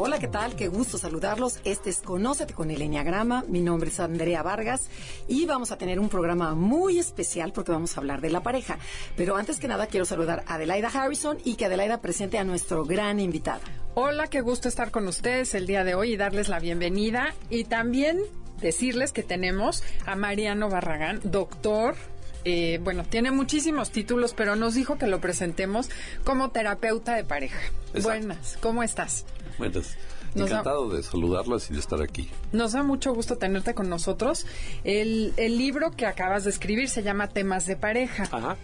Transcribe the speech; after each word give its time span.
Hola, 0.00 0.20
¿qué 0.20 0.28
tal? 0.28 0.54
Qué 0.54 0.68
gusto 0.68 0.96
saludarlos. 0.96 1.58
Este 1.64 1.90
es 1.90 1.98
Conócete 1.98 2.54
con 2.54 2.70
el 2.70 2.80
Enneagrama. 2.80 3.44
Mi 3.48 3.60
nombre 3.60 3.90
es 3.90 3.98
Andrea 3.98 4.44
Vargas 4.44 4.88
y 5.26 5.44
vamos 5.44 5.72
a 5.72 5.76
tener 5.76 5.98
un 5.98 6.08
programa 6.08 6.54
muy 6.54 7.00
especial 7.00 7.52
porque 7.52 7.72
vamos 7.72 7.96
a 7.96 8.00
hablar 8.00 8.20
de 8.20 8.30
la 8.30 8.40
pareja. 8.40 8.78
Pero 9.16 9.36
antes 9.36 9.58
que 9.58 9.66
nada 9.66 9.88
quiero 9.88 10.06
saludar 10.06 10.44
a 10.46 10.54
Adelaida 10.54 10.86
Harrison 10.86 11.38
y 11.44 11.56
que 11.56 11.64
Adelaida 11.64 12.00
presente 12.00 12.38
a 12.38 12.44
nuestro 12.44 12.84
gran 12.84 13.18
invitado. 13.18 13.60
Hola, 13.94 14.28
qué 14.28 14.40
gusto 14.40 14.68
estar 14.68 14.92
con 14.92 15.08
ustedes 15.08 15.52
el 15.54 15.66
día 15.66 15.82
de 15.82 15.96
hoy 15.96 16.12
y 16.12 16.16
darles 16.16 16.48
la 16.48 16.60
bienvenida 16.60 17.34
y 17.50 17.64
también 17.64 18.20
decirles 18.60 19.10
que 19.10 19.24
tenemos 19.24 19.82
a 20.06 20.14
Mariano 20.14 20.68
Barragán, 20.70 21.20
doctor 21.24 21.96
eh, 22.44 22.78
bueno, 22.82 23.04
tiene 23.04 23.30
muchísimos 23.30 23.90
títulos, 23.90 24.32
pero 24.32 24.56
nos 24.56 24.74
dijo 24.74 24.96
que 24.96 25.06
lo 25.06 25.20
presentemos 25.20 25.90
como 26.24 26.50
terapeuta 26.50 27.14
de 27.14 27.24
pareja. 27.24 27.58
Buenas, 28.02 28.58
¿cómo 28.62 28.82
estás? 28.82 29.26
Buenas. 29.58 29.96
Encantado 30.34 30.88
de 30.88 31.02
saludarlas 31.02 31.70
y 31.70 31.74
de 31.74 31.80
estar 31.80 32.02
aquí. 32.02 32.30
Nos 32.52 32.72
da 32.72 32.82
mucho 32.82 33.12
gusto 33.12 33.36
tenerte 33.36 33.74
con 33.74 33.88
nosotros. 33.88 34.46
El, 34.84 35.32
el 35.36 35.58
libro 35.58 35.90
que 35.90 36.06
acabas 36.06 36.44
de 36.44 36.50
escribir 36.50 36.88
se 36.88 37.02
llama 37.02 37.28
Temas 37.28 37.66
de 37.66 37.76
pareja. 37.76 38.24
Ajá. 38.30 38.56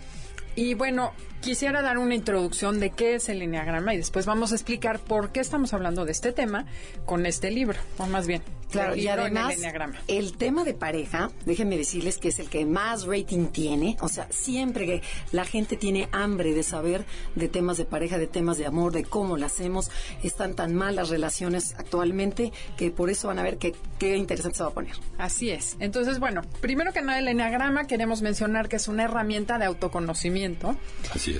Y 0.56 0.74
bueno, 0.74 1.12
quisiera 1.44 1.82
dar 1.82 1.98
una 1.98 2.14
introducción 2.14 2.80
de 2.80 2.88
qué 2.88 3.16
es 3.16 3.28
el 3.28 3.42
enneagrama 3.42 3.92
y 3.92 3.98
después 3.98 4.24
vamos 4.24 4.52
a 4.52 4.54
explicar 4.54 4.98
por 4.98 5.30
qué 5.30 5.40
estamos 5.40 5.74
hablando 5.74 6.06
de 6.06 6.12
este 6.12 6.32
tema 6.32 6.64
con 7.04 7.26
este 7.26 7.50
libro, 7.50 7.78
o 7.98 8.06
más 8.06 8.26
bien. 8.26 8.42
Claro, 8.70 8.96
y 8.96 9.06
además 9.06 9.54
el, 10.08 10.36
tema 10.36 10.64
de 10.64 10.74
pareja, 10.74 11.30
déjenme 11.46 11.76
decirles 11.76 12.18
que 12.18 12.28
es 12.28 12.40
el 12.40 12.48
que 12.48 12.64
más 12.64 13.06
rating 13.06 13.46
tiene, 13.48 13.96
o 14.00 14.08
sea, 14.08 14.26
siempre 14.30 14.86
que 14.86 15.02
la 15.30 15.44
gente 15.44 15.76
tiene 15.76 16.08
hambre 16.10 16.54
de 16.54 16.64
saber 16.64 17.04
de 17.36 17.48
temas 17.48 17.76
de 17.76 17.84
pareja, 17.84 18.18
de 18.18 18.26
temas 18.26 18.58
de 18.58 18.66
amor, 18.66 18.92
de 18.92 19.04
cómo 19.04 19.36
lo 19.36 19.46
hacemos, 19.46 19.92
están 20.24 20.54
tan 20.54 20.74
mal 20.74 20.96
las 20.96 21.10
relaciones 21.10 21.74
actualmente 21.78 22.52
que 22.76 22.90
por 22.90 23.10
eso 23.10 23.28
van 23.28 23.38
a 23.38 23.44
ver 23.44 23.58
qué, 23.58 23.76
qué 24.00 24.16
interesante 24.16 24.58
se 24.58 24.64
va 24.64 24.70
a 24.70 24.74
poner. 24.74 24.96
Así 25.18 25.50
es. 25.50 25.76
Entonces, 25.78 26.18
bueno, 26.18 26.42
primero 26.60 26.92
que 26.92 27.02
nada 27.02 27.20
el 27.20 27.28
enneagrama 27.28 27.86
queremos 27.86 28.22
mencionar 28.22 28.68
que 28.68 28.76
es 28.76 28.88
una 28.88 29.04
herramienta 29.04 29.58
de 29.58 29.66
autoconocimiento. 29.66 30.74
Así 31.12 31.33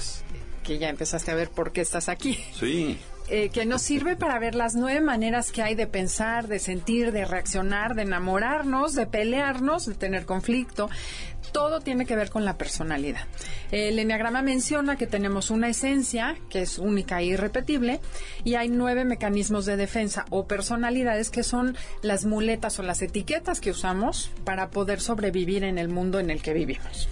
que 0.65 0.79
ya 0.79 0.89
empezaste 0.89 1.31
a 1.31 1.35
ver 1.35 1.51
por 1.51 1.73
qué 1.73 1.81
estás 1.81 2.09
aquí. 2.09 2.39
Sí. 2.59 2.99
Eh, 3.29 3.49
que 3.49 3.65
nos 3.65 3.81
sirve 3.81 4.17
para 4.17 4.39
ver 4.39 4.55
las 4.55 4.75
nueve 4.75 5.01
maneras 5.01 5.51
que 5.51 5.63
hay 5.63 5.75
de 5.75 5.87
pensar, 5.87 6.47
de 6.47 6.59
sentir, 6.59 7.11
de 7.11 7.25
reaccionar, 7.25 7.95
de 7.95 8.03
enamorarnos, 8.03 8.95
de 8.95 9.07
pelearnos, 9.07 9.87
de 9.87 9.95
tener 9.95 10.27
conflicto. 10.27 10.91
Todo 11.51 11.81
tiene 11.81 12.05
que 12.05 12.17
ver 12.17 12.29
con 12.29 12.45
la 12.45 12.59
personalidad. 12.59 13.27
El 13.71 13.99
enneagrama 13.99 14.43
menciona 14.43 14.97
que 14.97 15.07
tenemos 15.07 15.51
una 15.51 15.71
esencia 15.71 16.37
que 16.51 16.63
es 16.63 16.79
única 16.79 17.21
e 17.21 17.27
irrepetible 17.27 18.01
y 18.45 18.57
hay 18.57 18.69
nueve 18.69 19.07
mecanismos 19.07 19.65
de 19.65 19.79
defensa 19.79 20.27
o 20.29 20.47
personalidades 20.47 21.31
que 21.31 21.45
son 21.45 21.79
las 22.03 22.27
muletas 22.27 22.79
o 22.79 22.83
las 22.83 23.01
etiquetas 23.01 23.61
que 23.61 23.71
usamos 23.71 24.31
para 24.45 24.69
poder 24.69 25.01
sobrevivir 25.01 25.65
en 25.65 25.79
el 25.79 25.89
mundo 25.89 26.21
en 26.21 26.29
el 26.29 26.43
que 26.43 26.53
vivimos. 26.53 27.09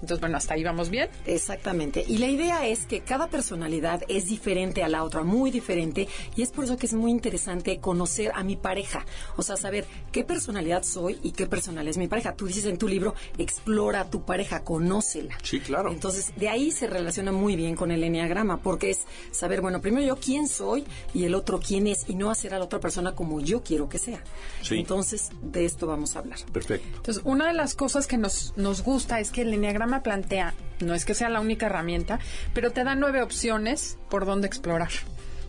Entonces, 0.00 0.20
bueno, 0.20 0.36
hasta 0.36 0.54
ahí 0.54 0.64
vamos 0.64 0.90
bien. 0.90 1.08
Exactamente. 1.26 2.04
Y 2.06 2.18
la 2.18 2.28
idea 2.28 2.66
es 2.66 2.86
que 2.86 3.00
cada 3.00 3.28
personalidad 3.28 4.02
es 4.08 4.26
diferente 4.26 4.82
a 4.82 4.88
la 4.88 5.04
otra, 5.04 5.22
muy 5.22 5.50
diferente. 5.50 6.08
Y 6.34 6.42
es 6.42 6.50
por 6.50 6.64
eso 6.64 6.76
que 6.76 6.86
es 6.86 6.94
muy 6.94 7.10
interesante 7.10 7.78
conocer 7.78 8.32
a 8.34 8.42
mi 8.42 8.56
pareja. 8.56 9.04
O 9.36 9.42
sea, 9.42 9.56
saber 9.56 9.86
qué 10.12 10.24
personalidad 10.24 10.82
soy 10.82 11.18
y 11.22 11.32
qué 11.32 11.46
personalidad 11.46 11.90
es 11.90 11.98
mi 11.98 12.08
pareja. 12.08 12.34
Tú 12.34 12.46
dices 12.46 12.64
en 12.66 12.78
tu 12.78 12.88
libro, 12.88 13.14
explora 13.38 14.00
a 14.00 14.10
tu 14.10 14.24
pareja, 14.24 14.64
conócela. 14.64 15.38
Sí, 15.42 15.60
claro. 15.60 15.90
Entonces, 15.92 16.32
de 16.36 16.48
ahí 16.48 16.70
se 16.70 16.86
relaciona 16.86 17.32
muy 17.32 17.56
bien 17.56 17.76
con 17.76 17.90
el 17.90 18.02
enneagrama, 18.02 18.58
porque 18.58 18.90
es 18.90 19.00
saber, 19.30 19.60
bueno, 19.60 19.80
primero 19.80 20.06
yo 20.06 20.16
quién 20.16 20.48
soy 20.48 20.84
y 21.14 21.24
el 21.24 21.34
otro 21.34 21.60
quién 21.60 21.86
es, 21.86 22.08
y 22.08 22.14
no 22.14 22.30
hacer 22.30 22.54
a 22.54 22.58
la 22.58 22.64
otra 22.64 22.80
persona 22.80 23.14
como 23.14 23.40
yo 23.40 23.62
quiero 23.62 23.88
que 23.88 23.98
sea. 23.98 24.22
Sí. 24.62 24.78
Entonces, 24.78 25.30
de 25.42 25.64
esto 25.64 25.86
vamos 25.86 26.16
a 26.16 26.20
hablar. 26.20 26.38
Perfecto. 26.52 26.86
Entonces, 26.96 27.22
una 27.24 27.48
de 27.48 27.54
las 27.54 27.74
cosas 27.74 28.06
que 28.06 28.18
nos, 28.18 28.52
nos 28.56 28.82
gusta 28.82 29.20
es 29.20 29.30
que 29.30 29.42
el 29.42 29.54
enneagrama 29.54 29.85
plantea, 30.02 30.54
no 30.80 30.94
es 30.94 31.04
que 31.04 31.14
sea 31.14 31.28
la 31.28 31.40
única 31.40 31.66
herramienta, 31.66 32.18
pero 32.54 32.70
te 32.70 32.84
da 32.84 32.94
nueve 32.94 33.22
opciones 33.22 33.98
por 34.10 34.26
donde 34.26 34.46
explorar. 34.46 34.90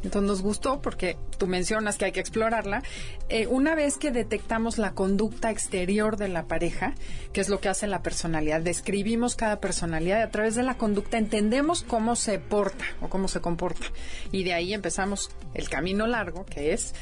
Entonces 0.04 0.28
nos 0.28 0.42
gustó 0.42 0.82
porque 0.82 1.18
tú 1.38 1.48
mencionas 1.48 1.98
que 1.98 2.06
hay 2.06 2.12
que 2.12 2.20
explorarla. 2.20 2.84
Eh, 3.30 3.48
una 3.48 3.76
vez 3.76 3.98
que 3.98 4.12
detectamos 4.12 4.78
la 4.78 4.94
conducta 4.94 5.52
exterior 5.52 6.18
de 6.18 6.28
la 6.28 6.46
pareja, 6.46 6.94
que 7.34 7.42
es 7.42 7.50
lo 7.50 7.60
que 7.60 7.70
hace 7.70 7.88
la 7.88 8.02
personalidad, 8.02 8.62
describimos 8.62 9.36
cada 9.36 9.60
personalidad 9.60 10.20
y 10.20 10.24
a 10.24 10.32
través 10.32 10.56
de 10.56 10.64
la 10.64 10.78
conducta 10.78 11.18
entendemos 11.18 11.84
cómo 11.84 12.16
se 12.16 12.40
porta 12.40 12.86
o 13.02 13.10
cómo 13.10 13.28
se 13.28 13.42
comporta. 13.42 13.88
Y 14.32 14.44
de 14.44 14.54
ahí 14.54 14.74
empezamos 14.74 15.32
el 15.54 15.70
camino 15.70 16.08
largo, 16.08 16.46
que 16.46 16.74
es 16.74 16.94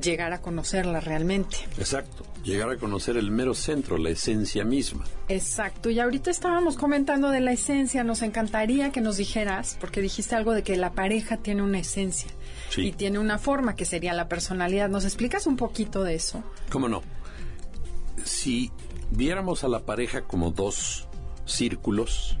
llegar 0.00 0.32
a 0.32 0.40
conocerla 0.40 1.00
realmente. 1.00 1.56
Exacto, 1.78 2.24
llegar 2.44 2.70
a 2.70 2.76
conocer 2.76 3.16
el 3.16 3.30
mero 3.30 3.54
centro, 3.54 3.96
la 3.96 4.10
esencia 4.10 4.64
misma. 4.64 5.04
Exacto, 5.28 5.90
y 5.90 6.00
ahorita 6.00 6.30
estábamos 6.30 6.76
comentando 6.76 7.30
de 7.30 7.40
la 7.40 7.52
esencia, 7.52 8.04
nos 8.04 8.22
encantaría 8.22 8.92
que 8.92 9.00
nos 9.00 9.16
dijeras, 9.16 9.76
porque 9.80 10.00
dijiste 10.00 10.34
algo 10.34 10.52
de 10.52 10.62
que 10.62 10.76
la 10.76 10.92
pareja 10.92 11.38
tiene 11.38 11.62
una 11.62 11.78
esencia 11.78 12.30
y 12.76 12.92
tiene 12.92 13.18
una 13.18 13.38
forma 13.38 13.74
que 13.74 13.84
sería 13.84 14.12
la 14.12 14.28
personalidad. 14.28 14.88
¿Nos 14.88 15.04
explicas 15.04 15.46
un 15.46 15.56
poquito 15.56 16.02
de 16.04 16.14
eso? 16.14 16.42
¿Cómo 16.70 16.88
no? 16.88 17.02
Si 18.24 18.70
viéramos 19.10 19.64
a 19.64 19.68
la 19.68 19.80
pareja 19.80 20.22
como 20.22 20.50
dos 20.50 21.08
círculos, 21.44 22.38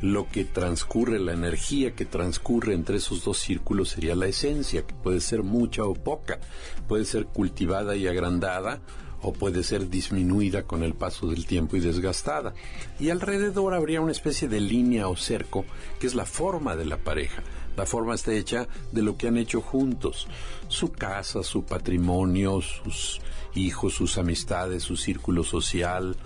lo 0.00 0.28
que 0.28 0.44
transcurre, 0.44 1.18
la 1.18 1.32
energía 1.32 1.94
que 1.94 2.06
transcurre 2.06 2.74
entre 2.74 2.96
esos 2.96 3.24
dos 3.24 3.38
círculos 3.38 3.90
sería 3.90 4.14
la 4.14 4.26
esencia, 4.26 4.86
que 4.86 4.94
puede 4.94 5.20
ser 5.20 5.42
mucha 5.42 5.84
o 5.84 5.94
poca, 5.94 6.40
puede 6.88 7.04
ser 7.04 7.26
cultivada 7.26 7.96
y 7.96 8.06
agrandada 8.06 8.80
o 9.22 9.32
puede 9.32 9.62
ser 9.62 9.90
disminuida 9.90 10.62
con 10.62 10.82
el 10.82 10.94
paso 10.94 11.26
del 11.26 11.46
tiempo 11.46 11.76
y 11.76 11.80
desgastada. 11.80 12.54
Y 12.98 13.10
alrededor 13.10 13.74
habría 13.74 14.00
una 14.00 14.12
especie 14.12 14.48
de 14.48 14.60
línea 14.60 15.08
o 15.08 15.16
cerco 15.16 15.64
que 15.98 16.06
es 16.06 16.14
la 16.14 16.24
forma 16.24 16.76
de 16.76 16.86
la 16.86 16.96
pareja. 16.96 17.42
La 17.76 17.86
forma 17.86 18.14
está 18.14 18.32
hecha 18.32 18.68
de 18.92 19.02
lo 19.02 19.16
que 19.16 19.28
han 19.28 19.36
hecho 19.36 19.60
juntos, 19.60 20.26
su 20.68 20.92
casa, 20.92 21.42
su 21.42 21.64
patrimonio, 21.64 22.60
sus 22.60 23.20
hijos, 23.54 23.94
sus 23.94 24.18
amistades, 24.18 24.82
su 24.82 24.96
círculo 24.96 25.44
social, 25.44 26.16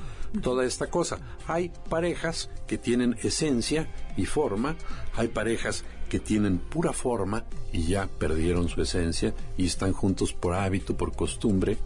toda 0.43 0.65
esta 0.65 0.89
cosa. 0.89 1.19
Hay 1.47 1.71
parejas 1.89 2.51
que 2.67 2.79
tienen 2.79 3.17
esencia 3.23 3.89
y 4.17 4.27
forma, 4.27 4.77
hay 5.15 5.29
parejas 5.29 5.85
que 6.09 6.21
tienen 6.21 6.59
pura 6.59 6.93
forma 6.93 7.45
y 7.73 7.87
ya 7.87 8.07
perdieron 8.07 8.69
su 8.69 8.81
esencia 8.81 9.35
y 9.57 9.67
están 9.67 9.93
juntos 9.93 10.33
por 10.33 10.55
hábito, 10.55 10.97
por 10.97 11.15
costumbre. 11.15 11.79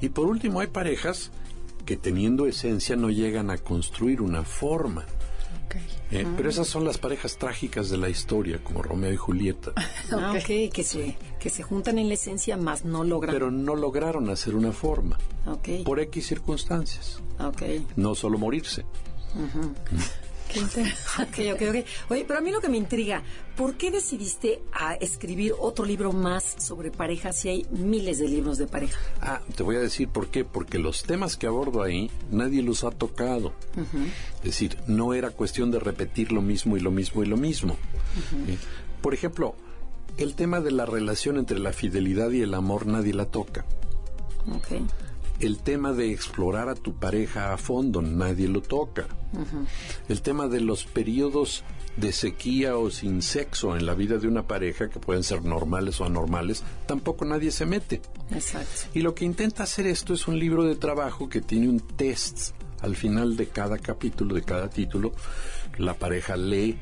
Y 0.00 0.08
por 0.08 0.26
último 0.26 0.60
hay 0.60 0.66
parejas 0.68 1.30
que 1.84 1.96
teniendo 1.96 2.46
esencia 2.46 2.96
no 2.96 3.10
llegan 3.10 3.50
a 3.50 3.58
construir 3.58 4.22
una 4.22 4.42
forma. 4.42 5.04
Eh, 6.10 6.26
pero 6.36 6.48
esas 6.48 6.68
son 6.68 6.84
las 6.84 6.98
parejas 6.98 7.38
trágicas 7.38 7.90
de 7.90 7.96
la 7.96 8.08
historia, 8.08 8.62
como 8.62 8.82
Romeo 8.82 9.12
y 9.12 9.16
Julieta. 9.16 9.72
Ah, 10.12 10.38
que 10.44 10.70
se, 10.84 11.16
que 11.40 11.50
se 11.50 11.62
juntan 11.62 11.98
en 11.98 12.08
la 12.08 12.14
esencia, 12.14 12.56
más 12.56 12.84
no 12.84 13.04
logran. 13.04 13.34
Pero 13.34 13.50
no 13.50 13.74
lograron 13.74 14.28
hacer 14.30 14.54
una 14.54 14.70
forma. 14.72 15.18
Por 15.84 15.98
X 15.98 16.26
circunstancias. 16.26 17.22
No 17.96 18.14
solo 18.14 18.38
morirse. 18.38 18.84
Qué 21.32 21.84
Oye, 22.08 22.24
pero 22.26 22.38
a 22.38 22.42
mí 22.42 22.50
lo 22.50 22.60
que 22.60 22.68
me 22.68 22.76
intriga, 22.76 23.22
¿por 23.56 23.74
qué 23.74 23.90
decidiste 23.90 24.62
a 24.72 24.94
escribir 24.94 25.54
otro 25.58 25.84
libro 25.84 26.12
más 26.12 26.56
sobre 26.58 26.90
pareja 26.90 27.32
si 27.32 27.48
hay 27.48 27.66
miles 27.70 28.18
de 28.18 28.28
libros 28.28 28.58
de 28.58 28.66
pareja? 28.66 28.98
Ah, 29.20 29.40
te 29.56 29.62
voy 29.62 29.76
a 29.76 29.80
decir 29.80 30.08
por 30.08 30.28
qué. 30.28 30.44
Porque 30.44 30.78
los 30.78 31.02
temas 31.02 31.36
que 31.36 31.46
abordo 31.46 31.82
ahí 31.82 32.10
nadie 32.30 32.62
los 32.62 32.84
ha 32.84 32.90
tocado. 32.90 33.52
Es 34.38 34.44
decir, 34.44 34.78
no 34.86 35.14
era 35.14 35.30
cuestión 35.30 35.70
de 35.70 35.80
repetir 35.80 36.32
lo 36.32 36.42
mismo 36.42 36.76
y 36.76 36.80
lo 36.80 36.90
mismo 36.90 37.22
y 37.22 37.26
lo 37.26 37.36
mismo. 37.36 37.76
Eh, 38.46 38.56
por 39.00 39.14
ejemplo, 39.14 39.54
el 40.18 40.34
tema 40.34 40.60
de 40.60 40.70
la 40.70 40.86
relación 40.86 41.38
entre 41.38 41.58
la 41.58 41.72
fidelidad 41.72 42.30
y 42.30 42.42
el 42.42 42.54
amor 42.54 42.86
nadie 42.86 43.14
la 43.14 43.26
toca. 43.26 43.64
Okay 44.56 44.86
el 45.40 45.58
tema 45.58 45.92
de 45.92 46.12
explorar 46.12 46.68
a 46.68 46.74
tu 46.74 46.94
pareja 46.94 47.52
a 47.52 47.56
fondo, 47.56 48.02
nadie 48.02 48.48
lo 48.48 48.62
toca. 48.62 49.06
El 50.08 50.22
tema 50.22 50.48
de 50.48 50.60
los 50.60 50.84
periodos 50.84 51.64
de 51.96 52.12
sequía 52.12 52.76
o 52.76 52.90
sin 52.90 53.22
sexo 53.22 53.76
en 53.76 53.86
la 53.86 53.94
vida 53.94 54.18
de 54.18 54.28
una 54.28 54.46
pareja, 54.46 54.88
que 54.88 54.98
pueden 54.98 55.22
ser 55.22 55.44
normales 55.44 56.00
o 56.00 56.04
anormales, 56.04 56.62
tampoco 56.86 57.24
nadie 57.24 57.50
se 57.50 57.66
mete. 57.66 58.00
Exacto. 58.30 58.88
Y 58.94 59.00
lo 59.00 59.14
que 59.14 59.24
intenta 59.24 59.62
hacer 59.62 59.86
esto 59.86 60.14
es 60.14 60.26
un 60.26 60.38
libro 60.38 60.64
de 60.64 60.76
trabajo 60.76 61.28
que 61.28 61.40
tiene 61.40 61.68
un 61.68 61.80
test 61.80 62.50
al 62.80 62.96
final 62.96 63.36
de 63.36 63.48
cada 63.48 63.78
capítulo, 63.78 64.34
de 64.34 64.42
cada 64.42 64.68
título. 64.68 65.12
La 65.78 65.94
pareja 65.94 66.36
lee 66.36 66.78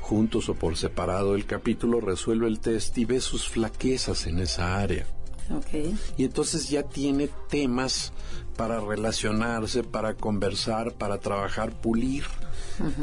juntos 0.00 0.48
o 0.48 0.54
por 0.54 0.76
separado 0.76 1.34
el 1.34 1.46
capítulo, 1.46 2.00
resuelve 2.00 2.48
el 2.48 2.60
test 2.60 2.96
y 2.98 3.04
ve 3.04 3.20
sus 3.20 3.48
flaquezas 3.48 4.26
en 4.26 4.40
esa 4.40 4.78
área. 4.78 5.06
Okay. 5.50 5.96
Y 6.16 6.24
entonces 6.24 6.68
ya 6.68 6.82
tiene 6.84 7.28
temas 7.48 8.12
para 8.56 8.80
relacionarse, 8.80 9.82
para 9.82 10.14
conversar, 10.14 10.92
para 10.92 11.18
trabajar, 11.18 11.72
pulir 11.72 12.24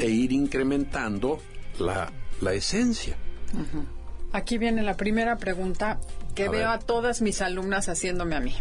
e 0.00 0.06
ir 0.06 0.32
incrementando 0.32 1.40
la, 1.78 2.10
la 2.40 2.54
esencia. 2.54 3.16
Aquí 4.32 4.58
viene 4.58 4.82
la 4.82 4.96
primera 4.96 5.36
pregunta 5.36 5.98
que 6.34 6.44
A 6.46 6.50
veo 6.50 6.60
ver. 6.60 6.68
a 6.68 6.78
todas 6.78 7.22
mis 7.22 7.40
alumnas 7.42 7.88
haciéndome 7.88 8.36
a 8.36 8.40
mí. 8.40 8.54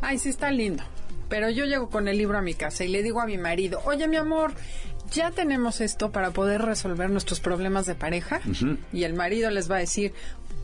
Ay, 0.00 0.18
sí 0.18 0.28
está 0.28 0.50
lindo. 0.50 0.82
Pero 1.28 1.50
yo 1.50 1.64
llego 1.64 1.88
con 1.90 2.06
el 2.08 2.18
libro 2.18 2.38
a 2.38 2.42
mi 2.42 2.54
casa 2.54 2.84
y 2.84 2.88
le 2.88 3.02
digo 3.02 3.20
a 3.20 3.26
mi 3.26 3.38
marido, 3.38 3.80
oye 3.84 4.06
mi 4.06 4.16
amor, 4.16 4.52
ya 5.10 5.30
tenemos 5.32 5.80
esto 5.80 6.12
para 6.12 6.30
poder 6.30 6.62
resolver 6.62 7.10
nuestros 7.10 7.40
problemas 7.40 7.86
de 7.86 7.94
pareja. 7.96 8.40
Y 8.92 9.04
el 9.04 9.14
marido 9.14 9.50
les 9.50 9.70
va 9.70 9.76
a 9.76 9.80
decir, 9.80 10.12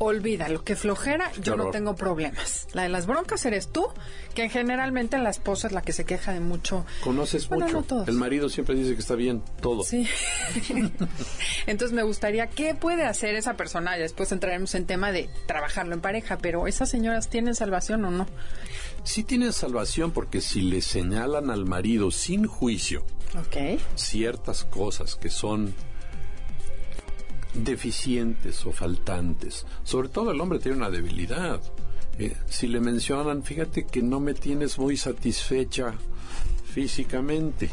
olvídalo, 0.05 0.65
que 0.65 0.75
flojera, 0.77 1.31
yo 1.43 1.57
no 1.57 1.71
tengo 1.71 1.95
problemas. 1.95 2.67
La 2.73 2.83
de 2.83 2.89
las 2.89 3.07
broncas 3.07 3.45
eres 3.47 3.69
tú, 3.69 3.87
que 4.35 4.49
generalmente 4.49 5.17
la 5.19 5.31
esposa 5.31 5.69
es 5.69 5.73
la 5.73 5.83
que 5.83 5.93
se 5.93 6.05
queja 6.05 6.33
de 6.33 6.41
mucho. 6.41 6.85
Conoces 7.05 7.49
Bueno, 7.49 7.67
mucho. 7.67 7.95
no. 7.97 8.05
El 8.07 8.15
marido 8.15 8.49
siempre 8.49 8.75
dice 8.75 8.95
que 8.95 9.01
está 9.01 9.15
bien 9.15 9.43
todo. 9.61 9.85
Sí. 9.85 10.07
Entonces 11.67 11.95
me 11.95 12.03
gustaría, 12.03 12.49
¿qué 12.49 12.75
puede 12.75 13.05
hacer 13.05 13.35
esa 13.35 13.55
persona? 13.57 13.97
Y 13.97 14.01
después 14.01 14.33
entraremos 14.33 14.75
en 14.75 14.87
tema 14.87 15.13
de 15.13 15.29
trabajarlo 15.47 15.95
en 15.95 16.01
pareja, 16.01 16.39
pero 16.39 16.67
¿esas 16.67 16.89
señoras 16.91 17.29
tienen 17.29 17.55
salvación 17.55 18.05
o 18.05 18.11
no? 18.11 18.27
Sí 19.05 19.23
tienen 19.25 19.53
salvación 19.53 20.11
porque 20.13 20.41
si 20.41 20.63
le 20.63 20.81
señalan 20.81 21.51
al 21.51 21.65
marido 21.65 22.11
sin 22.11 22.47
juicio 22.47 23.05
ciertas 23.95 24.65
cosas 24.65 25.17
que 25.17 25.31
son 25.31 25.75
deficientes 27.55 28.65
o 28.67 28.73
faltantes, 28.73 29.67
sobre 29.85 30.09
todo 30.09 30.31
el 30.31 30.41
hombre 30.41 30.59
tiene 30.59 30.79
una 30.79 30.91
debilidad. 30.91 31.61
Eh, 32.19 32.37
si 32.49 32.67
le 32.67 32.81
mencionan, 32.81 33.43
fíjate 33.43 33.87
que 33.87 34.03
no 34.03 34.21
me 34.21 34.35
tienes 34.35 34.79
muy 34.79 34.97
satisfecha 34.97 35.95
físicamente, 36.65 37.71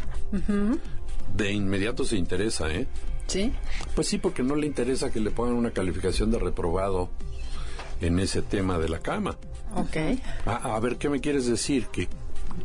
de 1.35 1.51
inmediato 1.51 2.03
se 2.03 2.17
interesa, 2.17 2.69
¿eh? 2.73 2.87
¿Sí? 3.27 3.51
Pues 3.95 4.07
sí, 4.07 4.17
porque 4.17 4.43
no 4.43 4.55
le 4.55 4.65
interesa 4.65 5.11
que 5.11 5.19
le 5.19 5.31
pongan 5.31 5.55
una 5.55 5.71
calificación 5.71 6.31
de 6.31 6.39
reprobado 6.39 7.09
en 8.01 8.19
ese 8.19 8.41
tema 8.41 8.79
de 8.79 8.89
la 8.89 8.99
cama. 8.99 9.37
Ok. 9.75 9.97
A, 10.45 10.75
a 10.75 10.79
ver, 10.79 10.97
¿qué 10.97 11.09
me 11.09 11.21
quieres 11.21 11.45
decir? 11.45 11.87
Que 11.87 12.07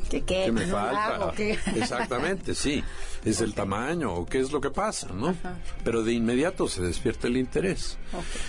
¿Qué, 0.08 0.22
qué? 0.22 0.44
¿Qué 0.46 0.52
me 0.52 0.66
¿No 0.66 0.76
falta? 0.76 1.32
Exactamente, 1.76 2.54
sí. 2.54 2.82
Es 3.24 3.40
el 3.40 3.54
tamaño 3.54 4.12
o 4.12 4.26
qué 4.26 4.40
es 4.40 4.52
lo 4.52 4.60
que 4.60 4.70
pasa, 4.70 5.08
¿no? 5.12 5.34
Pero 5.82 6.02
de 6.02 6.12
inmediato 6.12 6.68
se 6.68 6.82
despierta 6.82 7.26
el 7.26 7.36
interés. 7.36 7.96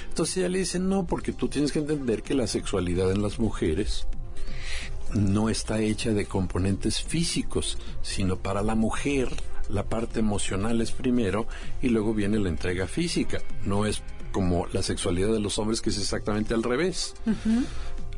Entonces 0.09 0.37
ella 0.37 0.49
le 0.49 0.59
dice, 0.59 0.79
no, 0.79 1.05
porque 1.05 1.31
tú 1.31 1.47
tienes 1.47 1.71
que 1.71 1.79
entender 1.79 2.23
que 2.23 2.33
la 2.33 2.47
sexualidad 2.47 3.11
en 3.11 3.21
las 3.21 3.39
mujeres 3.39 4.05
no 5.13 5.49
está 5.49 5.79
hecha 5.79 6.11
de 6.11 6.25
componentes 6.25 7.01
físicos, 7.01 7.77
sino 8.01 8.35
para 8.37 8.61
la 8.63 8.75
mujer 8.75 9.29
la 9.69 9.83
parte 9.83 10.19
emocional 10.19 10.81
es 10.81 10.91
primero 10.91 11.47
y 11.81 11.89
luego 11.89 12.13
viene 12.13 12.39
la 12.39 12.49
entrega 12.49 12.87
física. 12.87 13.39
No 13.63 13.85
es 13.85 14.01
como 14.31 14.67
la 14.73 14.83
sexualidad 14.83 15.31
de 15.31 15.39
los 15.39 15.57
hombres 15.57 15.81
que 15.81 15.89
es 15.89 15.97
exactamente 15.97 16.53
al 16.53 16.63
revés. 16.63 17.13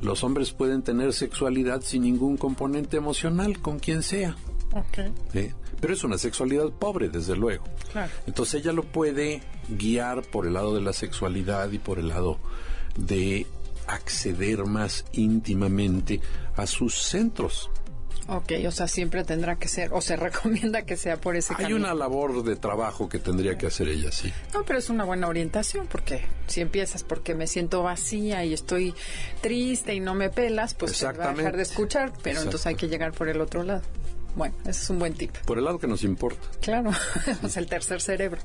Los 0.01 0.23
hombres 0.23 0.51
pueden 0.51 0.83
tener 0.83 1.13
sexualidad 1.13 1.81
sin 1.81 2.03
ningún 2.03 2.37
componente 2.37 2.97
emocional 2.97 3.59
con 3.59 3.79
quien 3.79 4.03
sea. 4.03 4.35
Pero 5.79 5.93
es 5.93 6.03
una 6.03 6.17
sexualidad 6.17 6.69
pobre, 6.71 7.09
desde 7.09 7.35
luego. 7.35 7.63
Claro. 7.91 8.11
Entonces 8.25 8.61
ella 8.61 8.73
lo 8.73 8.83
puede 8.83 9.41
guiar 9.69 10.23
por 10.23 10.45
el 10.45 10.53
lado 10.53 10.75
de 10.75 10.81
la 10.81 10.93
sexualidad 10.93 11.71
y 11.71 11.79
por 11.79 11.99
el 11.99 12.09
lado 12.09 12.39
de 12.97 13.47
acceder 13.87 14.65
más 14.65 15.05
íntimamente 15.13 16.21
a 16.55 16.67
sus 16.67 16.95
centros. 16.95 17.69
Ok, 18.29 18.51
o 18.67 18.71
sea, 18.71 18.87
siempre 18.89 19.23
tendrá 19.23 19.55
que 19.57 19.67
ser, 19.67 19.93
o 19.93 20.01
se 20.01 20.15
recomienda 20.17 20.81
que 20.81 20.97
sea 20.97 21.15
por 21.17 21.35
ese 21.37 21.53
Hay 21.53 21.63
camino. 21.63 21.77
una 21.79 21.93
labor 21.93 22.43
de 22.43 22.55
trabajo 22.57 23.07
que 23.07 23.19
tendría 23.19 23.57
que 23.57 23.67
hacer 23.67 23.87
ella, 23.87 24.11
sí. 24.11 24.33
No, 24.53 24.63
pero 24.65 24.79
es 24.79 24.89
una 24.89 25.05
buena 25.05 25.27
orientación, 25.27 25.87
porque 25.87 26.25
si 26.47 26.59
empiezas 26.61 27.03
porque 27.03 27.35
me 27.35 27.47
siento 27.47 27.83
vacía 27.83 28.43
y 28.43 28.53
estoy 28.53 28.93
triste 29.41 29.93
y 29.93 29.99
no 30.01 30.13
me 30.13 30.29
pelas, 30.29 30.73
pues 30.73 30.97
te 30.99 31.05
va 31.05 31.29
a 31.29 31.33
dejar 31.33 31.55
de 31.55 31.63
escuchar, 31.63 32.11
pero 32.21 32.39
entonces 32.39 32.65
hay 32.67 32.75
que 32.75 32.87
llegar 32.89 33.13
por 33.13 33.29
el 33.29 33.39
otro 33.39 33.63
lado. 33.63 33.81
Bueno, 34.35 34.53
ese 34.65 34.83
es 34.83 34.89
un 34.91 34.99
buen 34.99 35.13
tip. 35.15 35.35
Por 35.45 35.57
el 35.57 35.63
lado 35.65 35.79
que 35.79 35.87
nos 35.87 36.03
importa. 36.03 36.47
Claro, 36.61 36.91
es 37.43 37.57
el 37.57 37.65
tercer 37.65 38.01
cerebro. 38.01 38.39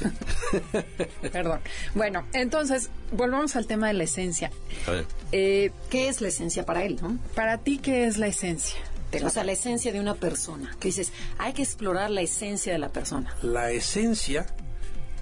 Perdón. 1.32 1.60
Bueno, 1.94 2.24
entonces, 2.32 2.90
volvamos 3.12 3.56
al 3.56 3.66
tema 3.66 3.88
de 3.88 3.94
la 3.94 4.04
esencia. 4.04 4.50
A 4.86 4.90
ver, 4.92 5.04
Eh, 5.32 5.72
¿Qué 5.90 6.08
es 6.08 6.20
la 6.20 6.28
esencia 6.28 6.64
para 6.64 6.84
él, 6.84 6.98
no? 7.02 7.18
para 7.34 7.58
ti, 7.58 7.78
¿qué 7.78 8.06
es 8.06 8.18
la 8.18 8.28
esencia? 8.28 8.78
O 9.24 9.30
sea, 9.30 9.44
la 9.44 9.52
esencia 9.52 9.92
de 9.92 10.00
una 10.00 10.14
persona. 10.14 10.76
Que 10.80 10.88
dices, 10.88 11.12
hay 11.38 11.52
que 11.52 11.62
explorar 11.62 12.10
la 12.10 12.22
esencia 12.22 12.72
de 12.72 12.78
la 12.78 12.90
persona. 12.90 13.36
La 13.42 13.70
esencia 13.70 14.46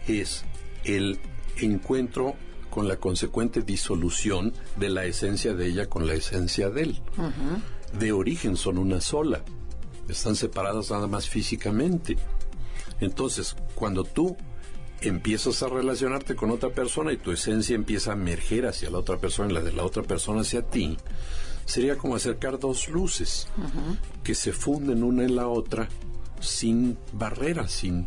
es 0.06 0.44
el 0.84 1.18
encuentro 1.56 2.34
con 2.70 2.88
la 2.88 2.96
consecuente 2.96 3.62
disolución 3.62 4.54
de 4.76 4.88
la 4.88 5.04
esencia 5.04 5.54
de 5.54 5.66
ella 5.66 5.88
con 5.88 6.06
la 6.06 6.14
esencia 6.14 6.70
de 6.70 6.82
él. 6.82 7.02
De 7.98 8.12
origen 8.12 8.56
son 8.56 8.78
una 8.78 9.00
sola. 9.00 9.42
Están 10.08 10.36
separadas 10.36 10.90
nada 10.90 11.06
más 11.06 11.28
físicamente. 11.28 12.16
Entonces, 13.00 13.56
cuando 13.74 14.04
tú 14.04 14.36
empiezas 15.00 15.62
a 15.62 15.68
relacionarte 15.68 16.36
con 16.36 16.50
otra 16.50 16.70
persona 16.70 17.12
y 17.12 17.16
tu 17.16 17.32
esencia 17.32 17.74
empieza 17.74 18.10
a 18.10 18.14
emerger 18.14 18.66
hacia 18.66 18.90
la 18.90 18.98
otra 18.98 19.18
persona 19.18 19.50
y 19.50 19.54
la 19.54 19.62
de 19.62 19.72
la 19.72 19.84
otra 19.84 20.02
persona 20.02 20.42
hacia 20.42 20.62
ti, 20.62 20.96
sería 21.64 21.96
como 21.96 22.16
acercar 22.16 22.58
dos 22.58 22.88
luces 22.88 23.48
que 24.24 24.34
se 24.34 24.52
funden 24.52 25.02
una 25.04 25.24
en 25.24 25.36
la 25.36 25.48
otra 25.48 25.88
sin 26.40 26.96
barreras, 27.12 27.70
sin... 27.72 28.06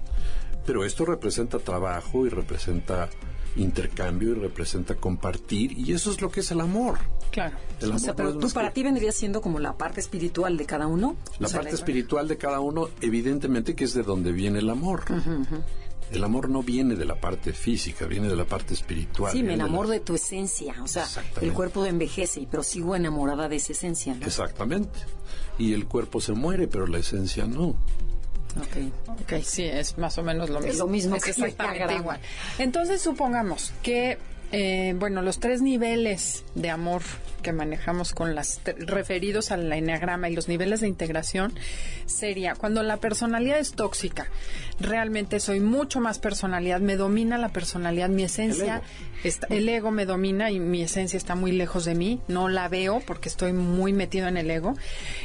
Pero 0.66 0.86
esto 0.86 1.06
representa 1.06 1.60
trabajo 1.60 2.26
y 2.26 2.30
representa 2.30 3.10
intercambio 3.56 4.32
y 4.32 4.36
representa 4.36 4.96
compartir 4.96 5.78
y 5.78 5.94
eso 5.94 6.10
es 6.12 6.22
lo 6.22 6.32
que 6.32 6.40
es 6.40 6.50
el 6.52 6.62
amor. 6.62 6.98
Claro. 7.32 7.56
El 7.82 7.92
O 7.92 8.00
sea, 8.00 8.14
amor 8.14 8.16
pero 8.16 8.38
tú 8.40 8.50
para 8.52 8.70
que- 8.70 8.76
ti 8.76 8.84
vendría 8.84 9.12
siendo 9.12 9.42
como 9.42 9.60
la 9.60 9.78
parte 9.78 10.00
espiritual 10.00 10.56
de 10.58 10.66
cada 10.66 10.88
uno. 10.88 11.16
la 11.40 11.48
O 11.48 11.50
sea, 11.50 11.60
parte 11.60 11.76
espiritual 11.76 12.28
de 12.28 12.38
cada 12.38 12.60
uno, 12.62 12.90
evidentemente 13.02 13.76
que 13.76 13.84
es 13.84 13.94
de 13.94 14.04
donde 14.04 14.32
viene 14.32 14.60
el 14.60 14.70
amor. 14.70 15.04
El 16.14 16.24
amor 16.24 16.50
no 16.50 16.62
viene 16.64 16.96
de 16.96 17.06
la 17.06 17.16
parte 17.16 17.54
física, 17.54 18.06
viene 18.06 18.28
de 18.28 18.36
la 18.36 18.46
parte 18.46 18.74
espiritual. 18.74 19.32
Sí, 19.32 19.38
me 19.40 19.50
viene 19.50 19.54
de 19.54 19.58
la- 19.58 19.64
enamoro 19.66 19.90
de 19.90 20.00
tu 20.00 20.16
esencia. 20.16 20.76
O 20.84 20.88
sea, 20.88 21.06
el 21.42 21.54
cuerpo 21.54 21.86
envejece, 21.86 22.48
pero 22.50 22.64
sigo 22.64 22.96
enamorada 22.96 23.50
de 23.50 23.56
esa 23.58 23.72
esencia. 23.74 24.14
¿no? 24.16 24.26
Exactamente. 24.26 25.00
Y 25.58 25.74
el 25.74 25.86
cuerpo 25.88 26.22
se 26.22 26.34
muere, 26.34 26.68
pero 26.68 26.88
la 26.88 27.00
esencia 27.00 27.46
no. 27.46 27.76
Ok. 28.56 29.12
Ok, 29.22 29.34
sí, 29.44 29.64
es 29.64 29.98
más 29.98 30.18
o 30.20 30.24
menos 30.24 30.50
lo 30.50 30.60
mismo. 30.60 30.72
Es 30.72 30.78
lo 30.78 30.88
mismo 30.88 31.16
Es 31.16 31.24
que 31.24 31.32
exactamente 31.32 31.96
igual. 31.96 32.20
Entonces, 32.60 33.02
supongamos 33.02 33.74
que, 33.82 34.20
eh, 34.54 34.94
bueno, 34.98 35.22
los 35.22 35.40
tres 35.40 35.62
niveles 35.62 36.44
de 36.56 36.70
amor 36.70 37.02
que 37.42 37.52
manejamos 37.52 38.14
con 38.14 38.36
las 38.36 38.62
referidos 38.78 39.52
al 39.52 39.72
enneagrama 39.74 40.30
y 40.30 40.36
los 40.36 40.48
niveles 40.48 40.80
de 40.80 40.88
integración 40.88 41.54
sería 42.06 42.56
cuando 42.56 42.84
la 42.84 42.98
personalidad 42.98 43.60
es 43.60 43.74
tóxica. 43.74 44.28
Realmente 44.80 45.40
soy 45.42 45.60
mucho 45.60 46.00
más 46.00 46.20
personalidad, 46.20 46.80
me 46.80 46.96
domina 46.96 47.38
la 47.38 47.50
personalidad, 47.50 48.08
mi 48.10 48.24
esencia, 48.24 48.82
El 49.24 49.28
está- 49.28 49.48
el 49.50 49.68
ego 49.68 49.92
me 49.92 50.06
domina 50.06 50.52
y 50.52 50.60
mi 50.60 50.84
esencia 50.84 51.18
está 51.18 51.36
muy 51.36 51.52
lejos 51.52 51.84
de 51.84 51.96
mí, 51.96 52.22
no 52.30 52.48
la 52.48 52.70
veo 52.70 53.02
porque 53.06 53.28
estoy 53.28 53.52
muy 53.52 53.92
metido 53.92 54.28
en 54.30 54.38
el 54.38 54.50
ego. 54.50 54.76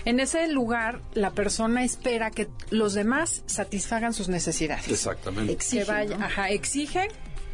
En 0.05 0.19
ese 0.19 0.49
lugar, 0.49 1.03
la 1.15 1.31
persona 1.31 1.85
espera 1.85 2.31
que 2.33 2.49
los 2.71 2.95
demás 2.95 3.43
satisfagan 3.47 4.13
sus 4.13 4.29
necesidades. 4.29 4.89
Exactamente. 4.89 5.53
Exige, 5.53 5.85
que 5.85 5.91
vaya, 5.93 6.17
¿no? 6.19 6.25
ajá, 6.25 6.49
exige 6.51 7.09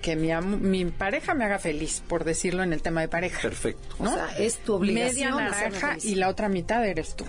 que 0.04 0.16
mi, 0.16 0.28
mi 0.60 0.84
pareja 0.84 1.32
me 1.32 1.46
haga 1.46 1.58
feliz, 1.58 2.02
por 2.06 2.24
decirlo 2.24 2.62
en 2.62 2.74
el 2.74 2.82
tema 2.82 3.00
de 3.00 3.08
pareja. 3.08 3.40
Perfecto. 3.40 3.96
O 3.98 4.06
sea, 4.06 4.28
es 4.38 4.58
tu 4.58 4.74
obligación 4.74 5.34
Media 5.36 5.50
naranja 5.50 5.96
y 6.02 6.16
la 6.16 6.28
otra 6.28 6.50
mitad 6.50 6.84
eres 6.86 7.16
tú. 7.16 7.24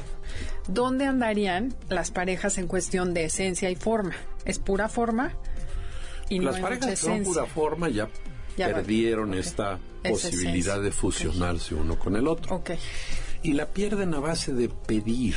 ¿Dónde 0.68 1.06
andarían 1.06 1.74
las 1.88 2.12
parejas 2.12 2.58
en 2.58 2.68
cuestión 2.68 3.14
de 3.14 3.24
esencia 3.24 3.70
y 3.70 3.76
forma? 3.78 4.14
¿Es 4.44 4.60
pura 4.60 4.90
forma? 4.90 5.32
Y 6.28 6.40
no 6.40 6.48
Las 6.48 6.56
hay 6.58 6.62
parejas 6.64 7.00
son 7.00 7.24
pura 7.24 7.46
forma 7.46 7.88
ya, 7.88 8.10
Ya 8.58 8.68
perdieron 8.68 9.30
Ok. 9.32 9.36
esta 9.38 9.80
Esa 10.04 10.12
posibilidad 10.12 10.76
esencia. 10.76 10.80
de 10.80 10.92
fusionarse 10.92 11.76
uno 11.76 11.98
con 11.98 12.18
el 12.18 12.28
otro. 12.28 12.56
Ok. 12.58 12.72
Y 13.44 13.54
la 13.54 13.68
pierden 13.68 14.14
a 14.16 14.20
base 14.20 14.54
de 14.54 14.68
pedir, 14.68 15.36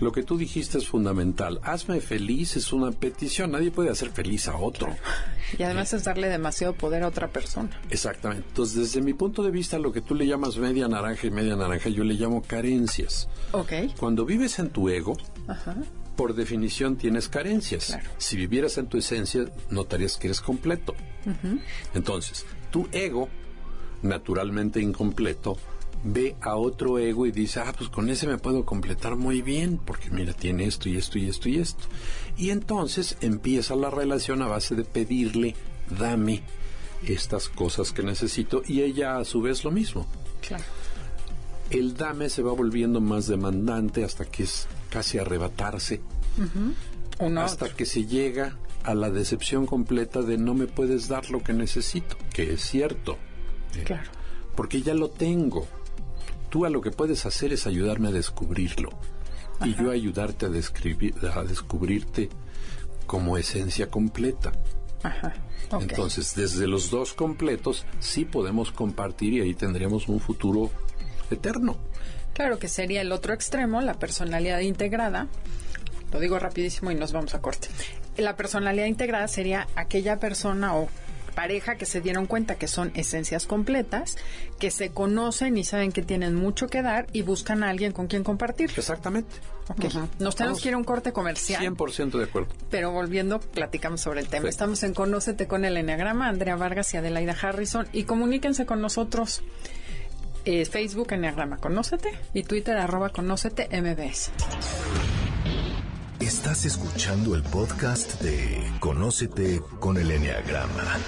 Lo 0.00 0.12
que 0.12 0.22
tú 0.22 0.36
dijiste 0.36 0.78
es 0.78 0.88
fundamental. 0.88 1.60
Hazme 1.62 2.00
feliz 2.00 2.56
es 2.56 2.72
una 2.72 2.90
petición. 2.90 3.52
Nadie 3.52 3.70
puede 3.70 3.90
hacer 3.90 4.10
feliz 4.10 4.48
a 4.48 4.56
otro. 4.56 4.94
Y 5.58 5.64
además 5.64 5.92
es 5.92 6.04
darle 6.04 6.28
demasiado 6.28 6.74
poder 6.74 7.02
a 7.02 7.08
otra 7.08 7.26
persona. 7.26 7.70
Exactamente. 7.90 8.46
Entonces, 8.46 8.76
desde 8.76 9.00
mi 9.00 9.14
punto 9.14 9.42
de 9.42 9.50
vista, 9.50 9.80
lo 9.80 9.92
que 9.92 10.00
tú 10.00 10.14
le 10.14 10.24
llamas 10.24 10.56
media 10.58 10.86
naranja 10.86 11.26
y 11.26 11.32
media 11.32 11.56
naranja, 11.56 11.88
yo 11.88 12.04
le 12.04 12.14
llamo 12.14 12.42
carencias. 12.42 13.28
Ok. 13.50 13.72
Cuando 13.98 14.24
vives 14.24 14.60
en 14.60 14.70
tu 14.70 14.88
ego, 14.88 15.16
por 16.14 16.34
definición 16.34 16.96
tienes 16.96 17.28
carencias. 17.28 17.98
Si 18.18 18.36
vivieras 18.36 18.78
en 18.78 18.86
tu 18.86 18.98
esencia, 18.98 19.44
notarías 19.70 20.16
que 20.16 20.28
eres 20.28 20.40
completo. 20.40 20.94
Entonces, 21.94 22.46
tu 22.70 22.88
ego, 22.92 23.28
naturalmente 24.02 24.80
incompleto, 24.80 25.56
ve 26.02 26.36
a 26.40 26.56
otro 26.56 26.98
ego 26.98 27.26
y 27.26 27.32
dice, 27.32 27.60
ah, 27.60 27.74
pues 27.76 27.90
con 27.90 28.08
ese 28.08 28.26
me 28.26 28.38
puedo 28.38 28.64
completar 28.64 29.16
muy 29.16 29.42
bien, 29.42 29.78
porque 29.78 30.10
mira, 30.10 30.32
tiene 30.32 30.64
esto 30.64 30.88
y 30.88 30.96
esto 30.96 31.18
y 31.18 31.28
esto 31.28 31.48
y 31.48 31.58
esto. 31.58 31.84
Y 32.36 32.50
entonces 32.50 33.16
empieza 33.20 33.76
la 33.76 33.90
relación 33.90 34.42
a 34.42 34.46
base 34.46 34.74
de 34.74 34.84
pedirle, 34.84 35.54
dame 35.98 36.42
estas 37.06 37.48
cosas 37.48 37.92
que 37.92 38.02
necesito, 38.02 38.62
y 38.66 38.82
ella 38.82 39.18
a 39.18 39.24
su 39.24 39.40
vez 39.42 39.64
lo 39.64 39.70
mismo. 39.70 40.06
Claro. 40.46 40.64
El 41.70 41.94
dame 41.94 42.28
se 42.30 42.42
va 42.42 42.52
volviendo 42.52 43.00
más 43.00 43.26
demandante 43.26 44.04
hasta 44.04 44.24
que 44.24 44.44
es 44.44 44.66
casi 44.88 45.18
arrebatarse, 45.18 46.00
hasta 47.36 47.68
que 47.68 47.86
se 47.86 48.06
llega 48.06 48.56
a 48.82 48.94
la 48.94 49.10
decepción 49.10 49.66
completa 49.66 50.22
de 50.22 50.38
no 50.38 50.54
me 50.54 50.66
puedes 50.66 51.06
dar 51.08 51.30
lo 51.30 51.42
que 51.42 51.52
necesito, 51.52 52.16
que 52.32 52.54
es 52.54 52.62
cierto. 52.62 53.18
Claro. 53.84 54.10
Porque 54.56 54.82
ya 54.82 54.94
lo 54.94 55.10
tengo 55.10 55.68
tú 56.50 56.66
a 56.66 56.70
lo 56.70 56.80
que 56.80 56.90
puedes 56.90 57.24
hacer 57.24 57.52
es 57.52 57.66
ayudarme 57.66 58.08
a 58.08 58.12
descubrirlo 58.12 58.90
y 59.64 59.74
yo 59.74 59.90
ayudarte 59.90 60.46
a, 60.46 60.48
describir, 60.48 61.14
a 61.34 61.42
descubrirte 61.42 62.28
como 63.06 63.36
esencia 63.36 63.90
completa. 63.90 64.52
Ajá. 65.02 65.32
Entonces, 65.72 66.34
desde 66.34 66.66
los 66.66 66.90
dos 66.90 67.12
completos 67.12 67.86
sí 68.00 68.24
podemos 68.24 68.72
compartir 68.72 69.34
y 69.34 69.40
ahí 69.40 69.54
tendríamos 69.54 70.08
un 70.08 70.20
futuro 70.20 70.70
eterno. 71.30 71.76
Claro 72.34 72.58
que 72.58 72.68
sería 72.68 73.02
el 73.02 73.12
otro 73.12 73.34
extremo, 73.34 73.80
la 73.80 73.94
personalidad 73.94 74.60
integrada. 74.60 75.28
Lo 76.12 76.18
digo 76.18 76.38
rapidísimo 76.38 76.90
y 76.90 76.94
nos 76.94 77.12
vamos 77.12 77.34
a 77.34 77.40
corte. 77.40 77.68
La 78.16 78.36
personalidad 78.36 78.86
integrada 78.86 79.28
sería 79.28 79.68
aquella 79.76 80.18
persona 80.18 80.76
o 80.76 80.88
pareja 81.40 81.76
que 81.76 81.86
se 81.86 82.02
dieron 82.02 82.26
cuenta 82.26 82.56
que 82.56 82.68
son 82.68 82.92
esencias 82.94 83.46
completas, 83.46 84.18
que 84.58 84.70
se 84.70 84.90
conocen 84.90 85.56
y 85.56 85.64
saben 85.64 85.90
que 85.90 86.02
tienen 86.02 86.34
mucho 86.34 86.66
que 86.66 86.82
dar 86.82 87.06
y 87.14 87.22
buscan 87.22 87.62
a 87.62 87.70
alguien 87.70 87.92
con 87.92 88.08
quien 88.08 88.24
compartir. 88.24 88.70
Exactamente. 88.76 89.36
Nos 90.18 90.36
tenemos 90.36 90.60
que 90.60 90.68
ir 90.68 90.74
a 90.74 90.76
un 90.76 90.84
corte 90.84 91.14
comercial. 91.14 91.62
100% 91.62 92.18
de 92.18 92.24
acuerdo. 92.24 92.48
Pero 92.70 92.90
volviendo, 92.92 93.40
platicamos 93.40 94.02
sobre 94.02 94.20
el 94.20 94.28
tema. 94.28 94.50
Estamos 94.50 94.82
en 94.82 94.92
Conócete 94.92 95.46
con 95.46 95.64
el 95.64 95.78
Enneagrama, 95.78 96.28
Andrea 96.28 96.56
Vargas 96.56 96.92
y 96.92 96.98
Adelaida 96.98 97.34
Harrison. 97.40 97.88
Y 97.94 98.04
comuníquense 98.04 98.66
con 98.66 98.82
nosotros. 98.82 99.42
Eh, 100.44 100.66
Facebook 100.66 101.12
Enneagrama 101.12 101.56
Conócete 101.56 102.10
y 102.34 102.42
Twitter 102.42 102.76
arroba 102.76 103.08
Conócete 103.08 103.66
MBS. 103.80 104.30
Estás 106.20 106.66
escuchando 106.66 107.34
el 107.34 107.42
podcast 107.42 108.20
de 108.20 108.62
Conócete 108.78 109.62
con 109.78 109.96
el 109.96 110.10
Enneagrama, 110.10 110.98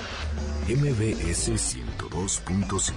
MBS 0.67 1.51
102.5. 1.51 2.93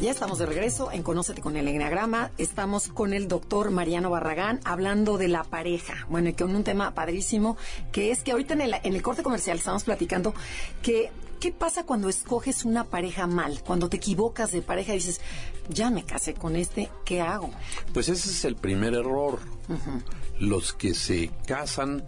Ya 0.00 0.10
estamos 0.10 0.38
de 0.38 0.46
regreso 0.46 0.90
en 0.90 1.04
Conócete 1.04 1.40
con 1.40 1.56
el 1.56 1.68
Enneagrama. 1.68 2.32
Estamos 2.38 2.88
con 2.88 3.14
el 3.14 3.28
doctor 3.28 3.70
Mariano 3.70 4.10
Barragán 4.10 4.58
hablando 4.64 5.16
de 5.16 5.28
la 5.28 5.44
pareja. 5.44 6.04
Bueno, 6.08 6.30
y 6.30 6.32
con 6.32 6.56
un 6.56 6.64
tema 6.64 6.92
padrísimo, 6.92 7.56
que 7.92 8.10
es 8.10 8.24
que 8.24 8.32
ahorita 8.32 8.54
en 8.54 8.62
el, 8.62 8.74
en 8.82 8.94
el 8.94 9.02
corte 9.02 9.22
comercial 9.22 9.58
estamos 9.58 9.84
platicando 9.84 10.34
que 10.82 11.12
¿Qué 11.40 11.52
pasa 11.52 11.84
cuando 11.84 12.08
escoges 12.08 12.64
una 12.64 12.84
pareja 12.84 13.26
mal? 13.26 13.62
Cuando 13.64 13.88
te 13.88 13.98
equivocas 13.98 14.50
de 14.50 14.62
pareja 14.62 14.92
y 14.92 14.96
dices, 14.96 15.20
ya 15.68 15.90
me 15.90 16.04
casé 16.04 16.34
con 16.34 16.56
este, 16.56 16.90
¿qué 17.04 17.20
hago? 17.20 17.50
Pues 17.92 18.08
ese 18.08 18.30
es 18.30 18.44
el 18.44 18.56
primer 18.56 18.94
error. 18.94 19.38
Los 20.40 20.72
que 20.72 20.94
se 20.94 21.30
casan 21.46 22.04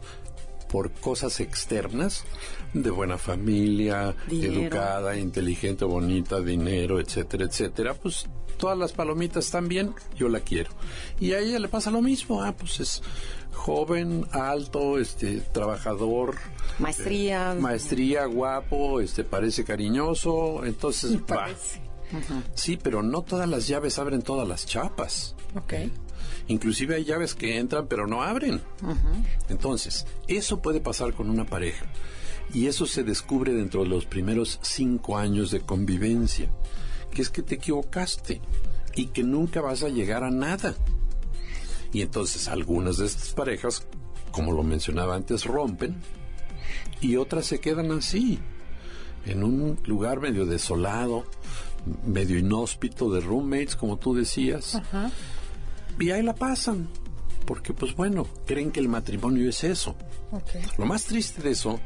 por 0.71 0.93
cosas 0.93 1.41
externas, 1.41 2.25
de 2.73 2.91
buena 2.91 3.19
familia, 3.19 4.15
educada, 4.31 5.17
inteligente, 5.17 5.85
bonita, 5.85 6.41
dinero, 6.41 7.01
etcétera, 7.01 7.45
etcétera, 7.45 7.95
pues 7.95 8.27
todas 8.61 8.79
las 8.79 8.93
palomitas 8.93 9.47
están 9.47 9.67
bien, 9.69 9.95
yo 10.15 10.29
la 10.29 10.41
quiero. 10.41 10.71
Y 11.19 11.33
a 11.33 11.41
ella 11.41 11.59
le 11.59 11.69
pasa 11.69 11.91
lo 11.91 12.03
mismo, 12.03 12.43
ah, 12.43 12.55
pues 12.57 12.79
es 12.79 13.03
joven, 13.55 14.27
alto, 14.33 14.99
este, 14.99 15.41
trabajador. 15.41 16.37
Maestría. 16.79 17.55
Eh, 17.55 17.61
maestría, 17.61 18.27
guapo, 18.27 19.01
este, 19.01 19.25
parece 19.25 19.65
cariñoso, 19.65 20.65
entonces 20.65 21.17
va. 21.23 21.49
Sí, 22.55 22.77
pero 22.77 23.03
no 23.03 23.23
todas 23.23 23.49
las 23.49 23.67
llaves 23.67 23.99
abren 23.99 24.23
todas 24.23 24.47
las 24.47 24.67
chapas. 24.67 25.35
Ok. 25.57 25.75
Inclusive 26.49 26.97
hay 26.97 27.05
llaves 27.05 27.35
que 27.35 27.59
entran 27.59 27.87
pero 27.87 28.07
no 28.07 28.23
abren. 28.23 28.61
Entonces, 29.49 30.07
eso 30.29 30.61
puede 30.61 30.81
pasar 30.81 31.15
con 31.15 31.31
una 31.31 31.47
pareja. 31.47 31.87
Y 32.53 32.67
eso 32.67 32.85
se 32.85 33.05
descubre 33.05 33.55
dentro 33.55 33.85
de 33.85 33.89
los 33.89 34.07
primeros 34.07 34.59
cinco 34.63 35.17
años 35.17 35.51
de 35.51 35.61
convivencia. 35.61 36.51
Que 37.11 37.23
es 37.23 37.31
que 37.31 37.43
te 37.43 37.57
equivocaste 37.57 38.41
y 38.95 39.07
que 39.07 39.23
nunca 39.23 39.61
vas 39.61 39.83
a 39.83 39.89
llegar 39.89 40.25
a 40.25 40.31
nada. 40.31 40.75
Y 41.93 42.03
entonces 42.03 42.49
algunas 42.49 42.99
de 42.99 43.07
estas 43.07 43.31
parejas, 43.33 43.87
como 44.31 44.53
lo 44.53 44.63
mencionaba 44.63 45.17
antes, 45.17 45.45
rompen 45.45 45.97
y 47.01 47.17
otras 47.17 47.47
se 47.47 47.61
quedan 47.61 47.91
así, 47.93 48.39
en 49.27 49.43
un 49.43 49.79
lugar 49.87 50.21
medio 50.21 50.47
desolado, 50.47 51.25
medio 52.07 52.39
inhóspito 52.39 53.11
de 53.11 53.21
roommates, 53.21 53.77
como 53.77 53.97
tú 53.97 54.15
decías. 54.15 54.81
Y 55.99 56.11
ahí 56.11 56.23
la 56.23 56.35
pasan, 56.35 56.89
porque 57.47 57.73
pues 57.73 57.95
bueno, 57.97 58.27
creen 58.47 58.71
que 58.71 58.81
el 58.81 58.89
matrimonio 58.89 59.49
es 59.49 59.65
eso. 59.65 59.97
Lo 60.79 60.87
más 60.87 61.05
triste 61.05 61.43
de 61.43 61.51
eso 61.51 61.81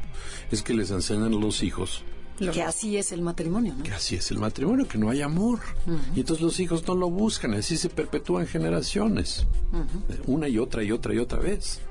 es 0.51 0.61
que 0.61 0.73
les 0.73 0.91
enseñan 0.91 1.33
a 1.33 1.37
los 1.37 1.63
hijos 1.63 2.03
que 2.37 2.63
así 2.63 2.97
es 2.97 3.11
el 3.11 3.21
matrimonio, 3.21 3.73
¿no? 3.77 3.83
Que 3.83 3.91
así 3.91 4.15
es 4.15 4.31
el 4.31 4.39
matrimonio, 4.39 4.87
que 4.87 4.97
no 4.97 5.09
hay 5.09 5.21
amor. 5.21 5.59
Y 6.15 6.21
entonces 6.21 6.43
los 6.43 6.59
hijos 6.59 6.87
no 6.87 6.95
lo 6.95 7.09
buscan, 7.09 7.53
así 7.53 7.77
se 7.77 7.89
perpetúan 7.89 8.47
generaciones. 8.47 9.45
Una 10.27 10.47
y 10.47 10.57
otra 10.57 10.83
y 10.83 10.91
otra 10.91 11.13
y 11.13 11.19
otra 11.19 11.39
vez. 11.39 11.81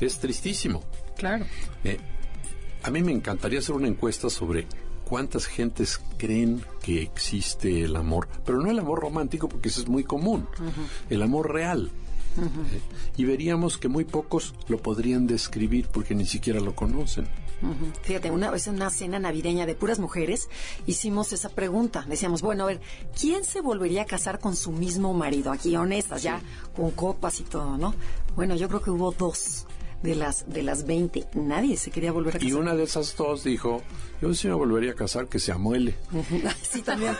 Es 0.00 0.18
tristísimo. 0.18 0.82
Claro. 1.16 1.46
Eh, 1.84 1.98
a 2.82 2.90
mí 2.90 3.02
me 3.02 3.12
encantaría 3.12 3.60
hacer 3.60 3.74
una 3.74 3.88
encuesta 3.88 4.28
sobre 4.28 4.66
cuántas 5.04 5.46
gentes 5.46 6.00
creen 6.18 6.62
que 6.82 7.02
existe 7.02 7.84
el 7.84 7.96
amor, 7.96 8.28
pero 8.44 8.60
no 8.60 8.70
el 8.70 8.78
amor 8.78 9.00
romántico 9.00 9.48
porque 9.48 9.68
eso 9.68 9.80
es 9.80 9.88
muy 9.88 10.04
común, 10.04 10.46
el 11.08 11.22
amor 11.22 11.52
real. 11.52 11.90
Eh, 12.36 12.80
y 13.16 13.24
veríamos 13.24 13.78
que 13.78 13.88
muy 13.88 14.04
pocos 14.04 14.54
lo 14.68 14.78
podrían 14.78 15.26
describir 15.26 15.86
porque 15.92 16.14
ni 16.14 16.26
siquiera 16.26 16.60
lo 16.60 16.74
conocen. 16.74 17.28
Fíjate, 18.02 18.30
una 18.30 18.50
vez 18.50 18.66
en 18.66 18.74
una 18.74 18.90
cena 18.90 19.18
navideña 19.18 19.66
de 19.66 19.74
puras 19.74 19.98
mujeres 19.98 20.48
hicimos 20.86 21.32
esa 21.32 21.48
pregunta. 21.48 22.04
Decíamos, 22.08 22.42
bueno, 22.42 22.64
a 22.64 22.66
ver, 22.66 22.80
¿quién 23.18 23.44
se 23.44 23.60
volvería 23.60 24.02
a 24.02 24.06
casar 24.06 24.38
con 24.38 24.56
su 24.56 24.72
mismo 24.72 25.14
marido? 25.14 25.52
Aquí 25.52 25.74
honestas, 25.76 26.22
ya 26.22 26.40
con 26.76 26.90
copas 26.90 27.40
y 27.40 27.44
todo, 27.44 27.76
¿no? 27.78 27.94
Bueno, 28.36 28.54
yo 28.56 28.68
creo 28.68 28.82
que 28.82 28.90
hubo 28.90 29.12
dos 29.12 29.66
de 30.02 30.14
las 30.14 30.48
de 30.52 30.62
las 30.62 30.86
20. 30.86 31.28
Nadie 31.34 31.76
se 31.78 31.90
quería 31.90 32.12
volver 32.12 32.36
a 32.36 32.38
casar. 32.38 32.48
Y 32.48 32.52
una 32.52 32.74
de 32.74 32.84
esas 32.84 33.16
dos 33.16 33.42
dijo, 33.42 33.82
yo 34.20 34.34
sí 34.34 34.48
me 34.48 34.54
volvería 34.54 34.92
a 34.92 34.94
casar, 34.94 35.28
que 35.28 35.38
se 35.38 35.50
amuele. 35.50 35.96
sí, 36.62 36.82
también. 36.82 37.16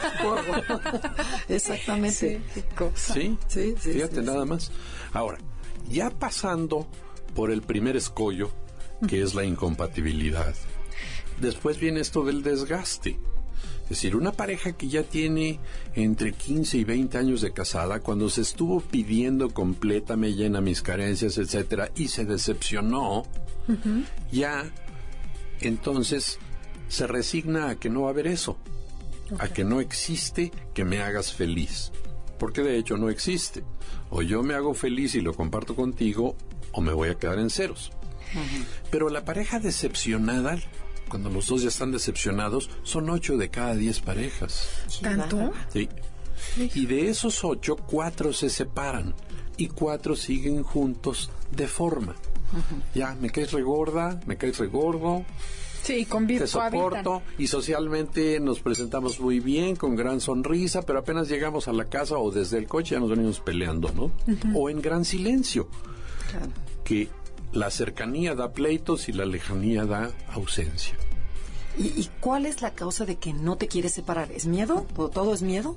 Exactamente. 1.49 2.43
Sí, 2.95 3.39
sí, 3.49 3.75
sí, 3.81 3.93
Fíjate 3.93 4.23
nada 4.23 4.45
más. 4.45 4.71
Ahora, 5.13 5.39
ya 5.89 6.11
pasando 6.11 6.87
por 7.35 7.51
el 7.51 7.63
primer 7.63 7.97
escollo, 7.97 8.51
que 9.09 9.23
es 9.23 9.35
la 9.35 9.45
incompatibilidad. 9.45 10.55
Después 11.41 11.79
viene 11.79 12.01
esto 12.01 12.25
del 12.25 12.43
desgaste. 12.43 13.19
Es 13.85 13.91
decir, 13.91 14.17
una 14.17 14.33
pareja 14.33 14.73
que 14.73 14.89
ya 14.89 15.03
tiene 15.03 15.61
entre 15.95 16.33
15 16.33 16.79
y 16.79 16.85
20 16.85 17.19
años 17.19 17.43
de 17.43 17.53
casada, 17.53 18.01
cuando 18.01 18.31
se 18.31 18.41
estuvo 18.41 18.81
pidiendo 18.81 19.53
me 20.17 20.33
llena 20.33 20.63
mis 20.63 20.81
carencias, 20.81 21.37
etcétera, 21.37 21.91
y 21.95 22.09
se 22.09 22.25
decepcionó, 22.25 23.25
ya 24.33 24.65
entonces 25.61 26.39
se 26.89 27.07
resigna 27.07 27.69
a 27.69 27.75
que 27.77 27.91
no 27.91 28.03
va 28.03 28.09
a 28.09 28.11
haber 28.13 28.27
eso, 28.27 28.57
a 29.39 29.49
que 29.49 29.65
no 29.65 29.81
existe 29.81 30.51
que 30.73 30.87
me 30.87 31.03
hagas 31.03 31.35
feliz, 31.35 31.93
porque 32.39 32.63
de 32.63 32.79
hecho 32.79 32.97
no 32.97 33.11
existe. 33.11 33.65
O 34.09 34.23
yo 34.23 34.43
me 34.43 34.55
hago 34.55 34.73
feliz 34.73 35.15
y 35.15 35.21
lo 35.21 35.35
comparto 35.35 35.77
contigo, 35.77 36.37
o 36.73 36.81
me 36.81 36.93
voy 36.93 37.11
a 37.11 37.17
quedar 37.17 37.39
en 37.39 37.51
ceros. 37.51 37.93
Pero 38.91 39.09
la 39.09 39.25
pareja 39.25 39.61
decepcionada, 39.61 40.59
cuando 41.09 41.31
los 41.31 41.49
dos 41.49 41.63
ya 41.63 41.69
están 41.69 41.93
decepcionados, 41.93 42.71
son 42.83 43.11
ocho 43.11 43.37
de 43.37 43.51
cada 43.51 43.75
diez 43.75 44.01
parejas. 44.01 44.69
¿Tanto? 45.03 45.53
Sí. 45.73 45.89
Y 46.75 46.87
de 46.87 47.09
esos 47.09 47.45
ocho, 47.45 47.77
cuatro 47.77 48.33
se 48.33 48.51
separan 48.51 49.15
y 49.57 49.69
cuatro 49.69 50.17
siguen 50.17 50.63
juntos 50.63 51.31
de 51.51 51.69
forma. 51.69 52.15
Ya, 52.95 53.17
me 53.21 53.31
caes 53.31 53.53
regorda, 53.53 54.21
me 54.27 54.37
caes 54.37 54.59
regordo, 54.59 55.25
Sí, 55.85 56.07
convivo, 56.07 56.41
te 56.41 56.47
soporto 56.47 57.21
y 57.37 57.47
socialmente 57.47 58.41
nos 58.41 58.61
presentamos 58.61 59.21
muy 59.21 59.41
bien, 59.41 59.77
con 59.77 59.95
gran 59.95 60.19
sonrisa, 60.19 60.81
pero 60.81 61.01
apenas 61.01 61.29
llegamos 61.29 61.69
a 61.69 61.75
la 61.75 61.85
casa 61.85 62.17
o 62.17 62.31
desde 62.31 62.57
el 62.57 62.67
coche 62.67 62.95
ya 62.95 63.01
nos 63.01 63.11
venimos 63.11 63.41
peleando, 63.41 63.93
¿no? 63.93 64.11
O 64.55 64.71
en 64.71 64.81
gran 64.81 65.05
silencio. 65.05 65.69
Que 66.85 67.11
la 67.55 67.71
cercanía 67.71 68.35
da 68.35 68.53
pleitos 68.53 69.09
y 69.09 69.13
la 69.13 69.25
lejanía 69.25 69.87
da 69.87 70.11
ausencia. 70.29 70.95
¿Y, 71.79 71.87
y 71.87 72.11
cuál 72.21 72.47
es 72.47 72.63
la 72.63 72.75
causa 72.75 73.05
de 73.05 73.17
que 73.17 73.33
no 73.33 73.57
te 73.57 73.69
quieres 73.69 73.93
separar? 73.93 74.31
¿Es 74.33 74.47
miedo? 74.47 74.87
¿O 74.97 75.09
todo 75.09 75.35
es 75.35 75.43
miedo? 75.43 75.77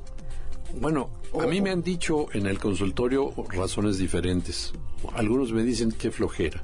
Bueno, 0.79 1.09
a 1.39 1.45
mí 1.45 1.61
me 1.61 1.71
han 1.71 1.81
dicho 1.81 2.27
en 2.33 2.45
el 2.45 2.59
consultorio 2.59 3.33
razones 3.49 3.97
diferentes. 3.97 4.73
Algunos 5.13 5.51
me 5.51 5.63
dicen 5.63 5.91
que 5.91 6.11
flojera. 6.11 6.61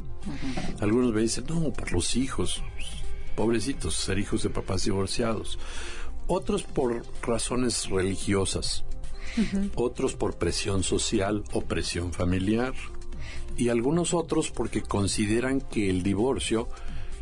Algunos 0.79 1.13
me 1.13 1.22
dicen, 1.22 1.46
no, 1.48 1.72
por 1.72 1.91
los 1.91 2.15
hijos. 2.15 2.62
Pobrecitos, 3.36 3.96
ser 3.96 4.20
hijos 4.20 4.43
de 4.43 4.50
papás 4.50 4.84
divorciados. 4.84 5.58
Otros 6.27 6.63
por 6.63 7.03
razones 7.22 7.89
religiosas. 7.89 8.84
Otros 9.75 10.13
por 10.13 10.36
presión 10.36 10.84
social 10.84 11.43
o 11.53 11.62
presión 11.62 12.13
familiar. 12.13 12.74
Y 13.57 13.69
algunos 13.69 14.13
otros 14.13 14.51
porque 14.51 14.81
consideran 14.81 15.62
que 15.62 15.89
el 15.89 16.03
divorcio 16.03 16.67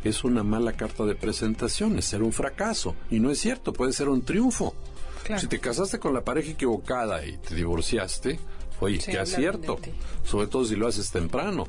es 0.04 0.24
una 0.24 0.42
mala 0.42 0.72
carta 0.72 1.04
de 1.04 1.14
presentación, 1.14 1.98
es 1.98 2.06
ser 2.06 2.22
un 2.22 2.32
fracaso. 2.32 2.94
Y 3.10 3.20
no 3.20 3.30
es 3.30 3.38
cierto, 3.38 3.72
puede 3.72 3.92
ser 3.92 4.08
un 4.08 4.22
triunfo. 4.22 4.74
Claro. 5.24 5.40
Si 5.40 5.46
te 5.46 5.60
casaste 5.60 5.98
con 5.98 6.14
la 6.14 6.24
pareja 6.24 6.52
equivocada 6.52 7.24
y 7.24 7.36
te 7.36 7.54
divorciaste, 7.54 8.40
oye, 8.80 9.00
Sí, 9.00 9.12
qué 9.12 9.18
acierto. 9.18 9.78
Sobre 10.24 10.48
todo 10.48 10.64
si 10.64 10.74
lo 10.74 10.88
haces 10.88 11.10
temprano, 11.10 11.66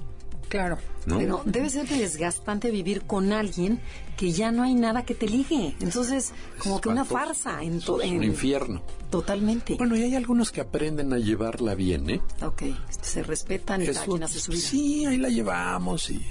Claro. 0.53 0.77
¿no? 1.07 1.17
Pero 1.17 1.41
debe 1.45 1.67
ser 1.67 1.87
desgastante 1.87 2.69
vivir 2.69 3.01
con 3.07 3.33
alguien 3.33 3.79
que 4.15 4.31
ya 4.31 4.51
no 4.51 4.61
hay 4.61 4.75
nada 4.75 5.03
que 5.03 5.15
te 5.15 5.27
ligue. 5.27 5.75
Entonces, 5.79 6.31
como 6.59 6.79
que 6.79 6.89
una 6.89 7.03
farsa. 7.05 7.63
En 7.63 7.81
to- 7.81 7.99
es 8.01 8.11
un 8.11 8.23
infierno. 8.23 8.83
Totalmente. 9.09 9.73
Bueno, 9.75 9.95
y 9.97 10.03
hay 10.03 10.15
algunos 10.15 10.51
que 10.51 10.61
aprenden 10.61 11.11
a 11.11 11.17
llevarla 11.17 11.73
bien, 11.73 12.07
¿eh? 12.07 12.21
ok, 12.43 12.61
se 13.01 13.23
respetan 13.23 13.81
y 13.81 13.87
cada 13.87 14.05
quien 14.05 14.21
hace 14.23 14.39
su 14.39 14.51
vida. 14.51 14.61
Sí, 14.61 15.05
ahí 15.07 15.17
la 15.17 15.29
llevamos 15.29 16.11
y 16.11 16.23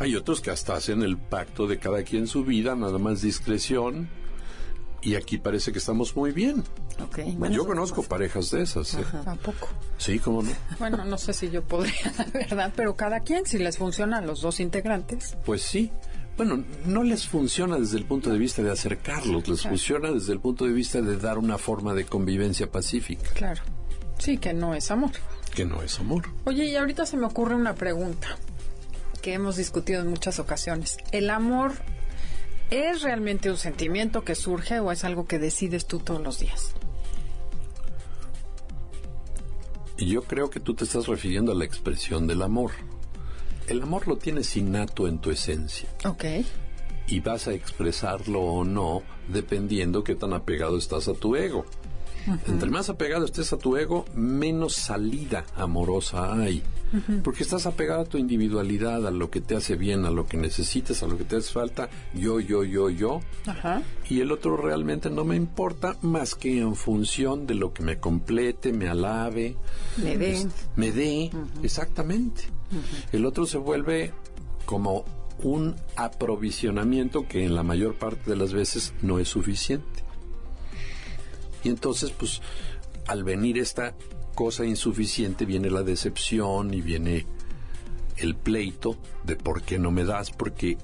hay 0.00 0.16
otros 0.16 0.40
que 0.40 0.50
hasta 0.50 0.74
hacen 0.74 1.02
el 1.04 1.16
pacto 1.16 1.68
de 1.68 1.78
cada 1.78 2.02
quien 2.02 2.26
su 2.26 2.42
vida, 2.44 2.74
nada 2.74 2.98
más 2.98 3.22
discreción. 3.22 4.08
Y 5.02 5.16
aquí 5.16 5.36
parece 5.38 5.72
que 5.72 5.78
estamos 5.78 6.14
muy 6.16 6.30
bien. 6.30 6.62
Ok, 7.02 7.18
bueno, 7.36 7.54
Yo 7.54 7.66
conozco 7.66 8.02
parejas 8.04 8.50
de 8.50 8.62
esas. 8.62 8.94
¿eh? 8.94 9.04
¿A 9.26 9.34
poco? 9.34 9.68
Sí, 9.98 10.18
cómo 10.20 10.42
no. 10.42 10.50
Bueno, 10.78 11.04
no 11.04 11.18
sé 11.18 11.32
si 11.32 11.50
yo 11.50 11.62
podría, 11.62 11.92
la 12.16 12.24
verdad, 12.32 12.72
pero 12.76 12.94
cada 12.94 13.20
quien, 13.20 13.44
si 13.44 13.58
les 13.58 13.78
funciona 13.78 14.18
a 14.18 14.20
los 14.22 14.40
dos 14.40 14.60
integrantes. 14.60 15.36
Pues 15.44 15.62
sí. 15.62 15.90
Bueno, 16.36 16.64
no 16.86 17.02
les 17.02 17.26
funciona 17.26 17.78
desde 17.78 17.98
el 17.98 18.04
punto 18.06 18.30
de 18.30 18.38
vista 18.38 18.62
de 18.62 18.70
acercarlos, 18.70 19.46
les 19.48 19.62
funciona 19.62 20.10
desde 20.10 20.32
el 20.32 20.40
punto 20.40 20.64
de 20.64 20.72
vista 20.72 21.02
de 21.02 21.16
dar 21.18 21.36
una 21.36 21.58
forma 21.58 21.92
de 21.94 22.06
convivencia 22.06 22.70
pacífica, 22.70 23.28
Claro. 23.34 23.60
Sí, 24.18 24.38
que 24.38 24.54
no 24.54 24.74
es 24.74 24.90
amor. 24.90 25.10
que 25.54 25.64
no 25.66 25.82
es 25.82 25.98
amor. 26.00 26.22
Oye, 26.44 26.64
y 26.66 26.76
ahorita 26.76 27.04
se 27.06 27.16
me 27.18 27.26
ocurre 27.26 27.54
una 27.54 27.74
pregunta 27.74 28.28
que 29.20 29.34
hemos 29.34 29.56
discutido 29.56 30.00
en 30.00 30.08
muchas 30.08 30.38
ocasiones. 30.38 30.96
¿El 31.10 31.28
amor 31.28 31.72
es 32.72 33.02
realmente 33.02 33.50
un 33.50 33.56
sentimiento 33.56 34.24
que 34.24 34.34
surge 34.34 34.80
o 34.80 34.90
es 34.92 35.04
algo 35.04 35.26
que 35.26 35.38
decides 35.38 35.86
tú 35.86 35.98
todos 35.98 36.20
los 36.22 36.38
días? 36.38 36.72
Y 39.98 40.06
yo 40.06 40.22
creo 40.22 40.50
que 40.50 40.60
tú 40.60 40.74
te 40.74 40.84
estás 40.84 41.06
refiriendo 41.06 41.52
a 41.52 41.54
la 41.54 41.64
expresión 41.64 42.26
del 42.26 42.42
amor. 42.42 42.72
El 43.68 43.82
amor 43.82 44.08
lo 44.08 44.16
tienes 44.16 44.56
innato 44.56 45.06
en 45.06 45.18
tu 45.20 45.30
esencia 45.30 45.88
Ok. 46.04 46.24
y 47.06 47.20
vas 47.20 47.46
a 47.46 47.52
expresarlo 47.52 48.40
o 48.40 48.64
no 48.64 49.02
dependiendo 49.28 50.02
qué 50.02 50.14
tan 50.16 50.32
apegado 50.32 50.76
estás 50.76 51.06
a 51.08 51.14
tu 51.14 51.36
ego. 51.36 51.64
Entre 52.46 52.70
más 52.70 52.88
apegado 52.88 53.24
estés 53.24 53.52
a 53.52 53.58
tu 53.58 53.76
ego, 53.76 54.04
menos 54.14 54.74
salida 54.74 55.44
amorosa 55.56 56.32
hay. 56.34 56.62
Porque 57.24 57.42
estás 57.42 57.66
apegado 57.66 58.02
a 58.02 58.04
tu 58.04 58.18
individualidad, 58.18 59.06
a 59.06 59.10
lo 59.10 59.30
que 59.30 59.40
te 59.40 59.56
hace 59.56 59.76
bien, 59.76 60.04
a 60.04 60.10
lo 60.10 60.26
que 60.26 60.36
necesitas, 60.36 61.02
a 61.02 61.06
lo 61.06 61.16
que 61.16 61.24
te 61.24 61.36
hace 61.36 61.52
falta, 61.52 61.88
yo, 62.14 62.40
yo, 62.40 62.64
yo, 62.64 62.90
yo. 62.90 63.20
Ajá. 63.46 63.82
Y 64.08 64.20
el 64.20 64.30
otro 64.30 64.56
realmente 64.56 65.08
no 65.10 65.24
me 65.24 65.36
importa 65.36 65.96
más 66.02 66.34
que 66.34 66.58
en 66.58 66.74
función 66.74 67.46
de 67.46 67.54
lo 67.54 67.72
que 67.72 67.82
me 67.82 67.98
complete, 67.98 68.72
me 68.72 68.88
alabe, 68.88 69.56
Me 69.96 70.16
dé. 70.18 70.46
me 70.76 70.92
dé, 70.92 71.30
exactamente. 71.62 72.42
El 73.12 73.26
otro 73.26 73.46
se 73.46 73.58
vuelve 73.58 74.12
como 74.64 75.04
un 75.42 75.74
aprovisionamiento 75.96 77.26
que 77.26 77.44
en 77.44 77.54
la 77.54 77.62
mayor 77.62 77.94
parte 77.94 78.30
de 78.30 78.36
las 78.36 78.52
veces 78.52 78.94
no 79.02 79.18
es 79.18 79.28
suficiente. 79.28 80.04
Y 81.64 81.68
entonces, 81.68 82.10
pues, 82.10 82.40
al 83.06 83.24
venir 83.24 83.58
esta 83.58 83.94
cosa 84.34 84.64
insuficiente, 84.64 85.44
viene 85.44 85.70
la 85.70 85.82
decepción 85.82 86.72
y 86.74 86.80
viene 86.80 87.26
el 88.16 88.34
pleito 88.34 88.96
de 89.24 89.36
por 89.36 89.62
qué 89.62 89.78
no 89.78 89.90
me 89.90 90.04
das, 90.04 90.30
porque 90.30 90.78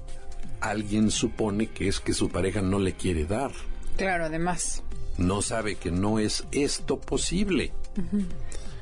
alguien 0.61 1.09
supone 1.11 1.67
que 1.67 1.87
es 1.87 1.99
que 1.99 2.13
su 2.13 2.29
pareja 2.29 2.61
no 2.61 2.79
le 2.79 2.93
quiere 2.93 3.25
dar 3.25 3.51
Claro, 3.97 4.25
además. 4.25 4.83
no 5.17 5.41
sabe 5.41 5.75
que 5.75 5.91
no 5.91 6.19
es 6.19 6.45
esto 6.51 6.99
posible. 6.99 7.71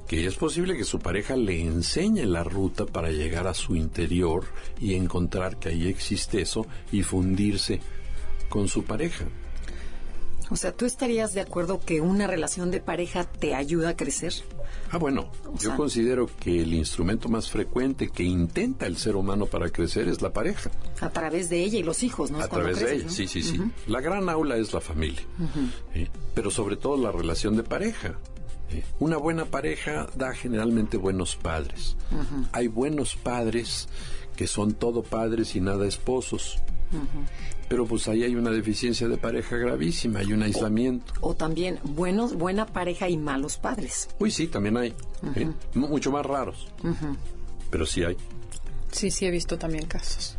Que 0.08 0.25
es 0.25 0.36
posible 0.36 0.77
que 0.77 0.86
su 0.86 0.99
pareja 0.99 1.36
le 1.36 1.62
enseñe 1.62 2.25
la 2.25 2.43
ruta 2.43 2.86
para 2.86 3.10
llegar 3.12 3.47
a 3.47 3.53
su 3.53 3.75
interior 3.75 4.45
y 4.80 4.93
encontrar 4.95 5.58
que 5.58 5.69
ahí 5.69 5.88
existe 5.88 6.41
eso 6.41 6.65
y 6.91 7.03
fundirse 7.03 7.82
con 8.49 8.67
su 8.69 8.84
pareja. 8.86 9.25
O 10.49 10.55
sea, 10.55 10.71
¿tú 10.71 10.86
estarías 10.86 11.33
de 11.33 11.41
acuerdo 11.41 11.79
que 11.86 11.99
una 12.01 12.25
relación 12.27 12.71
de 12.71 12.79
pareja 12.79 13.25
te 13.25 13.53
ayuda 13.53 13.89
a 13.89 13.95
crecer? 13.97 14.33
Ah, 14.91 14.97
bueno, 14.97 15.29
yo 15.55 15.69
sea- 15.69 15.75
considero 15.75 16.29
que 16.39 16.62
el 16.62 16.73
instrumento 16.73 17.27
más 17.27 17.49
frecuente 17.49 18.10
que 18.10 18.23
intenta 18.23 18.86
el 18.88 18.95
ser 18.97 19.17
humano 19.17 19.45
para 19.47 19.69
crecer 19.69 20.07
es 20.07 20.21
la 20.21 20.31
pareja. 20.31 20.71
A 21.01 21.10
través 21.10 21.49
de 21.49 21.62
ella 21.63 21.79
y 21.79 21.83
los 21.83 22.03
hijos, 22.03 22.31
¿no? 22.31 22.39
a 22.39 22.47
cuando 22.47 22.71
través 22.71 22.79
de 22.89 22.95
ella, 22.95 23.03
¿no? 23.05 23.10
sí, 23.12 23.27
sí, 23.27 23.43
sí. 23.43 23.60
La 23.88 23.99
gran 23.99 24.29
aula 24.29 24.55
es 24.55 24.71
la 24.73 24.79
familia, 24.79 25.21
¿eh? 25.93 26.07
pero 26.33 26.49
sobre 26.51 26.77
todo 26.77 26.95
la 26.95 27.12
relación 27.12 27.57
de 27.57 27.63
pareja. 27.63 28.13
¿eh? 28.71 28.83
Una 28.99 29.17
buena 29.17 29.43
pareja 29.45 30.07
da 30.15 30.33
generalmente 30.33 30.95
buenos 30.95 31.36
padres. 31.36 31.97
Hay 32.53 32.67
buenos 32.69 33.17
padres 33.17 33.89
que 34.38 34.47
son 34.47 34.73
todo 34.73 35.03
padres 35.03 35.55
y 35.55 35.60
nada 35.62 35.86
esposos. 35.88 36.60
Pero 37.69 37.86
pues 37.86 38.08
ahí 38.08 38.23
hay 38.23 38.36
una 38.36 38.49
deficiencia 38.49 39.08
de 39.10 39.17
pareja 39.17 39.58
gravísima, 39.58 40.19
hay 40.19 40.32
un 40.32 40.41
aislamiento. 40.41 41.12
O 41.19 41.36
también 41.36 41.80
buenos, 41.84 42.36
buena 42.36 42.65
pareja 42.65 43.10
y 43.10 43.17
malos 43.17 43.58
padres. 43.58 44.08
Uy, 44.19 44.32
sí, 44.32 44.47
también 44.47 44.77
hay. 44.77 44.93
¿eh? 45.36 45.49
Mu- 45.73 45.89
Mucho 45.89 46.12
más 46.12 46.25
raros. 46.25 46.67
Pero 47.69 47.86
sí 47.86 48.03
hay. 48.03 48.15
Sí, 48.91 49.12
sí, 49.12 49.25
he 49.25 49.32
visto 49.32 49.58
también 49.58 49.86
casos. 49.86 50.38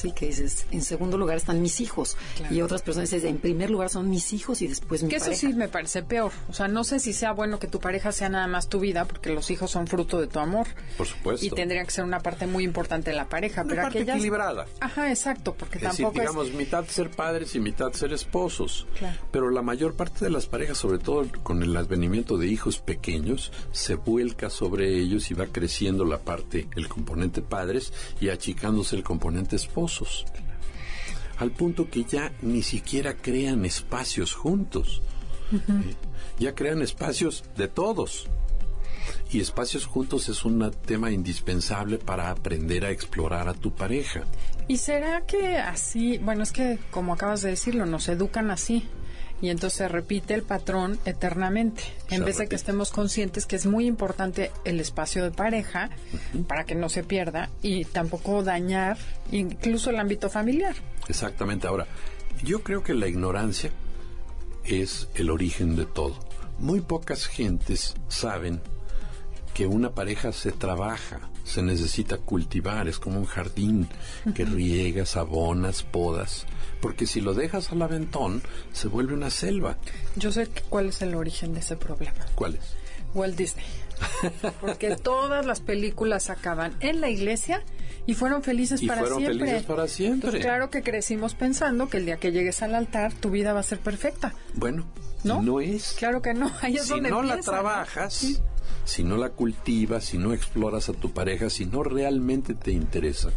Sí, 0.00 0.12
que 0.12 0.26
dices, 0.26 0.66
en 0.70 0.82
segundo 0.82 1.18
lugar 1.18 1.36
están 1.36 1.60
mis 1.60 1.80
hijos. 1.80 2.16
Claro. 2.36 2.54
Y 2.54 2.62
otras 2.62 2.80
personas 2.82 3.10
dicen, 3.10 3.28
en 3.30 3.38
primer 3.38 3.70
lugar 3.70 3.90
son 3.90 4.08
mis 4.08 4.32
hijos 4.32 4.62
y 4.62 4.66
después 4.66 5.02
mi 5.02 5.10
Que 5.10 5.16
eso 5.16 5.26
pareja. 5.26 5.40
sí 5.40 5.52
me 5.52 5.68
parece 5.68 6.02
peor. 6.02 6.32
O 6.48 6.54
sea, 6.54 6.68
no 6.68 6.84
sé 6.84 7.00
si 7.00 7.12
sea 7.12 7.32
bueno 7.32 7.58
que 7.58 7.66
tu 7.66 7.80
pareja 7.80 8.12
sea 8.12 8.28
nada 8.30 8.46
más 8.46 8.68
tu 8.68 8.80
vida, 8.80 9.04
porque 9.04 9.30
los 9.30 9.50
hijos 9.50 9.70
son 9.70 9.86
fruto 9.86 10.20
de 10.20 10.26
tu 10.26 10.38
amor. 10.38 10.68
Por 10.96 11.06
supuesto. 11.06 11.44
Y 11.44 11.50
tendría 11.50 11.84
que 11.84 11.90
ser 11.90 12.04
una 12.04 12.20
parte 12.20 12.46
muy 12.46 12.64
importante 12.64 13.10
de 13.10 13.16
la 13.16 13.28
pareja. 13.28 13.60
Una 13.62 13.68
pero 13.70 13.82
parte 13.82 13.98
aquellas... 13.98 14.16
equilibrada. 14.16 14.66
Ajá, 14.80 15.10
exacto, 15.10 15.54
porque 15.54 15.76
Es 15.78 15.82
decir, 15.82 16.04
tampoco 16.06 16.20
digamos, 16.20 16.52
mitad 16.52 16.84
ser 16.86 17.10
padres 17.10 17.54
y 17.54 17.60
mitad 17.60 17.92
ser 17.92 18.12
esposos. 18.12 18.86
Claro. 18.98 19.18
Pero 19.30 19.50
la 19.50 19.62
mayor 19.62 19.94
parte 19.94 20.24
de 20.24 20.30
las 20.30 20.46
parejas, 20.46 20.78
sobre 20.78 20.98
todo 20.98 21.26
con 21.42 21.62
el 21.62 21.76
advenimiento 21.76 22.38
de 22.38 22.46
hijos 22.46 22.78
pequeños, 22.78 23.52
se 23.72 23.96
vuelca 23.96 24.48
sobre 24.48 24.98
ellos 24.98 25.30
y 25.30 25.34
va 25.34 25.46
creciendo 25.46 26.04
la 26.04 26.18
parte, 26.18 26.68
el 26.76 26.88
componente 26.88 27.42
padres 27.42 27.92
y 28.20 28.30
achicándose 28.30 28.96
el 28.96 29.02
componente 29.02 29.56
Al 31.38 31.50
punto 31.50 31.88
que 31.88 32.04
ya 32.04 32.32
ni 32.42 32.62
siquiera 32.62 33.14
crean 33.14 33.64
espacios 33.64 34.34
juntos. 34.34 35.00
¿eh? 35.52 35.94
Ya 36.38 36.54
crean 36.54 36.82
espacios 36.82 37.44
de 37.56 37.68
todos. 37.68 38.28
Y 39.32 39.40
espacios 39.40 39.86
juntos 39.86 40.28
es 40.28 40.44
un 40.44 40.70
tema 40.84 41.10
indispensable 41.10 41.98
para 41.98 42.30
aprender 42.30 42.84
a 42.84 42.90
explorar 42.90 43.48
a 43.48 43.54
tu 43.54 43.74
pareja. 43.74 44.24
¿Y 44.68 44.76
será 44.76 45.26
que 45.26 45.56
así, 45.56 46.18
bueno, 46.18 46.42
es 46.42 46.52
que 46.52 46.78
como 46.90 47.14
acabas 47.14 47.42
de 47.42 47.50
decirlo, 47.50 47.86
nos 47.86 48.08
educan 48.08 48.50
así? 48.50 48.88
Y 49.40 49.48
entonces 49.48 49.78
se 49.78 49.88
repite 49.88 50.34
el 50.34 50.42
patrón 50.42 50.98
eternamente, 51.04 51.82
en 52.10 52.24
vez 52.24 52.38
de 52.38 52.48
que 52.48 52.56
estemos 52.56 52.90
conscientes 52.90 53.46
que 53.46 53.56
es 53.56 53.66
muy 53.66 53.86
importante 53.86 54.50
el 54.64 54.80
espacio 54.80 55.24
de 55.24 55.30
pareja 55.30 55.90
para 56.46 56.64
que 56.64 56.74
no 56.74 56.88
se 56.88 57.04
pierda 57.04 57.50
y 57.62 57.84
tampoco 57.86 58.42
dañar 58.42 58.98
incluso 59.30 59.90
el 59.90 59.98
ámbito 59.98 60.28
familiar. 60.28 60.74
Exactamente. 61.08 61.66
Ahora, 61.66 61.86
yo 62.44 62.62
creo 62.62 62.82
que 62.82 62.94
la 62.94 63.08
ignorancia 63.08 63.70
es 64.64 65.08
el 65.14 65.30
origen 65.30 65.76
de 65.76 65.86
todo. 65.86 66.18
muy 66.58 66.82
pocas 66.82 67.26
gentes 67.26 67.94
saben 68.08 68.60
que 69.54 69.66
una 69.66 69.94
pareja 69.94 70.32
se 70.32 70.52
trabaja, 70.52 71.29
se 71.44 71.62
necesita 71.62 72.16
cultivar, 72.18 72.88
es 72.88 72.98
como 72.98 73.18
un 73.18 73.26
jardín 73.26 73.88
que 74.34 74.44
riegas, 74.44 75.16
abonas, 75.16 75.82
podas, 75.82 76.46
porque 76.80 77.06
si 77.06 77.20
lo 77.20 77.34
dejas 77.34 77.72
al 77.72 77.82
aventón 77.82 78.42
se 78.72 78.88
vuelve 78.88 79.14
una 79.14 79.30
selva. 79.30 79.76
Yo 80.16 80.32
sé 80.32 80.48
cuál 80.68 80.86
es 80.90 81.02
el 81.02 81.14
origen 81.14 81.54
de 81.54 81.60
ese 81.60 81.76
problema. 81.76 82.24
¿Cuál 82.34 82.54
es? 82.56 82.64
Walt 83.14 83.36
Disney. 83.36 83.64
Porque 84.60 84.96
todas 84.96 85.44
las 85.44 85.60
películas 85.60 86.30
acaban 86.30 86.74
en 86.80 87.00
la 87.00 87.10
iglesia 87.10 87.62
y 88.06 88.14
fueron 88.14 88.42
felices 88.42 88.80
Y 88.82 88.86
para 88.86 89.00
fueron 89.02 89.18
siempre. 89.18 89.46
felices 89.46 89.62
para 89.66 89.88
siempre. 89.88 90.14
Entonces, 90.28 90.40
claro 90.42 90.70
que 90.70 90.82
crecimos 90.82 91.34
pensando 91.34 91.88
que 91.88 91.98
el 91.98 92.06
día 92.06 92.16
que 92.16 92.32
llegues 92.32 92.62
al 92.62 92.74
altar 92.74 93.12
tu 93.12 93.30
vida 93.30 93.52
va 93.52 93.60
a 93.60 93.64
ser 93.64 93.78
perfecta. 93.80 94.32
Bueno, 94.54 94.86
¿No? 95.24 95.42
no 95.42 95.60
es. 95.60 95.94
Claro 95.98 96.22
que 96.22 96.32
no. 96.32 96.50
Ahí 96.62 96.76
es 96.76 96.84
si 96.84 96.90
donde 96.90 97.10
no 97.10 97.22
la 97.22 97.38
trabajas, 97.40 98.14
Sí. 98.14 98.38
Si 98.84 99.04
no 99.04 99.16
la 99.16 99.30
cultivas, 99.30 100.04
si 100.04 100.18
no 100.18 100.32
exploras 100.32 100.88
a 100.88 100.92
tu 100.92 101.12
pareja, 101.12 101.50
si 101.50 101.66
no 101.66 101.82
realmente 101.82 102.54
te 102.54 102.72
interesa. 102.72 103.30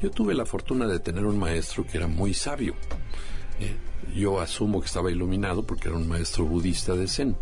Yo 0.00 0.10
tuve 0.10 0.34
la 0.34 0.46
fortuna 0.46 0.86
de 0.86 1.00
tener 1.00 1.24
un 1.24 1.38
maestro 1.38 1.86
que 1.86 1.96
era 1.96 2.06
muy 2.06 2.34
sabio. 2.34 2.74
Eh, 3.58 3.76
yo 4.14 4.40
asumo 4.40 4.80
que 4.80 4.86
estaba 4.86 5.10
iluminado 5.10 5.64
porque 5.64 5.88
era 5.88 5.96
un 5.96 6.08
maestro 6.08 6.44
budista 6.44 6.94
de 6.94 7.08
Zen. 7.08 7.36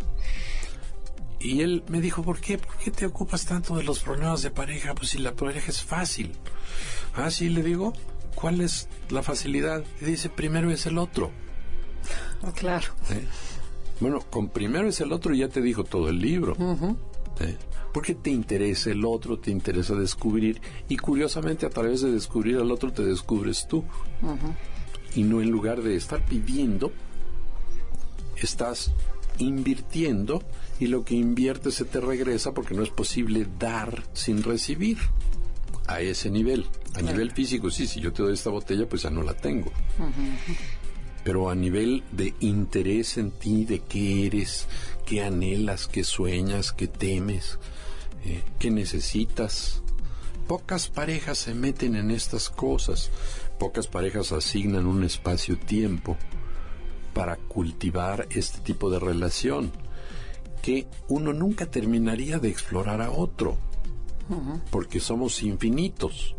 Y 1.39 1.61
él 1.61 1.83
me 1.89 2.01
dijo, 2.01 2.23
¿por 2.23 2.39
qué? 2.39 2.57
¿Por 2.57 2.75
qué 2.77 2.91
te 2.91 3.05
ocupas 3.05 3.45
tanto 3.45 3.75
de 3.75 3.83
los 3.83 3.99
problemas 3.99 4.41
de 4.41 4.51
pareja? 4.51 4.95
Pues 4.95 5.09
si 5.09 5.19
la 5.19 5.33
pareja 5.33 5.69
es 5.69 5.83
fácil. 5.83 6.31
Ah, 7.13 7.29
sí, 7.29 7.49
le 7.49 7.61
digo, 7.61 7.93
¿cuál 8.33 8.61
es 8.61 8.87
la 9.09 9.21
facilidad? 9.21 9.83
Y 10.01 10.05
dice, 10.05 10.29
primero 10.29 10.71
es 10.71 10.85
el 10.85 10.97
otro. 10.97 11.31
Claro. 12.55 12.93
¿eh? 13.09 13.25
Bueno, 13.99 14.19
con 14.29 14.49
primero 14.49 14.87
es 14.87 14.99
el 15.01 15.11
otro 15.11 15.33
y 15.33 15.39
ya 15.39 15.47
te 15.47 15.61
dijo 15.61 15.83
todo 15.83 16.09
el 16.09 16.19
libro. 16.19 16.55
Porque 17.93 18.13
te 18.15 18.29
interesa 18.29 18.91
el 18.91 19.05
otro, 19.05 19.39
te 19.39 19.51
interesa 19.51 19.95
descubrir 19.95 20.61
y 20.89 20.97
curiosamente 20.97 21.65
a 21.65 21.69
través 21.69 22.01
de 22.01 22.11
descubrir 22.11 22.57
al 22.57 22.71
otro 22.71 22.91
te 22.91 23.03
descubres 23.03 23.67
tú. 23.67 23.83
Y 25.15 25.23
no 25.23 25.41
en 25.41 25.49
lugar 25.49 25.81
de 25.81 25.95
estar 25.95 26.25
pidiendo, 26.25 26.91
estás 28.35 28.91
invirtiendo 29.37 30.43
y 30.79 30.87
lo 30.87 31.05
que 31.05 31.15
inviertes 31.15 31.75
se 31.75 31.85
te 31.85 32.01
regresa 32.01 32.53
porque 32.53 32.73
no 32.73 32.83
es 32.83 32.89
posible 32.89 33.47
dar 33.57 34.03
sin 34.13 34.43
recibir 34.43 34.97
a 35.87 36.01
ese 36.01 36.29
nivel. 36.29 36.65
A 36.95 37.01
nivel 37.01 37.31
físico, 37.31 37.69
sí, 37.69 37.87
si 37.87 37.99
yo 37.99 38.11
te 38.13 38.23
doy 38.23 38.33
esta 38.33 38.49
botella, 38.49 38.87
pues 38.87 39.01
ya 39.03 39.09
no 39.09 39.21
la 39.21 39.33
tengo. 39.33 39.71
Pero 41.25 41.49
a 41.49 41.55
nivel 41.55 42.05
de 42.13 42.33
interés 42.39 43.17
en 43.17 43.31
ti, 43.31 43.65
de 43.65 43.79
qué 43.79 44.27
eres, 44.27 44.67
qué 45.05 45.23
anhelas, 45.23 45.87
qué 45.87 46.05
sueñas, 46.05 46.71
qué 46.71 46.87
temes, 46.87 47.59
eh, 48.23 48.43
qué 48.59 48.71
necesitas. 48.71 49.81
Pocas 50.47 50.87
parejas 50.87 51.39
se 51.39 51.53
meten 51.53 51.95
en 51.97 52.11
estas 52.11 52.49
cosas. 52.49 53.11
Pocas 53.59 53.87
parejas 53.87 54.31
asignan 54.31 54.85
un 54.85 55.03
espacio-tiempo 55.03 56.15
para 57.13 57.35
cultivar 57.35 58.27
este 58.29 58.59
tipo 58.59 58.89
de 58.89 58.99
relación 58.99 59.71
que 60.61 60.87
uno 61.09 61.33
nunca 61.33 61.65
terminaría 61.65 62.39
de 62.39 62.49
explorar 62.49 63.01
a 63.01 63.11
otro 63.11 63.57
porque 64.71 64.99
somos 64.99 65.43
infinitos. 65.43 66.35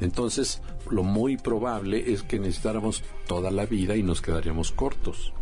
Entonces, 0.00 0.60
lo 0.90 1.02
muy 1.02 1.36
probable 1.36 2.12
es 2.12 2.22
que 2.22 2.38
necesitáramos 2.38 3.02
toda 3.26 3.50
la 3.50 3.66
vida 3.66 3.96
y 3.96 4.02
nos 4.02 4.20
quedaríamos 4.22 4.72
cortos. 4.72 5.32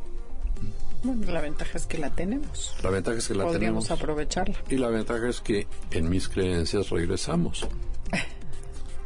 Bueno, 1.03 1.31
la 1.31 1.40
ventaja 1.40 1.79
es 1.79 1.87
que 1.87 1.99
la 1.99 2.11
tenemos. 2.11 2.75
La 2.83 2.90
ventaja 2.90 3.18
es 3.18 3.29
que 3.29 3.35
la 3.35 3.44
Podríamos 3.44 3.85
tenemos. 3.85 4.03
aprovecharla. 4.03 4.57
Y 4.68 4.77
la 4.77 4.88
ventaja 4.88 5.29
es 5.29 5.40
que 5.40 5.66
en 5.92 6.09
mis 6.09 6.29
creencias 6.29 6.90
regresamos. 6.90 7.66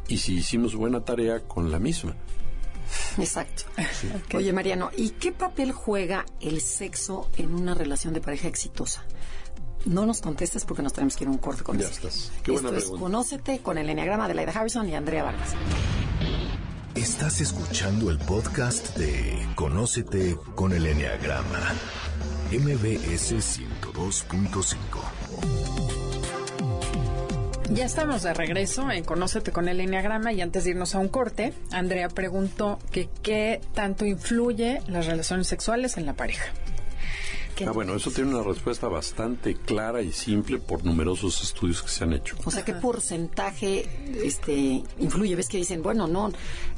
Y 0.09 0.19
si 0.19 0.35
hicimos 0.39 0.75
buena 0.75 1.05
tarea 1.05 1.39
con 1.39 1.71
la 1.71 1.79
misma. 1.79 2.17
Exacto. 3.17 3.63
Oye, 4.35 4.53
Mariano, 4.53 4.91
¿y 4.97 5.11
qué 5.11 5.31
papel 5.31 5.71
juega 5.71 6.27
el 6.41 6.61
sexo 6.61 7.31
en 7.37 7.55
una 7.55 7.75
relación 7.75 8.13
de 8.13 8.21
pareja 8.21 8.49
exitosa? 8.49 9.05
No 9.87 10.07
nos 10.07 10.21
contestes 10.21 10.65
porque 10.65 10.83
nos 10.83 10.93
tenemos 10.93 11.17
que 11.17 11.25
ir 11.25 11.29
a 11.29 11.31
un 11.31 11.39
corte 11.39 11.63
con 11.63 11.79
Ya 11.79 11.89
estás. 11.89 12.31
Qué 12.43 12.53
buena 12.53 12.69
Esto 12.69 12.79
es 12.79 12.85
pregunta. 12.85 13.03
Conócete 13.05 13.59
con 13.61 13.79
el 13.79 13.89
Enneagrama 13.89 14.29
de 14.29 14.35
Laida 14.35 14.53
Harrison 14.53 14.89
y 14.89 14.95
Andrea 14.95 15.23
Vargas. 15.25 15.55
Estás 16.95 17.41
escuchando 17.41 18.11
el 18.11 18.19
podcast 18.19 18.97
de 18.97 19.49
Conócete 19.55 20.37
con 20.55 20.73
el 20.73 20.87
Enneagrama. 20.87 21.73
MBS 22.51 23.33
102.5. 23.33 24.77
Ya 27.73 27.85
estamos 27.85 28.25
de 28.25 28.35
regreso 28.35 28.91
en 28.91 29.05
Conócete 29.05 29.53
con 29.53 29.69
el 29.69 29.81
Enneagrama 29.81 30.33
y 30.33 30.41
antes 30.41 30.65
de 30.65 30.71
irnos 30.71 30.97
a 30.97 30.99
un 30.99 31.09
corte, 31.09 31.53
Andrea 31.71 32.09
preguntó 32.09 32.81
que 32.91 33.09
qué 33.23 33.61
tanto 33.75 34.05
influye 34.05 34.83
las 34.89 35.07
relaciones 35.07 35.47
sexuales 35.47 35.97
en 35.97 36.05
la 36.05 36.15
pareja. 36.15 36.47
¿Qué- 37.61 37.67
Ah, 37.67 37.73
bueno, 37.73 37.95
eso 37.95 38.11
tiene 38.11 38.31
una 38.35 38.43
respuesta 38.43 38.89
bastante 38.89 39.55
clara 39.55 40.01
y 40.01 40.13
simple 40.13 40.59
por 40.59 40.83
numerosos 40.85 41.43
estudios 41.43 41.83
que 41.83 41.91
se 41.91 42.05
han 42.05 42.15
hecho. 42.15 42.35
O 42.45 42.51
sea, 42.51 42.65
¿qué 42.65 42.73
porcentaje 42.73 43.87
este, 44.25 44.83
influye? 44.99 45.37
¿Ves 45.37 45.49
que 45.49 45.59
dicen, 45.59 45.83
bueno, 45.83 46.07
no, 46.09 46.33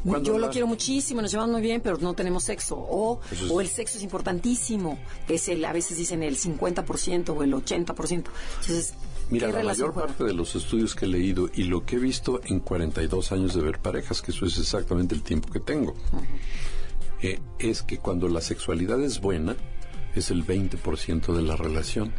Cuando 0.04 0.26
yo 0.26 0.38
lo 0.38 0.46
la- 0.46 0.50
quiero 0.52 0.66
muchísimo, 0.66 1.22
nos 1.22 1.30
llevamos 1.30 1.52
muy 1.52 1.62
bien, 1.62 1.80
pero 1.80 1.98
no 1.98 2.14
tenemos 2.14 2.42
sexo? 2.44 2.76
O, 2.76 3.20
es- 3.30 3.48
o 3.48 3.60
el 3.60 3.68
sexo 3.68 3.98
es 3.98 4.02
importantísimo. 4.02 4.98
Es 5.28 5.48
el, 5.48 5.64
a 5.64 5.72
veces 5.72 5.96
dicen 5.98 6.22
el 6.24 6.36
50% 6.36 7.30
o 7.32 7.42
el 7.44 7.52
80%. 7.54 8.30
Entonces, 8.60 8.94
Mira, 9.30 9.46
¿qué 9.46 9.52
la 9.58 9.62
mayor 9.62 9.92
juega? 9.92 10.08
parte 10.08 10.24
de 10.24 10.34
los 10.34 10.56
estudios 10.56 10.94
que 10.96 11.04
he 11.04 11.08
leído 11.08 11.48
y 11.54 11.62
lo 11.64 11.86
que 11.86 11.94
he 11.96 11.98
visto 12.00 12.40
en 12.44 12.58
42 12.60 13.30
años 13.30 13.54
de 13.54 13.60
ver 13.62 13.78
parejas, 13.78 14.20
que 14.20 14.32
eso 14.32 14.44
es 14.46 14.58
exactamente 14.58 15.14
el 15.14 15.22
tiempo 15.22 15.48
que 15.50 15.60
tengo, 15.60 15.94
eh, 17.22 17.38
es 17.58 17.82
que 17.82 17.98
cuando 17.98 18.28
la 18.28 18.40
sexualidad 18.40 19.00
es 19.02 19.20
buena, 19.20 19.56
es 20.14 20.30
el 20.30 20.46
20% 20.46 21.34
de 21.34 21.42
la 21.42 21.56
relación. 21.56 22.12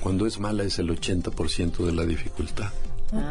Cuando 0.00 0.26
es 0.26 0.40
mala, 0.40 0.64
es 0.64 0.78
el 0.78 0.90
80% 0.90 1.84
de 1.84 1.92
la 1.92 2.04
dificultad. 2.04 2.72
Ah, 3.12 3.30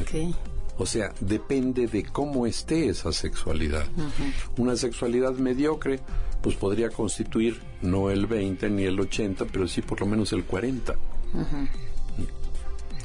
ok. 0.00 0.34
O 0.78 0.86
sea, 0.86 1.12
depende 1.20 1.86
de 1.86 2.02
cómo 2.04 2.46
esté 2.46 2.88
esa 2.88 3.12
sexualidad. 3.12 3.86
Una 4.56 4.76
sexualidad 4.76 5.34
mediocre, 5.34 6.00
pues 6.42 6.56
podría 6.56 6.88
constituir 6.88 7.60
no 7.82 8.10
el 8.10 8.26
20 8.26 8.70
ni 8.70 8.84
el 8.84 8.98
80, 8.98 9.44
pero 9.46 9.68
sí 9.68 9.82
por 9.82 10.00
lo 10.00 10.06
menos 10.06 10.32
el 10.32 10.44
40. 10.44 10.94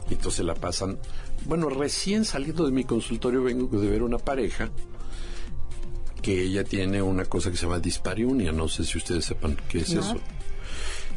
Y 0.10 0.13
Entonces 0.13 0.46
la 0.46 0.56
pasan. 0.56 0.98
Bueno, 1.46 1.70
recién 1.70 2.26
saliendo 2.26 2.65
de 2.65 2.72
mi 2.72 2.84
consultorio 2.84 3.43
vengo 3.43 3.80
de 3.80 3.89
ver 3.89 4.02
una 4.02 4.17
pareja 4.17 4.70
que 6.21 6.41
ella 6.43 6.63
tiene 6.63 7.01
una 7.01 7.25
cosa 7.25 7.51
que 7.51 7.58
se 7.58 7.63
llama 7.65 7.80
dispareunia. 7.80 8.51
No 8.51 8.67
sé 8.67 8.84
si 8.86 8.97
ustedes 8.97 9.25
sepan 9.25 9.58
qué 9.69 9.80
es 9.80 9.91
eso. 9.93 10.17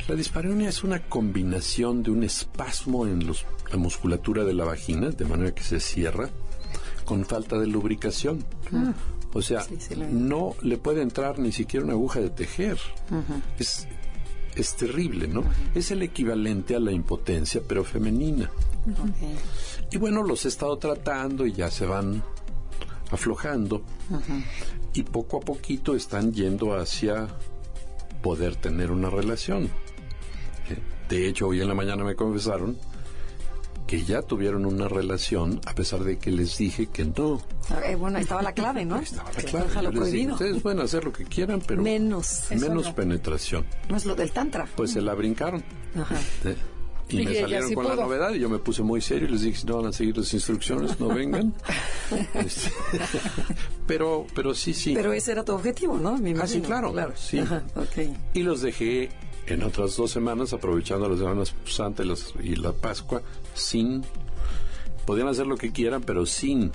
La 0.08 0.14
dispareunia 0.14 0.68
es 0.68 0.82
una 0.82 1.00
combinación 1.02 2.02
de 2.02 2.10
un 2.10 2.24
espasmo 2.24 3.06
en 3.06 3.26
los- 3.26 3.44
la 3.70 3.76
musculatura 3.76 4.44
de 4.44 4.54
la 4.54 4.64
vagina, 4.64 5.10
de 5.10 5.24
manera 5.24 5.54
que 5.54 5.62
se 5.62 5.78
cierra, 5.80 6.28
con 7.04 7.24
falta 7.24 7.58
de 7.58 7.66
lubricación. 7.66 8.44
O 9.32 9.42
sea, 9.42 9.60
Sí, 9.62 9.76
sí, 9.78 9.94
la- 9.94 10.08
no 10.08 10.56
le 10.62 10.76
puede 10.78 11.02
entrar 11.02 11.38
ni 11.38 11.52
siquiera 11.52 11.84
una 11.84 11.94
aguja 11.94 12.18
de 12.20 12.30
tejer. 12.30 12.78
Es, 13.58 13.86
es 14.56 14.74
terrible, 14.76 15.28
¿no? 15.28 15.44
Es 15.74 15.92
el 15.92 16.02
equivalente 16.02 16.74
a 16.74 16.80
la 16.80 16.90
impotencia, 16.90 17.60
pero 17.66 17.84
femenina. 17.84 18.50
Y 19.92 19.98
bueno, 19.98 20.22
los 20.24 20.44
he 20.44 20.48
estado 20.48 20.76
tratando 20.78 21.46
y 21.46 21.52
ya 21.52 21.70
se 21.70 21.86
van 21.86 22.24
aflojando. 23.10 23.82
Y 24.92 25.02
poco 25.04 25.38
a 25.38 25.40
poquito 25.40 25.94
están 25.94 26.32
yendo 26.32 26.74
hacia 26.74 27.28
poder 28.22 28.56
tener 28.56 28.90
una 28.90 29.08
relación. 29.10 29.64
Eh, 30.68 30.78
De 31.08 31.28
hecho, 31.28 31.48
hoy 31.48 31.60
en 31.60 31.68
la 31.68 31.74
mañana 31.74 32.04
me 32.04 32.14
confesaron 32.16 32.76
que 33.86 34.04
ya 34.04 34.22
tuvieron 34.22 34.66
una 34.66 34.86
relación 34.86 35.60
a 35.66 35.74
pesar 35.74 36.04
de 36.04 36.16
que 36.18 36.30
les 36.30 36.56
dije 36.58 36.86
que 36.86 37.04
no. 37.04 37.40
Eh, 37.84 37.96
bueno, 37.96 38.18
estaba 38.18 38.40
la 38.42 38.52
clave, 38.52 38.84
¿no? 38.84 38.96
Estaba 39.00 39.30
Yo 39.32 39.58
les 39.58 39.72
dije, 39.74 39.90
prohibido. 39.90 40.32
ustedes 40.34 40.62
pueden 40.62 40.78
hacer 40.80 41.04
lo 41.04 41.12
que 41.12 41.24
quieran, 41.24 41.60
pero 41.66 41.82
Menos. 41.82 42.44
menos 42.50 42.84
no. 42.86 42.94
penetración. 42.94 43.66
No 43.88 43.96
es 43.96 44.04
lo 44.06 44.14
del 44.14 44.30
tantra. 44.30 44.68
Pues 44.76 44.92
se 44.92 45.00
la 45.00 45.14
brincaron. 45.14 45.64
Ajá. 45.96 46.14
¿eh? 46.44 46.56
Y, 47.10 47.24
me 47.24 47.34
salieron 47.40 47.68
sí 47.68 47.74
con 47.74 47.86
la 47.88 47.96
novedad 47.96 48.32
y 48.34 48.38
yo 48.38 48.48
me 48.48 48.58
puse 48.58 48.82
muy 48.82 49.00
serio 49.00 49.28
y 49.28 49.32
les 49.32 49.42
dije, 49.42 49.58
si 49.60 49.66
no 49.66 49.76
van 49.78 49.86
a 49.86 49.92
seguir 49.92 50.16
las 50.16 50.32
instrucciones, 50.34 50.98
no 51.00 51.08
vengan. 51.08 51.54
Este, 52.34 52.70
pero, 53.86 54.26
pero 54.34 54.54
sí, 54.54 54.74
sí. 54.74 54.94
Pero 54.94 55.12
ese 55.12 55.32
era 55.32 55.44
tu 55.44 55.52
objetivo, 55.52 55.98
¿no? 55.98 56.16
Me 56.18 56.30
Ah, 56.38 56.46
sí, 56.46 56.58
imagino. 56.58 56.92
claro, 56.92 57.12
sí. 57.16 57.38
Ajá. 57.38 57.62
Y 58.34 58.42
los 58.42 58.60
dejé 58.62 59.10
en 59.46 59.62
otras 59.62 59.96
dos 59.96 60.10
semanas, 60.10 60.52
aprovechando 60.52 61.08
las 61.08 61.18
semanas 61.18 61.54
Santa 61.66 62.02
y, 62.02 62.06
las- 62.06 62.34
y 62.42 62.56
la 62.56 62.72
Pascua, 62.72 63.22
sin... 63.54 64.02
Podían 65.06 65.28
hacer 65.28 65.46
lo 65.46 65.56
que 65.56 65.72
quieran, 65.72 66.02
pero 66.02 66.24
sin 66.26 66.70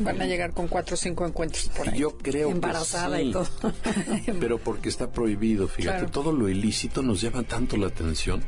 Van 0.00 0.20
a 0.22 0.26
llegar 0.26 0.52
con 0.52 0.68
cuatro 0.68 0.94
o 0.94 0.96
cinco 0.96 1.26
encuentros 1.26 1.68
por 1.76 1.88
ahí. 1.88 1.98
Yo 1.98 2.16
creo 2.18 2.50
Embarazada 2.50 3.16
que 3.18 3.22
sí, 3.24 3.28
y 3.30 3.32
todo. 3.32 3.48
pero 4.40 4.58
porque 4.58 4.88
está 4.88 5.10
prohibido, 5.10 5.66
fíjate, 5.68 5.98
Claro. 5.98 6.10
todo 6.12 6.32
lo 6.32 6.48
ilícito 6.48 7.02
nos 7.02 7.20
llama 7.20 7.42
tanto 7.42 7.76
la 7.76 7.88
atención. 7.88 8.42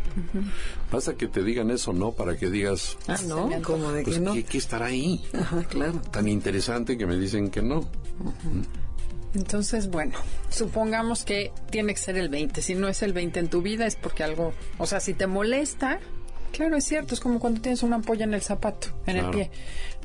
Basta 0.93 1.15
que 1.15 1.27
te 1.29 1.43
digan 1.43 1.71
eso, 1.71 1.93
¿no? 1.93 2.13
Para 2.13 2.37
que 2.37 2.51
digas, 2.51 2.97
ah, 3.09 3.17
¿no? 3.27 3.51
Como 3.63 3.91
de 3.93 4.03
pues, 4.05 4.17
que 4.17 4.23
no. 4.23 4.33
¿qué, 4.35 4.45
qué 4.45 4.59
estará 4.59 4.87
ahí? 4.87 5.25
Ajá, 5.39 5.65
claro. 5.65 6.01
Tan 6.11 6.29
interesante 6.29 6.97
que 6.97 7.07
me 7.07 7.17
dicen 7.17 7.51
que 7.51 7.63
no. 7.63 7.89
Entonces, 9.35 9.89
bueno, 9.91 10.13
supongamos 10.49 11.25
que 11.25 11.53
tiene 11.71 11.95
que 11.95 12.01
ser 12.01 12.17
el 12.17 12.29
20. 12.29 12.63
Si 12.63 12.75
no 12.75 12.89
es 12.89 13.03
el 13.03 13.13
20 13.13 13.39
en 13.41 13.49
tu 13.49 13.63
vida 13.63 13.87
es 13.87 13.95
porque 13.97 14.25
algo, 14.25 14.53
o 14.79 14.87
sea, 14.87 14.99
si 14.99 15.15
te 15.15 15.29
molesta, 15.29 16.01
claro, 16.53 16.77
es 16.77 16.85
cierto, 16.85 17.15
es 17.15 17.21
como 17.21 17.39
cuando 17.39 17.61
tienes 17.61 17.83
una 17.85 17.97
ampolla 17.97 18.25
en 18.25 18.35
el 18.35 18.43
zapato, 18.43 18.89
en 19.07 19.15
Claro. 19.15 19.29
el 19.29 19.35
pie. 19.35 19.51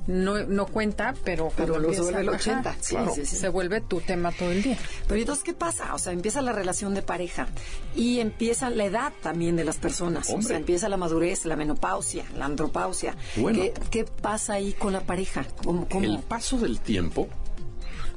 No, 0.08 0.44
no 0.44 0.68
cuenta, 0.68 1.16
pero 1.24 1.52
Pero 1.56 1.80
lo 1.80 1.88
vuelve 1.88 2.22
el 2.22 2.30
ajá, 2.30 2.38
80. 2.38 2.76
Sí, 2.80 2.96
claro. 2.96 3.14
sí, 3.16 3.26
sí. 3.26 3.36
se 3.36 3.50
vuelve 3.50 3.82
tu 3.82 4.02
tema 4.02 4.32
todo 4.32 4.52
el 4.52 4.62
día. 4.62 4.78
Pero 5.08 5.20
entonces, 5.20 5.44
¿qué 5.44 5.54
pasa? 5.54 5.96
O 5.96 6.00
sea, 6.00 6.14
empieza 6.14 6.42
la 6.42 6.52
relación 6.52 6.94
de 6.94 7.02
pareja 7.02 7.48
y 7.96 8.20
empieza 8.20 8.70
la 8.70 8.86
edad 8.86 9.14
también 9.22 9.56
de 9.56 9.64
las 9.64 9.78
personas. 9.78 10.30
O 10.30 10.34
Hombre. 10.34 10.48
sea, 10.48 10.58
empieza 10.58 10.90
la 10.90 10.98
madurez, 10.98 11.46
la 11.46 11.56
menopausia, 11.56 12.26
la 12.38 12.46
andropausia. 12.46 13.16
Bueno. 13.36 13.60
¿Qué, 13.60 13.74
qué 13.90 14.06
pasa 14.06 14.54
ahí 14.54 14.74
con 14.74 14.94
la 14.94 15.02
pareja? 15.02 15.46
¿Cómo? 15.64 15.88
cómo? 15.90 16.06
El 16.06 16.20
paso 16.20 16.58
del 16.58 16.80
tiempo 16.80 17.28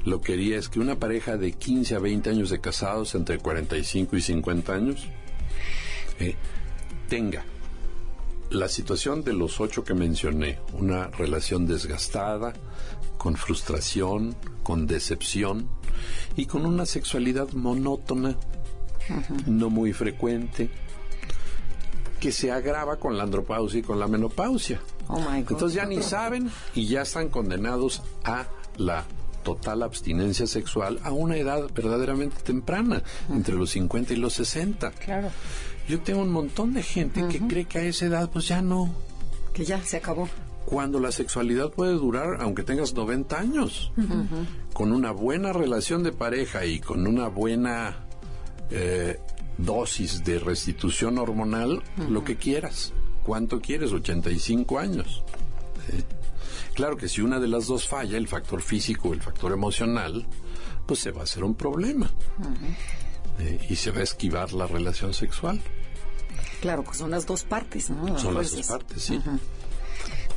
lo 0.05 0.21
que 0.21 0.35
haría 0.35 0.59
es 0.59 0.69
que 0.69 0.81
una 0.81 0.99
pareja 0.99 1.37
de 1.37 1.53
15 1.53 1.95
a 1.97 1.99
20 1.99 2.31
años 2.31 2.51
de 2.51 2.61
casados, 2.61 3.15
entre 3.15 3.39
45 3.39 4.17
y 4.17 4.21
50 4.23 4.73
años, 4.73 5.09
eh, 6.21 6.35
tenga 7.09 7.45
la 8.51 8.69
situación 8.69 9.23
de 9.25 9.33
los 9.33 9.61
ocho 9.61 9.85
que 9.85 9.95
mencioné, 9.95 10.59
una 10.73 11.09
relación 11.09 11.67
desgastada, 11.67 12.53
con 13.17 13.37
frustración, 13.37 14.37
con 14.63 14.87
decepción 14.87 15.69
y 16.37 16.47
con 16.47 16.65
una 16.65 16.87
sexualidad 16.87 17.51
monótona, 17.53 18.37
no 19.47 19.71
muy 19.71 19.93
frecuente, 19.93 20.71
que 22.21 22.33
se 22.33 22.51
agrava 22.51 22.97
con 22.97 23.17
la 23.17 23.25
andropausia 23.25 23.81
y 23.81 23.83
con 23.83 23.99
la 23.99 24.09
menopausia. 24.09 24.81
Oh 25.09 25.19
my 25.19 25.43
God. 25.43 25.53
Entonces 25.53 25.75
ya 25.75 25.87
ni 25.87 26.03
saben 26.03 26.51
y 26.75 26.87
ya 26.87 27.03
están 27.03 27.29
condenados 27.29 28.03
a 28.25 28.47
la 28.77 29.05
total 29.43 29.83
abstinencia 29.83 30.47
sexual 30.47 31.01
a 31.03 31.13
una 31.13 31.37
edad 31.37 31.71
verdaderamente 31.75 32.37
temprana, 32.43 33.03
entre 33.31 33.55
los 33.55 33.71
50 33.71 34.13
y 34.13 34.17
los 34.17 34.35
60. 34.35 34.91
Claro. 34.93 35.31
Yo 35.89 36.01
tengo 36.01 36.21
un 36.23 36.31
montón 36.31 36.75
de 36.75 36.83
gente 36.83 37.27
que 37.29 37.41
cree 37.41 37.65
que 37.65 37.79
a 37.79 37.83
esa 37.85 38.07
edad 38.07 38.31
pues 38.31 38.47
ya 38.49 38.61
no, 38.63 38.93
Que 39.55 39.65
ya 39.65 39.83
se 39.83 39.97
acabó. 39.97 40.29
cuando 40.67 41.01
la 41.01 41.11
sexualidad 41.13 41.71
puede 41.71 41.93
durar 41.95 42.39
aunque 42.41 42.63
tengas 42.63 42.93
90 42.95 43.39
años. 43.39 43.91
Con 44.73 44.93
una 44.93 45.13
buena 45.13 45.53
relación 45.53 46.03
de 46.03 46.13
pareja 46.13 46.65
y 46.67 46.79
con 46.81 47.07
una 47.07 47.29
buena 47.29 48.05
eh, 48.71 49.19
dosis 49.57 50.23
de 50.25 50.39
restitución 50.39 51.19
hormonal, 51.19 51.83
lo 52.11 52.23
que 52.23 52.37
quieras. 52.37 52.93
¿Cuánto 53.25 53.61
quieres? 53.61 53.93
85 53.93 54.79
años. 54.79 55.25
Claro 56.75 56.97
que 56.97 57.09
si 57.09 57.23
una 57.23 57.41
de 57.41 57.49
las 57.49 57.67
dos 57.67 57.89
falla, 57.89 58.17
el 58.19 58.29
factor 58.29 58.63
físico 58.63 59.09
o 59.09 59.13
el 59.15 59.21
factor 59.23 59.53
emocional, 59.53 60.27
pues 60.87 61.01
se 61.01 61.11
va 61.11 61.23
a 61.23 61.25
hacer 61.25 61.43
un 61.45 61.55
problema. 61.55 62.11
Eh, 63.39 63.67
y 63.69 63.77
se 63.77 63.91
va 63.91 64.01
a 64.01 64.03
esquivar 64.03 64.53
la 64.53 64.67
relación 64.67 65.15
sexual. 65.15 65.61
Claro, 66.61 66.85
que 66.85 66.95
son 66.95 67.11
las 67.11 67.27
dos 67.27 67.45
partes, 67.45 67.91
¿no? 67.91 68.19
Son 68.19 68.35
las 68.35 68.51
dos 68.51 68.67
partes, 68.67 69.03
sí. 69.03 69.21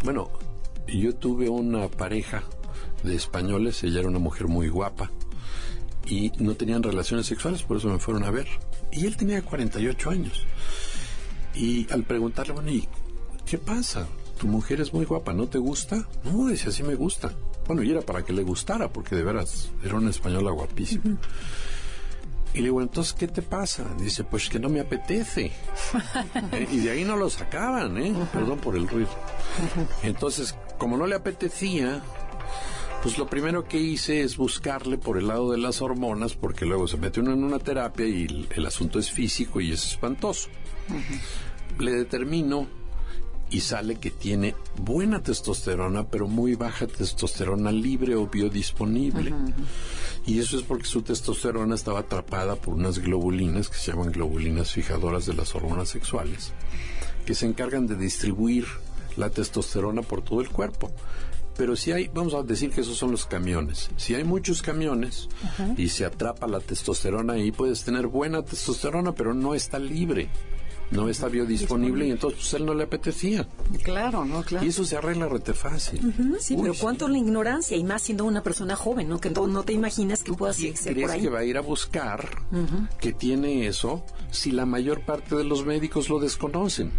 Bueno, 0.04 0.30
yo 0.88 1.16
tuve 1.16 1.50
una 1.50 1.88
pareja 1.88 2.44
de 3.04 3.16
españoles, 3.16 3.84
ella 3.84 4.00
era 4.00 4.10
una 4.10 4.20
mujer 4.20 4.48
muy 4.48 4.70
guapa 4.70 5.10
y 6.06 6.32
no 6.40 6.56
tenían 6.56 6.84
relaciones 6.84 7.26
sexuales, 7.26 7.64
por 7.64 7.78
eso 7.78 7.88
me 7.88 8.00
fueron 8.00 8.24
a 8.24 8.32
ver. 8.32 8.48
Y 8.92 9.06
él 9.06 9.16
tenía 9.16 9.42
48 9.42 10.10
años. 10.10 10.46
Y 11.56 11.92
al 11.92 12.04
preguntarle, 12.04 12.54
bueno, 12.54 12.72
¿y 12.72 12.88
qué 13.46 13.58
pasa? 13.58 14.08
Tu 14.38 14.48
mujer 14.48 14.82
es 14.82 14.94
muy 14.94 15.06
guapa, 15.06 15.34
¿no 15.34 15.48
te 15.48 15.58
gusta? 15.58 16.08
No, 16.24 16.48
decía, 16.48 16.72
sí 16.72 16.84
me 16.84 16.96
gusta. 16.96 17.34
Bueno, 17.68 17.84
y 17.84 17.92
era 17.92 18.02
para 18.02 18.24
que 18.24 18.34
le 18.34 18.44
gustara, 18.44 18.92
porque 18.92 19.16
de 19.16 19.24
veras 19.24 19.70
era 19.84 19.96
una 19.96 20.10
española 20.10 20.52
guapísima. 20.52 21.18
Y 22.54 22.58
le 22.58 22.64
digo, 22.66 22.82
entonces, 22.82 23.14
¿qué 23.14 23.28
te 23.28 23.42
pasa? 23.42 23.86
Dice, 23.98 24.24
pues 24.24 24.50
que 24.50 24.60
no 24.60 24.70
me 24.70 24.80
apetece. 24.80 25.52
Eh, 26.54 26.68
y 26.72 26.80
de 26.80 26.92
ahí 26.92 27.04
no 27.04 27.16
lo 27.16 27.30
sacaban, 27.30 27.98
¿eh? 27.98 28.14
Perdón 28.34 28.60
por 28.60 28.76
el 28.76 28.88
ruido. 28.88 29.10
Entonces, 30.04 30.56
como 30.78 30.98
no 30.98 31.08
le 31.08 31.16
apetecía, 31.16 32.02
pues 33.04 33.18
lo 33.18 33.28
primero 33.28 33.64
que 33.64 33.78
hice 33.78 34.22
es 34.22 34.38
buscarle 34.38 34.98
por 34.98 35.18
el 35.18 35.28
lado 35.28 35.52
de 35.52 35.58
las 35.58 35.82
hormonas, 35.82 36.34
porque 36.34 36.66
luego 36.66 36.88
se 36.88 36.98
mete 36.98 37.20
uno 37.20 37.34
en 37.34 37.44
una 37.44 37.60
terapia 37.60 38.06
y 38.06 38.26
el, 38.26 38.48
el 38.54 38.66
asunto 38.66 39.00
es 39.00 39.12
físico 39.12 39.62
y 39.62 39.72
es 39.72 39.86
espantoso. 39.86 40.50
Le 41.80 41.92
determino 41.92 42.68
y 43.52 43.60
sale 43.60 43.96
que 43.96 44.10
tiene 44.10 44.56
buena 44.78 45.22
testosterona, 45.22 46.08
pero 46.08 46.28
muy 46.28 46.56
baja 46.56 46.88
testosterona 46.88 47.72
libre 47.72 48.16
o 48.16 48.28
biodisponible. 48.28 49.34
Y 50.26 50.40
eso 50.40 50.58
es 50.58 50.64
porque 50.64 50.86
su 50.86 51.02
testosterona 51.02 51.76
estaba 51.76 52.00
atrapada 52.00 52.56
por 52.56 52.74
unas 52.74 53.00
globulinas 53.00 53.70
que 53.70 53.78
se 53.78 53.92
llaman 53.92 54.12
globulinas 54.12 54.72
fijadoras 54.72 55.26
de 55.26 55.34
las 55.34 55.54
hormonas 55.54 55.90
sexuales, 55.90 56.54
que 57.26 57.36
se 57.36 57.46
encargan 57.46 57.88
de 57.88 57.98
distribuir 57.98 58.66
la 59.18 59.30
testosterona 59.30 60.02
por 60.02 60.22
todo 60.24 60.40
el 60.40 60.50
cuerpo. 60.50 60.90
Pero 61.58 61.76
si 61.76 61.92
hay, 61.92 62.10
vamos 62.14 62.34
a 62.34 62.44
decir 62.44 62.72
que 62.72 62.82
esos 62.82 62.98
son 62.98 63.12
los 63.12 63.26
camiones. 63.26 63.92
Si 63.98 64.16
hay 64.16 64.24
muchos 64.24 64.62
camiones 64.62 65.28
y 65.78 65.90
se 65.90 66.06
atrapa 66.06 66.48
la 66.48 66.62
testosterona 66.62 67.34
ahí, 67.34 67.52
puedes 67.52 67.84
tener 67.84 68.08
buena 68.08 68.42
testosterona, 68.44 69.12
pero 69.12 69.34
no 69.34 69.54
está 69.54 69.78
libre, 69.78 70.30
no 70.92 71.10
está 71.10 71.28
biodisponible 71.28 72.08
y 72.08 72.12
entonces 72.12 72.40
pues, 72.42 72.54
él 72.56 72.66
no 72.66 72.74
le 72.74 72.84
apetecía. 72.84 73.48
Claro, 73.84 74.26
¿no? 74.26 74.44
Claro. 74.44 74.66
Y 74.66 74.70
eso 74.70 74.84
se 74.84 74.98
arregla 74.98 75.28
rete 75.28 75.54
fácil. 75.54 76.14
Sí, 76.40 76.56
Uy, 76.56 76.62
pero 76.64 76.74
sí. 76.74 76.80
cuánto 76.82 77.08
la 77.08 77.18
ignorancia 77.18 77.78
y 77.78 77.84
más 77.84 78.02
siendo 78.02 78.26
una 78.26 78.44
persona 78.44 78.76
joven, 78.76 79.08
¿no? 79.10 79.20
Que 79.20 79.30
no, 79.30 79.48
no 79.48 79.64
te 79.64 79.74
imaginas 79.74 80.24
que 80.24 80.34
pueda 80.34 80.54
¿Quién 80.54 80.76
ser 80.76 80.94
crees 80.94 81.08
por 81.08 81.16
ahí. 81.16 81.22
que 81.22 81.30
va 81.30 81.40
a 81.40 81.44
ir 81.46 81.58
a 81.58 81.62
buscar 81.62 82.28
que 83.00 83.14
tiene 83.14 83.68
eso 83.68 84.04
si 84.32 84.52
la 84.52 84.66
mayor 84.66 85.02
parte 85.02 85.36
de 85.36 85.44
los 85.44 85.66
médicos 85.66 86.10
lo 86.10 86.20
desconocen? 86.20 86.92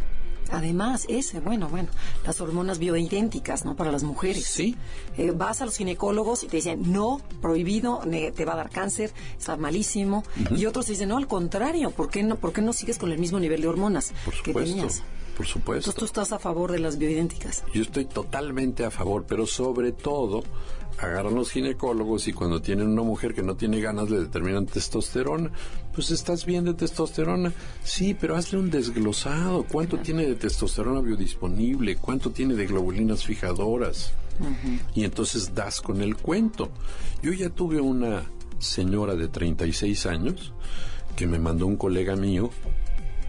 Además, 0.50 1.06
ese, 1.08 1.40
bueno, 1.40 1.68
bueno, 1.68 1.88
las 2.26 2.40
hormonas 2.40 2.78
bioidénticas, 2.78 3.64
¿no? 3.64 3.74
Para 3.76 3.90
las 3.90 4.02
mujeres. 4.02 4.44
Sí. 4.44 4.76
Eh, 5.16 5.30
vas 5.34 5.62
a 5.62 5.64
los 5.64 5.76
ginecólogos 5.76 6.44
y 6.44 6.48
te 6.48 6.56
dicen, 6.56 6.92
no, 6.92 7.20
prohibido, 7.40 8.02
ne- 8.04 8.32
te 8.32 8.44
va 8.44 8.52
a 8.54 8.56
dar 8.56 8.70
cáncer, 8.70 9.12
está 9.38 9.56
malísimo. 9.56 10.24
Y 10.56 10.66
otros 10.66 10.86
te 10.86 10.92
dicen, 10.92 11.08
no, 11.08 11.16
al 11.16 11.26
contrario, 11.26 11.90
¿por 11.90 12.10
qué 12.10 12.22
no, 12.22 12.36
por 12.36 12.52
qué 12.52 12.60
no 12.62 12.72
sigues 12.72 12.98
con 12.98 13.12
el 13.12 13.18
mismo 13.18 13.40
nivel 13.40 13.62
de 13.62 13.68
hormonas 13.68 14.12
Por 14.24 14.34
que 14.42 14.52
tenías? 14.52 15.02
Por 15.36 15.46
supuesto. 15.46 15.90
Entonces 15.90 15.98
tú 15.98 16.04
estás 16.04 16.32
a 16.32 16.38
favor 16.38 16.72
de 16.72 16.78
las 16.78 16.98
bioidénticas. 16.98 17.64
Yo 17.72 17.82
estoy 17.82 18.04
totalmente 18.04 18.84
a 18.84 18.90
favor, 18.90 19.24
pero 19.26 19.46
sobre 19.46 19.92
todo 19.92 20.42
agarran 20.98 21.34
los 21.34 21.50
ginecólogos 21.50 22.28
y 22.28 22.32
cuando 22.32 22.60
tienen 22.60 22.88
una 22.88 23.02
mujer 23.02 23.34
que 23.34 23.42
no 23.42 23.56
tiene 23.56 23.80
ganas 23.80 24.10
le 24.10 24.20
determinan 24.20 24.66
testosterona. 24.66 25.50
Pues 25.94 26.10
estás 26.10 26.44
bien 26.44 26.64
de 26.64 26.74
testosterona. 26.74 27.52
Sí, 27.82 28.14
pero 28.18 28.36
hazle 28.36 28.58
un 28.58 28.70
desglosado. 28.70 29.64
¿Cuánto 29.64 29.98
tiene 29.98 30.26
de 30.26 30.34
testosterona 30.34 31.00
biodisponible? 31.00 31.96
¿Cuánto 31.96 32.30
tiene 32.30 32.54
de 32.54 32.66
globulinas 32.66 33.24
fijadoras? 33.24 34.12
Y 34.94 35.04
entonces 35.04 35.54
das 35.54 35.80
con 35.80 36.00
el 36.00 36.16
cuento. 36.16 36.70
Yo 37.22 37.32
ya 37.32 37.50
tuve 37.50 37.80
una 37.80 38.24
señora 38.58 39.14
de 39.16 39.28
36 39.28 40.06
años 40.06 40.52
que 41.16 41.26
me 41.26 41.38
mandó 41.38 41.66
un 41.66 41.76
colega 41.76 42.16
mío 42.16 42.50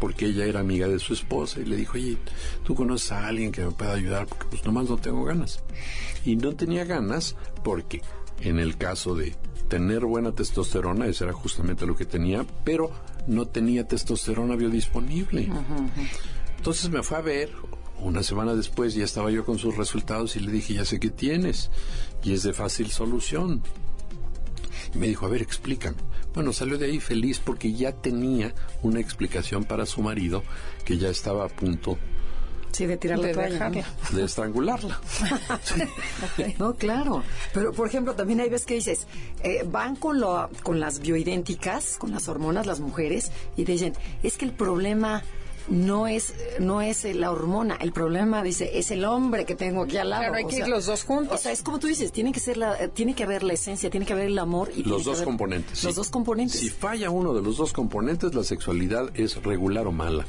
porque 0.03 0.25
ella 0.25 0.43
era 0.43 0.59
amiga 0.59 0.85
de 0.89 0.99
su 0.99 1.13
esposa 1.13 1.61
y 1.61 1.63
le 1.63 1.77
dijo, 1.77 1.93
oye, 1.93 2.17
¿tú 2.65 2.75
conoces 2.75 3.13
a 3.13 3.25
alguien 3.25 3.53
que 3.53 3.63
me 3.63 3.71
pueda 3.71 3.93
ayudar? 3.93 4.27
Porque 4.27 4.47
pues 4.49 4.65
nomás 4.65 4.89
no 4.89 4.97
tengo 4.97 5.23
ganas. 5.23 5.63
Y 6.25 6.35
no 6.35 6.53
tenía 6.57 6.83
ganas 6.83 7.37
porque 7.63 8.01
en 8.41 8.59
el 8.59 8.75
caso 8.75 9.15
de 9.15 9.33
tener 9.69 10.03
buena 10.03 10.33
testosterona, 10.33 11.07
eso 11.07 11.23
era 11.23 11.31
justamente 11.31 11.85
lo 11.85 11.95
que 11.95 12.03
tenía, 12.03 12.45
pero 12.65 12.91
no 13.27 13.47
tenía 13.47 13.87
testosterona 13.87 14.57
biodisponible. 14.57 15.49
Entonces 16.57 16.89
me 16.89 17.01
fue 17.01 17.19
a 17.19 17.21
ver, 17.21 17.53
una 18.01 18.23
semana 18.23 18.55
después 18.55 18.95
ya 18.95 19.05
estaba 19.05 19.31
yo 19.31 19.45
con 19.45 19.57
sus 19.57 19.77
resultados 19.77 20.35
y 20.35 20.41
le 20.41 20.51
dije, 20.51 20.73
ya 20.73 20.83
sé 20.83 20.99
qué 20.99 21.11
tienes, 21.11 21.71
y 22.25 22.33
es 22.33 22.43
de 22.43 22.51
fácil 22.51 22.91
solución. 22.91 23.63
Y 24.93 24.97
me 24.97 25.07
dijo, 25.07 25.25
a 25.25 25.29
ver, 25.29 25.41
explícame. 25.41 25.95
Bueno, 26.33 26.51
salió 26.53 26.77
de 26.77 26.85
ahí 26.87 26.99
feliz 26.99 27.39
porque 27.39 27.73
ya 27.73 27.91
tenía 27.91 28.53
una 28.81 28.99
explicación 28.99 29.65
para 29.65 29.85
su 29.85 30.01
marido 30.01 30.43
que 30.85 30.97
ya 30.97 31.09
estaba 31.09 31.45
a 31.45 31.49
punto 31.49 31.97
Sí, 32.71 32.87
de 32.87 32.97
tirar 32.97 33.19
la 33.19 33.27
De 33.27 33.33
toalla. 33.35 33.49
¿no? 33.69 33.71
dejarla. 33.71 33.85
de 34.13 34.23
estrangularla. 34.25 34.99
No, 36.57 36.73
claro. 36.73 37.23
Pero, 37.53 37.71
por 37.71 37.87
ejemplo, 37.87 38.15
también 38.15 38.39
hay 38.41 38.49
veces 38.49 38.65
que 38.65 38.73
dices, 38.73 39.05
eh, 39.43 39.63
van 39.69 39.95
con, 39.95 40.19
lo, 40.19 40.49
con 40.63 40.79
las 40.79 40.99
bioidénticas, 40.99 41.97
con 41.99 42.11
las 42.11 42.27
hormonas, 42.27 42.65
las 42.65 42.79
mujeres, 42.79 43.31
y 43.55 43.63
te 43.65 43.73
dicen, 43.73 43.93
es 44.23 44.37
que 44.37 44.45
el 44.45 44.53
problema 44.53 45.21
no 45.67 46.07
es 46.07 46.33
no 46.59 46.81
es 46.81 47.03
la 47.15 47.31
hormona, 47.31 47.75
el 47.75 47.91
problema 47.91 48.43
dice 48.43 48.77
es 48.77 48.91
el 48.91 49.05
hombre 49.05 49.45
que 49.45 49.55
tengo 49.55 49.83
aquí 49.83 49.97
al 49.97 50.09
lado. 50.09 50.23
Claro, 50.23 50.35
hay 50.35 50.45
que 50.45 50.57
ir 50.57 50.67
los 50.67 50.85
dos 50.85 51.03
juntos. 51.03 51.39
O 51.39 51.41
sea, 51.41 51.51
es 51.51 51.63
como 51.63 51.79
tú 51.79 51.87
dices, 51.87 52.11
tiene 52.11 52.31
que 52.31 52.39
ser 52.39 52.57
la, 52.57 52.87
tiene 52.89 53.15
que 53.15 53.23
haber 53.23 53.43
la 53.43 53.53
esencia, 53.53 53.89
tiene 53.89 54.05
que 54.05 54.13
haber 54.13 54.27
el 54.27 54.39
amor 54.39 54.71
y 54.75 54.83
los 54.83 55.03
dos 55.03 55.17
haber, 55.17 55.25
componentes. 55.25 55.83
Los 55.83 55.95
dos 55.95 56.09
componentes. 56.09 56.59
Si 56.59 56.69
falla 56.69 57.09
uno 57.09 57.33
de 57.33 57.41
los 57.41 57.57
dos 57.57 57.73
componentes, 57.73 58.33
la 58.33 58.43
sexualidad 58.43 59.09
es 59.13 59.41
regular 59.43 59.87
o 59.87 59.91
mala. 59.91 60.25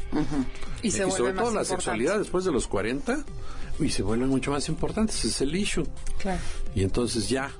Y, 0.83 0.91
se 0.91 1.11
sobre 1.11 1.33
más 1.33 1.45
todo 1.45 1.55
la 1.55 1.65
sexualidad 1.65 2.19
después 2.19 2.45
de 2.45 2.53
los 2.53 2.67
40 2.67 3.25
y 3.81 3.89
se 3.91 4.03
vuelven 4.03 4.29
mucho 4.29 4.51
más 4.51 4.69
importantes, 4.69 5.25
es 5.25 5.41
el 5.41 5.55
issue. 5.55 5.87
Claro. 6.19 6.41
Y 6.75 6.83
entonces 6.83 7.29
ya 7.29 7.51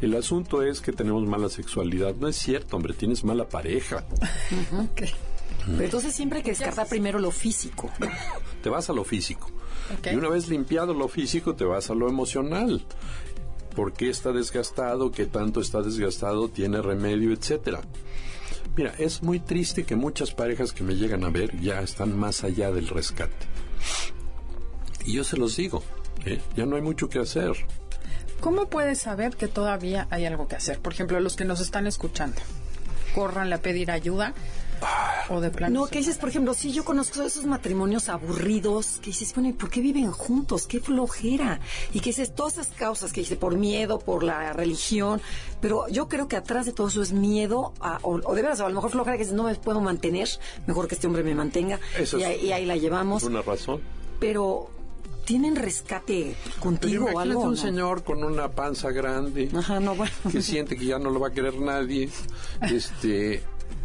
el 0.00 0.14
asunto 0.16 0.62
es 0.62 0.80
que 0.80 0.92
tenemos 0.92 1.24
mala 1.24 1.48
sexualidad. 1.48 2.14
No 2.16 2.28
es 2.28 2.36
cierto, 2.36 2.76
hombre, 2.76 2.92
tienes 2.92 3.24
mala 3.24 3.48
pareja. 3.48 4.04
Ok. 4.72 5.02
Pero 5.66 5.84
entonces 5.84 6.14
siempre 6.14 6.38
hay 6.38 6.42
que 6.42 6.50
descartar 6.50 6.88
primero 6.88 7.18
lo 7.18 7.30
físico. 7.30 7.90
Te 8.62 8.68
vas 8.68 8.90
a 8.90 8.92
lo 8.92 9.04
físico. 9.04 9.50
Y 10.10 10.14
una 10.14 10.28
vez 10.28 10.48
limpiado 10.48 10.94
lo 10.94 11.08
físico, 11.08 11.54
te 11.54 11.64
vas 11.64 11.90
a 11.90 11.94
lo 11.94 12.08
emocional. 12.08 12.84
¿Por 13.74 13.92
qué 13.92 14.10
está 14.10 14.32
desgastado? 14.32 15.10
¿Qué 15.10 15.26
tanto 15.26 15.60
está 15.60 15.82
desgastado? 15.82 16.48
¿Tiene 16.48 16.82
remedio? 16.82 17.32
Etcétera. 17.32 17.80
Mira, 18.76 18.94
es 18.98 19.22
muy 19.22 19.38
triste 19.40 19.84
que 19.84 19.96
muchas 19.96 20.32
parejas 20.32 20.72
que 20.72 20.82
me 20.82 20.94
llegan 20.94 21.24
a 21.24 21.30
ver 21.30 21.58
ya 21.60 21.80
están 21.80 22.18
más 22.18 22.44
allá 22.44 22.70
del 22.70 22.88
rescate. 22.88 23.46
Y 25.04 25.14
yo 25.14 25.24
se 25.24 25.36
los 25.36 25.56
digo, 25.56 25.82
¿eh? 26.24 26.40
ya 26.56 26.64
no 26.64 26.76
hay 26.76 26.82
mucho 26.82 27.08
que 27.08 27.18
hacer. 27.18 27.52
¿Cómo 28.40 28.68
puedes 28.68 28.98
saber 28.98 29.36
que 29.36 29.46
todavía 29.46 30.06
hay 30.10 30.24
algo 30.24 30.48
que 30.48 30.56
hacer? 30.56 30.80
Por 30.80 30.92
ejemplo, 30.92 31.20
los 31.20 31.36
que 31.36 31.44
nos 31.44 31.60
están 31.60 31.86
escuchando. 31.86 32.40
Córranle 33.14 33.54
a 33.54 33.62
pedir 33.62 33.90
ayuda. 33.90 34.34
O 35.28 35.40
de 35.40 35.50
plano. 35.50 35.80
No, 35.82 35.86
que 35.86 35.98
dices, 35.98 36.18
por 36.18 36.28
ejemplo, 36.28 36.52
sí, 36.54 36.72
yo 36.72 36.84
conozco 36.84 37.22
esos 37.22 37.44
matrimonios 37.46 38.08
aburridos, 38.08 38.98
que 39.00 39.06
dices, 39.06 39.32
bueno, 39.34 39.48
¿y 39.50 39.52
por 39.52 39.70
qué 39.70 39.80
viven 39.80 40.10
juntos? 40.10 40.66
¡Qué 40.66 40.80
flojera! 40.80 41.60
Y 41.92 42.00
que 42.00 42.10
dices, 42.10 42.34
todas 42.34 42.54
esas 42.54 42.68
causas 42.68 43.12
que 43.12 43.20
dices, 43.20 43.38
por 43.38 43.56
miedo, 43.56 43.98
por 43.98 44.22
la 44.24 44.52
religión, 44.52 45.20
pero 45.60 45.88
yo 45.88 46.08
creo 46.08 46.28
que 46.28 46.36
atrás 46.36 46.66
de 46.66 46.72
todo 46.72 46.88
eso 46.88 47.02
es 47.02 47.12
miedo, 47.12 47.72
a- 47.80 47.98
o, 48.02 48.20
o 48.24 48.34
de 48.34 48.42
veras, 48.42 48.60
o 48.60 48.66
a 48.66 48.68
lo 48.68 48.74
mejor 48.74 48.90
flojera 48.90 49.16
que 49.16 49.22
dices, 49.22 49.34
no 49.36 49.44
me 49.44 49.54
puedo 49.54 49.80
mantener, 49.80 50.28
mejor 50.66 50.88
que 50.88 50.94
este 50.96 51.06
hombre 51.06 51.22
me 51.22 51.34
mantenga, 51.34 51.78
Eso 51.98 52.18
y, 52.18 52.22
es- 52.22 52.28
ahí, 52.28 52.46
y 52.46 52.52
ahí 52.52 52.66
la 52.66 52.76
llevamos, 52.76 53.22
Es 53.22 53.28
una 53.28 53.42
razón. 53.42 53.80
pero 54.18 54.68
¿tienen 55.24 55.54
rescate 55.54 56.34
contigo 56.58 57.06
o 57.14 57.18
algo? 57.20 57.42
un 57.42 57.50
no? 57.52 57.56
señor 57.56 58.02
con 58.02 58.24
una 58.24 58.48
panza 58.48 58.90
grande 58.90 59.48
Ajá, 59.56 59.78
no, 59.78 59.94
bueno. 59.94 60.12
que 60.32 60.42
siente 60.42 60.76
que 60.76 60.84
ya 60.84 60.98
no 60.98 61.10
lo 61.10 61.20
va 61.20 61.28
a 61.28 61.32
querer 61.32 61.54
nadie. 61.60 62.10
Este, 62.62 63.42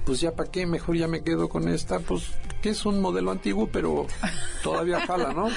pues 0.08 0.22
ya 0.22 0.32
para 0.32 0.50
qué, 0.50 0.66
mejor 0.66 0.96
ya 0.96 1.10
me 1.10 1.22
quedo 1.22 1.50
con 1.50 1.68
esta, 1.68 2.00
pues 2.00 2.30
que 2.62 2.70
es 2.70 2.86
un 2.86 3.02
modelo 3.02 3.30
antiguo, 3.30 3.68
pero 3.70 4.08
todavía 4.64 5.02
jala, 5.06 5.34
¿no? 5.34 5.50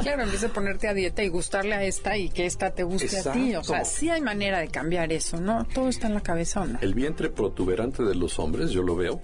Claro, 0.00 0.22
en 0.22 0.30
vez 0.30 0.42
de 0.42 0.48
ponerte 0.48 0.86
a 0.86 0.94
dieta 0.94 1.24
y 1.24 1.28
gustarle 1.28 1.74
a 1.74 1.82
esta 1.82 2.16
y 2.16 2.28
que 2.28 2.46
esta 2.46 2.70
te 2.70 2.84
guste 2.84 3.18
a 3.18 3.32
ti. 3.32 3.56
O 3.56 3.64
sea, 3.64 3.84
sí 3.84 4.08
hay 4.08 4.20
manera 4.20 4.60
de 4.60 4.68
cambiar 4.68 5.12
eso, 5.12 5.40
¿no? 5.40 5.64
Todo 5.64 5.88
está 5.88 6.06
en 6.06 6.14
la 6.14 6.20
cabeza 6.20 6.60
o 6.60 6.66
no. 6.66 6.78
El 6.80 6.94
vientre 6.94 7.28
protuberante 7.28 8.04
de 8.04 8.14
los 8.14 8.38
hombres, 8.38 8.70
yo 8.70 8.84
lo 8.84 8.94
veo, 8.94 9.20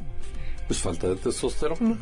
pues 0.67 0.81
falta 0.81 1.07
de 1.07 1.15
testosterona. 1.15 1.99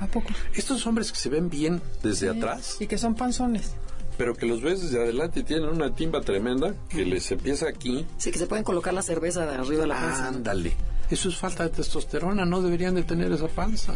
¿A 0.00 0.06
poco? 0.08 0.28
Estos 0.54 0.86
hombres 0.86 1.10
que 1.10 1.18
se 1.18 1.30
ven 1.30 1.48
bien 1.48 1.80
desde 2.02 2.28
atrás, 2.28 2.76
Y 2.80 2.86
que 2.86 2.98
son 2.98 3.14
panzones. 3.14 3.76
Pero 4.20 4.34
que 4.36 4.44
los 4.44 4.60
ves 4.60 4.82
desde 4.82 5.02
adelante 5.02 5.40
y 5.40 5.44
tienen 5.44 5.70
una 5.70 5.94
timba 5.94 6.20
tremenda 6.20 6.74
que 6.90 7.06
les 7.06 7.30
empieza 7.32 7.66
aquí. 7.70 8.04
Sí, 8.18 8.30
que 8.30 8.38
se 8.38 8.46
pueden 8.46 8.64
colocar 8.64 8.92
la 8.92 9.00
cerveza 9.00 9.46
de 9.46 9.54
arriba 9.54 9.80
de 9.80 9.86
la 9.86 9.94
panza. 9.94 10.28
Ándale. 10.28 10.74
Eso 11.10 11.30
es 11.30 11.36
falta 11.38 11.62
de 11.62 11.70
testosterona, 11.70 12.44
no 12.44 12.60
deberían 12.60 12.94
de 12.94 13.02
tener 13.02 13.32
esa 13.32 13.48
panza. 13.48 13.94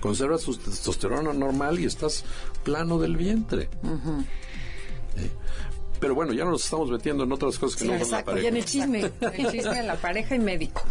Conserva 0.00 0.38
su 0.38 0.56
testosterona 0.56 1.32
normal 1.32 1.78
y 1.78 1.84
estás 1.84 2.24
plano 2.64 2.98
del 2.98 3.16
vientre. 3.16 3.68
Eh, 5.16 5.30
Pero 6.00 6.16
bueno, 6.16 6.32
ya 6.32 6.44
nos 6.44 6.64
estamos 6.64 6.90
metiendo 6.90 7.22
en 7.22 7.30
otras 7.30 7.60
cosas 7.60 7.76
que 7.78 7.84
Sí, 7.84 7.90
no 7.92 7.92
son 7.92 8.00
la 8.00 8.04
exacto, 8.06 8.30
pareja. 8.32 8.42
ya 8.42 8.48
en 8.48 8.56
el 8.56 8.64
chisme. 8.64 9.12
El 9.20 9.50
chiste 9.52 9.70
de 9.72 9.82
la 9.84 9.94
pareja 9.94 10.34
y 10.34 10.40
médico. 10.40 10.82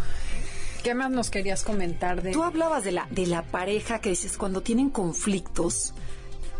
¿Qué 0.82 0.94
más 0.94 1.10
nos 1.10 1.28
querías 1.28 1.64
comentar 1.64 2.22
de...? 2.22 2.32
Tú 2.32 2.42
hablabas 2.42 2.82
de 2.82 2.92
la, 2.92 3.06
de 3.10 3.26
la 3.26 3.42
pareja 3.42 3.98
que 4.00 4.08
dices, 4.08 4.38
cuando 4.38 4.62
tienen 4.62 4.88
conflictos, 4.88 5.92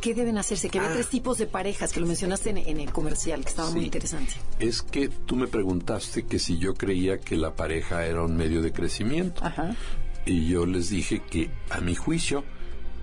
¿qué 0.00 0.14
deben 0.14 0.38
hacerse? 0.38 0.68
Que 0.70 0.78
había 0.78 0.90
Ah. 0.90 0.94
tres 0.94 1.08
tipos 1.08 1.38
de 1.38 1.46
parejas, 1.46 1.92
que 1.92 2.00
lo 2.00 2.06
mencionaste 2.06 2.50
en, 2.50 2.58
en 2.58 2.80
el 2.80 2.90
comercial, 2.92 3.42
que 3.42 3.48
estaba 3.50 3.70
muy 3.70 3.84
interesante. 3.84 4.34
Es 4.58 4.82
que 4.82 5.08
tú 5.08 5.36
me 5.36 5.46
preguntaste 5.46 6.24
que 6.26 6.38
si 6.38 6.58
yo 6.58 6.74
creía 6.74 7.18
que 7.18 7.36
la 7.36 7.54
pareja 7.54 8.04
era 8.06 8.22
un 8.22 8.36
medio 8.36 8.62
de 8.62 8.72
crecimiento. 8.72 9.44
Ajá. 9.44 9.76
Y 10.26 10.48
yo 10.48 10.66
les 10.66 10.90
dije 10.90 11.22
que, 11.30 11.50
a 11.70 11.80
mi 11.80 11.94
juicio, 11.94 12.44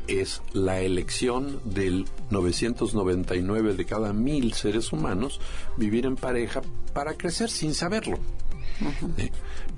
es 0.07 0.41
la 0.53 0.79
elección 0.81 1.59
del 1.65 2.05
999 2.31 3.73
de 3.75 3.85
cada 3.85 4.13
mil 4.13 4.53
seres 4.53 4.93
humanos 4.93 5.39
vivir 5.77 6.05
en 6.05 6.15
pareja 6.15 6.61
para 6.93 7.13
crecer 7.15 7.49
sin 7.49 7.73
saberlo. 7.73 8.17
¿Eh? 9.17 9.31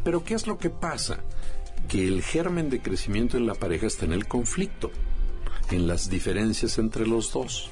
Pero 0.03 0.23
¿qué 0.23 0.33
es 0.35 0.45
lo 0.47 0.57
que 0.57 0.69
pasa? 0.69 1.21
Que 1.87 2.05
el 2.07 2.21
germen 2.21 2.69
de 2.69 2.81
crecimiento 2.81 3.37
en 3.37 3.47
la 3.47 3.55
pareja 3.55 3.87
está 3.87 4.05
en 4.05 4.13
el 4.13 4.27
conflicto, 4.27 4.91
en 5.71 5.87
las 5.87 6.09
diferencias 6.09 6.77
entre 6.77 7.07
los 7.07 7.31
dos. 7.31 7.69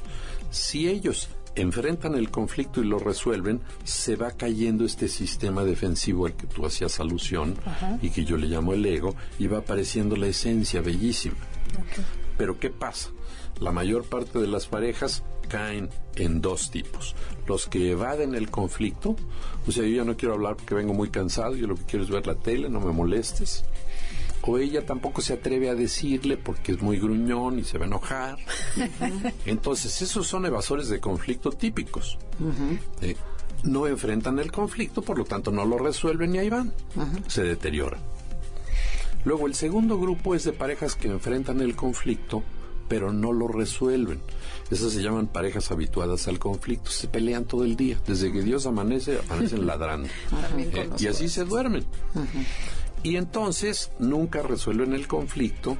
Si 0.49 0.87
ellos 0.87 1.29
enfrentan 1.55 2.15
el 2.15 2.29
conflicto 2.29 2.81
y 2.81 2.85
lo 2.85 2.99
resuelven, 2.99 3.61
se 3.83 4.15
va 4.15 4.31
cayendo 4.31 4.85
este 4.85 5.07
sistema 5.07 5.63
defensivo 5.63 6.27
al 6.27 6.35
que 6.35 6.47
tú 6.47 6.65
hacías 6.65 6.99
alusión 6.99 7.55
y 8.01 8.11
que 8.11 8.25
yo 8.25 8.37
le 8.37 8.47
llamo 8.47 8.73
el 8.73 8.85
ego, 8.85 9.15
y 9.39 9.47
va 9.47 9.59
apareciendo 9.59 10.15
la 10.15 10.27
esencia 10.27 10.81
bellísima. 10.81 11.35
Pero 12.37 12.59
¿qué 12.59 12.69
pasa? 12.69 13.09
La 13.59 13.71
mayor 13.71 14.03
parte 14.03 14.39
de 14.39 14.47
las 14.47 14.67
parejas 14.67 15.23
caen 15.49 15.89
en 16.15 16.41
dos 16.41 16.69
tipos. 16.69 17.15
Los 17.47 17.67
que 17.67 17.91
evaden 17.91 18.35
el 18.35 18.51
conflicto, 18.51 19.15
o 19.65 19.71
sea, 19.71 19.83
yo 19.83 19.97
ya 19.97 20.03
no 20.03 20.15
quiero 20.15 20.35
hablar 20.35 20.57
porque 20.57 20.75
vengo 20.75 20.93
muy 20.93 21.09
cansado, 21.09 21.55
yo 21.55 21.65
lo 21.67 21.75
que 21.75 21.83
quiero 21.83 22.05
es 22.05 22.11
ver 22.11 22.27
la 22.27 22.35
tele, 22.35 22.69
no 22.69 22.79
me 22.79 22.91
molestes. 22.91 23.65
O 24.47 24.57
ella 24.57 24.85
tampoco 24.85 25.21
se 25.21 25.33
atreve 25.33 25.69
a 25.69 25.75
decirle 25.75 26.37
porque 26.37 26.71
es 26.71 26.81
muy 26.81 26.97
gruñón 26.99 27.59
y 27.59 27.63
se 27.65 27.77
va 27.77 27.83
a 27.83 27.87
enojar. 27.87 28.37
Entonces, 29.45 30.01
esos 30.01 30.25
son 30.25 30.45
evasores 30.45 30.87
de 30.89 30.99
conflicto 30.99 31.51
típicos. 31.51 32.17
Eh, 33.01 33.15
no 33.63 33.87
enfrentan 33.87 34.39
el 34.39 34.51
conflicto, 34.51 35.01
por 35.01 35.17
lo 35.17 35.25
tanto 35.25 35.51
no 35.51 35.65
lo 35.65 35.77
resuelven 35.77 36.35
y 36.35 36.39
ahí 36.39 36.49
van. 36.49 36.71
Se 37.27 37.43
deteriora. 37.43 37.97
Luego, 39.25 39.47
el 39.47 39.55
segundo 39.55 39.99
grupo 39.99 40.33
es 40.35 40.45
de 40.45 40.53
parejas 40.53 40.95
que 40.95 41.09
enfrentan 41.09 41.59
el 41.59 41.75
conflicto, 41.75 42.43
pero 42.87 43.11
no 43.11 43.33
lo 43.33 43.49
resuelven. 43.49 44.21
Esas 44.71 44.93
se 44.93 45.01
llaman 45.01 45.27
parejas 45.27 45.71
habituadas 45.71 46.27
al 46.29 46.39
conflicto. 46.39 46.89
Se 46.91 47.07
pelean 47.09 47.43
todo 47.43 47.65
el 47.65 47.75
día. 47.75 47.99
Desde 48.07 48.31
que 48.31 48.41
Dios 48.41 48.65
amanece, 48.65 49.19
amanecen 49.29 49.65
ladrando. 49.67 50.07
También 50.29 50.69
Eh, 50.73 50.89
y 50.99 51.07
así 51.07 51.27
se 51.27 51.43
duermen. 51.43 51.83
Y 53.07 53.15
entonces 53.15 53.91
nunca 53.99 54.41
resuelven 54.41 54.91
el 54.91 55.07
conflicto, 55.07 55.77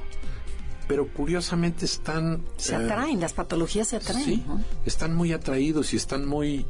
pero 0.86 1.06
curiosamente 1.08 1.84
están... 1.84 2.42
Se 2.56 2.72
eh, 2.72 2.76
atraen, 2.76 3.20
las 3.20 3.34
patologías 3.34 3.88
se 3.88 3.96
atraen. 3.96 4.24
Sí, 4.24 4.44
¿no? 4.46 4.64
están 4.86 5.14
muy 5.14 5.34
atraídos 5.34 5.92
y 5.92 5.98
están 5.98 6.26
muy, 6.26 6.64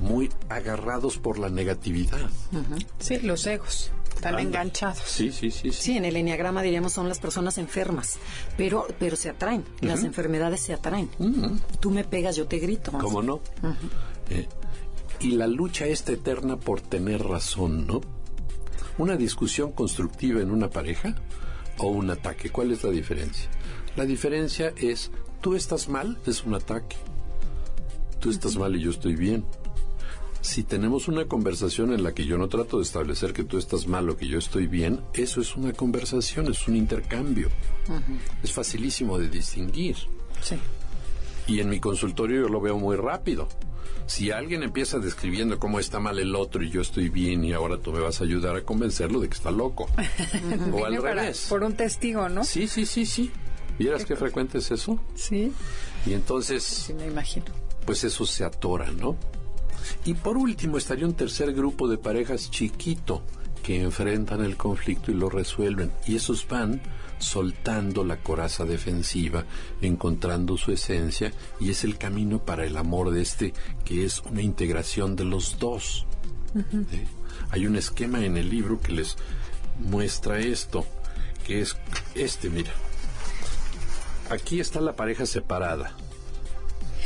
muy 0.00 0.30
agarrados 0.48 1.18
por 1.18 1.38
la 1.38 1.48
negatividad. 1.48 2.28
Sí, 2.98 3.20
los 3.20 3.46
egos. 3.46 3.92
Están 4.16 4.34
Anda. 4.34 4.42
enganchados. 4.42 4.98
Sí, 5.06 5.30
sí, 5.30 5.52
sí, 5.52 5.70
sí. 5.70 5.72
Sí, 5.72 5.96
en 5.96 6.04
el 6.04 6.16
enneagrama 6.16 6.60
diríamos 6.62 6.92
son 6.92 7.08
las 7.08 7.20
personas 7.20 7.56
enfermas, 7.58 8.16
pero 8.56 8.88
pero 8.98 9.14
se 9.14 9.28
atraen, 9.28 9.64
las 9.80 10.02
enfermedades 10.02 10.60
se 10.60 10.72
atraen. 10.72 11.08
Tú 11.78 11.90
me 11.92 12.02
pegas, 12.02 12.34
yo 12.34 12.46
te 12.46 12.58
grito. 12.58 12.90
¿Cómo 12.92 13.22
no? 13.22 13.40
Eh, 14.30 14.48
y 15.20 15.32
la 15.32 15.46
lucha 15.46 15.86
esta 15.86 16.12
eterna 16.12 16.56
por 16.56 16.80
tener 16.80 17.22
razón, 17.22 17.86
¿no? 17.86 18.00
Una 18.98 19.16
discusión 19.16 19.72
constructiva 19.72 20.40
en 20.40 20.50
una 20.50 20.70
pareja 20.70 21.14
o 21.78 21.88
un 21.88 22.10
ataque. 22.10 22.50
¿Cuál 22.50 22.70
es 22.70 22.84
la 22.84 22.90
diferencia? 22.90 23.48
La 23.96 24.04
diferencia 24.04 24.72
es, 24.76 25.10
tú 25.40 25.54
estás 25.54 25.88
mal, 25.88 26.18
es 26.26 26.44
un 26.44 26.54
ataque. 26.54 26.96
Tú 28.20 28.30
estás 28.30 28.56
mal 28.56 28.74
y 28.76 28.80
yo 28.80 28.90
estoy 28.90 29.16
bien. 29.16 29.44
Si 30.40 30.62
tenemos 30.62 31.08
una 31.08 31.24
conversación 31.24 31.92
en 31.92 32.02
la 32.02 32.12
que 32.12 32.26
yo 32.26 32.36
no 32.36 32.48
trato 32.48 32.76
de 32.76 32.82
establecer 32.82 33.32
que 33.32 33.44
tú 33.44 33.56
estás 33.56 33.86
mal 33.86 34.08
o 34.10 34.16
que 34.16 34.26
yo 34.26 34.38
estoy 34.38 34.66
bien, 34.66 35.00
eso 35.14 35.40
es 35.40 35.56
una 35.56 35.72
conversación, 35.72 36.50
es 36.50 36.68
un 36.68 36.76
intercambio. 36.76 37.48
Es 38.42 38.52
facilísimo 38.52 39.18
de 39.18 39.28
distinguir. 39.28 39.96
Sí. 40.42 40.56
Y 41.46 41.60
en 41.60 41.68
mi 41.68 41.80
consultorio 41.80 42.42
yo 42.42 42.48
lo 42.48 42.60
veo 42.60 42.78
muy 42.78 42.96
rápido. 42.96 43.48
Si 44.06 44.30
alguien 44.30 44.62
empieza 44.62 44.98
describiendo 44.98 45.58
cómo 45.58 45.80
está 45.80 45.98
mal 46.00 46.18
el 46.18 46.34
otro 46.34 46.62
y 46.62 46.70
yo 46.70 46.80
estoy 46.82 47.08
bien 47.08 47.44
y 47.44 47.52
ahora 47.52 47.78
tú 47.78 47.92
me 47.92 48.00
vas 48.00 48.20
a 48.20 48.24
ayudar 48.24 48.56
a 48.56 48.62
convencerlo 48.62 49.20
de 49.20 49.28
que 49.28 49.34
está 49.34 49.50
loco. 49.50 49.86
o 50.72 50.84
al 50.84 50.96
para- 50.98 51.14
revés. 51.22 51.46
Por 51.48 51.62
un 51.64 51.74
testigo, 51.74 52.28
¿no? 52.28 52.44
Sí, 52.44 52.68
sí, 52.68 52.84
sí, 52.86 53.06
sí. 53.06 53.30
¿Vieras 53.78 54.04
qué 54.04 54.14
frecuente 54.14 54.58
es 54.58 54.70
eso? 54.70 55.00
Sí, 55.14 55.50
Y 56.06 56.12
entonces, 56.12 56.62
sí 56.62 56.92
me 56.94 57.06
imagino. 57.06 57.46
pues 57.86 58.04
eso 58.04 58.24
se 58.26 58.44
atora, 58.44 58.90
¿no? 58.92 59.16
Y 60.04 60.14
por 60.14 60.36
último 60.36 60.78
estaría 60.78 61.06
un 61.06 61.14
tercer 61.14 61.52
grupo 61.52 61.88
de 61.88 61.98
parejas 61.98 62.50
chiquito 62.50 63.22
que 63.64 63.80
enfrentan 63.80 64.44
el 64.44 64.56
conflicto 64.56 65.10
y 65.10 65.14
lo 65.14 65.30
resuelven. 65.30 65.90
Y 66.06 66.16
esos 66.16 66.46
van 66.46 66.82
soltando 67.18 68.04
la 68.04 68.18
coraza 68.18 68.64
defensiva, 68.64 69.44
encontrando 69.80 70.56
su 70.58 70.70
esencia, 70.70 71.32
y 71.58 71.70
es 71.70 71.82
el 71.82 71.96
camino 71.96 72.44
para 72.44 72.66
el 72.66 72.76
amor 72.76 73.10
de 73.10 73.22
este, 73.22 73.54
que 73.84 74.04
es 74.04 74.20
una 74.20 74.42
integración 74.42 75.16
de 75.16 75.24
los 75.24 75.58
dos. 75.58 76.06
Hay 77.50 77.66
un 77.66 77.76
esquema 77.76 78.24
en 78.24 78.36
el 78.36 78.50
libro 78.50 78.80
que 78.80 78.92
les 78.92 79.16
muestra 79.78 80.38
esto, 80.38 80.86
que 81.46 81.62
es 81.62 81.76
este, 82.14 82.50
mira. 82.50 82.72
Aquí 84.30 84.60
está 84.60 84.80
la 84.80 84.94
pareja 84.94 85.26
separada 85.26 85.96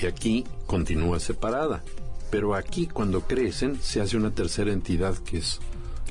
y 0.03 0.07
aquí 0.07 0.45
continúa 0.67 1.21
separada. 1.21 1.83
Pero 2.31 2.55
aquí 2.55 2.87
cuando 2.87 3.23
crecen 3.23 3.81
se 3.81 4.01
hace 4.01 4.17
una 4.17 4.33
tercera 4.33 4.73
entidad 4.73 5.17
que 5.19 5.39
es 5.39 5.61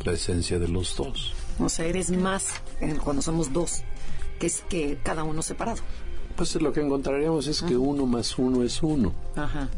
la 0.04 0.14
esencia 0.14 0.60
de 0.60 0.68
los 0.68 0.96
dos. 0.96 1.34
O 1.60 1.70
sea, 1.70 1.86
eres 1.86 2.12
más 2.12 2.62
cuando 3.04 3.22
somos 3.22 3.52
dos, 3.52 3.84
que 4.40 4.48
es 4.48 4.64
que 4.70 4.98
cada 5.04 5.24
uno 5.24 5.42
separado. 5.42 5.82
Pues 6.36 6.54
lo 6.56 6.72
que 6.72 6.82
encontraríamos 6.82 7.48
es 7.48 7.64
que 7.64 7.76
uno 7.76 8.06
más 8.06 8.38
uno 8.38 8.64
es 8.64 8.84
uno. 8.84 9.14
Ajá. 9.36 9.70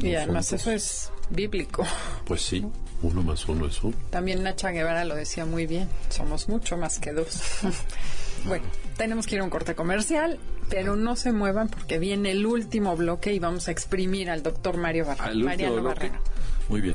Y 0.00 0.14
además 0.14 0.52
eso 0.52 0.70
es 0.72 1.12
bíblico. 1.30 1.84
Pues 2.24 2.42
sí, 2.42 2.66
uno 3.02 3.22
más 3.22 3.46
uno 3.48 3.66
es 3.66 3.82
uno. 3.82 3.94
También 4.10 4.42
Nacha 4.42 4.70
Guevara 4.70 5.04
lo 5.04 5.14
decía 5.14 5.44
muy 5.46 5.66
bien, 5.66 5.88
somos 6.08 6.48
mucho 6.48 6.76
más 6.76 6.98
que 6.98 7.12
dos. 7.12 7.40
bueno, 8.44 8.64
tenemos 8.96 9.26
que 9.26 9.36
ir 9.36 9.40
a 9.40 9.44
un 9.44 9.50
corte 9.50 9.74
comercial, 9.74 10.38
pero 10.68 10.96
no 10.96 11.16
se 11.16 11.32
muevan 11.32 11.68
porque 11.68 11.98
viene 11.98 12.32
el 12.32 12.44
último 12.44 12.96
bloque 12.96 13.32
y 13.32 13.38
vamos 13.38 13.68
a 13.68 13.70
exprimir 13.70 14.30
al 14.30 14.42
doctor 14.42 14.76
Mario 14.78 15.06
Barrera. 15.06 15.34
Mariano 15.34 15.82
Barrera. 15.82 16.20
Muy 16.68 16.80
bien. 16.80 16.94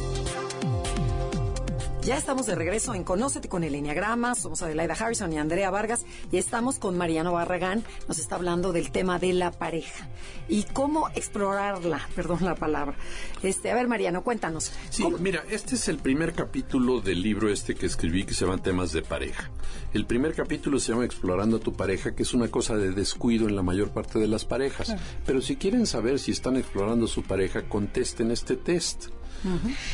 Ya 2.03 2.17
estamos 2.17 2.47
de 2.47 2.55
regreso 2.55 2.95
en 2.95 3.03
Conócete 3.03 3.47
con 3.47 3.63
el 3.63 3.75
Enneagrama. 3.75 4.33
Somos 4.33 4.63
Adelaida 4.63 4.95
Harrison 4.95 5.31
y 5.33 5.37
Andrea 5.37 5.69
Vargas 5.69 6.03
y 6.31 6.37
estamos 6.37 6.79
con 6.79 6.97
Mariano 6.97 7.33
Barragán. 7.33 7.83
Nos 8.07 8.17
está 8.17 8.37
hablando 8.37 8.73
del 8.73 8.91
tema 8.91 9.19
de 9.19 9.33
la 9.33 9.51
pareja 9.51 10.09
y 10.49 10.63
cómo 10.63 11.09
explorarla, 11.09 12.09
perdón 12.15 12.39
la 12.41 12.55
palabra. 12.55 12.95
Este, 13.43 13.69
a 13.69 13.75
ver, 13.75 13.87
Mariano, 13.87 14.23
cuéntanos. 14.23 14.71
Sí, 14.89 15.05
mira, 15.19 15.43
este 15.51 15.75
es 15.75 15.87
el 15.89 15.99
primer 15.99 16.33
capítulo 16.33 17.01
del 17.01 17.21
libro 17.21 17.49
este 17.49 17.75
que 17.75 17.85
escribí 17.85 18.23
que 18.23 18.33
se 18.33 18.45
llama 18.45 18.63
Temas 18.63 18.91
de 18.93 19.03
pareja. 19.03 19.51
El 19.93 20.07
primer 20.07 20.33
capítulo 20.33 20.79
se 20.79 20.93
llama 20.93 21.05
Explorando 21.05 21.57
a 21.57 21.59
tu 21.59 21.73
pareja, 21.73 22.15
que 22.15 22.23
es 22.23 22.33
una 22.33 22.47
cosa 22.47 22.77
de 22.77 22.93
descuido 22.93 23.47
en 23.47 23.55
la 23.55 23.61
mayor 23.61 23.91
parte 23.91 24.17
de 24.17 24.27
las 24.27 24.43
parejas. 24.43 24.95
Pero 25.23 25.39
si 25.39 25.55
quieren 25.55 25.85
saber 25.85 26.17
si 26.17 26.31
están 26.31 26.57
explorando 26.57 27.05
su 27.05 27.21
pareja, 27.21 27.69
contesten 27.69 28.31
este 28.31 28.55
test. 28.55 29.09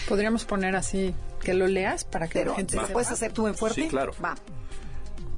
Podríamos 0.08 0.46
poner 0.46 0.76
así, 0.76 1.14
que 1.42 1.54
lo 1.54 1.68
leas 1.68 2.04
para 2.04 2.28
que 2.28 2.46
la 2.46 2.56
gente 2.56 2.76
¿Lo 2.76 2.88
puedes 2.88 3.12
hacer 3.12 3.32
tú 3.34 3.48
en 3.48 3.56
fuerte? 3.56 3.84
Sí, 3.84 3.88
claro. 3.88 4.14
Va. 4.24 4.36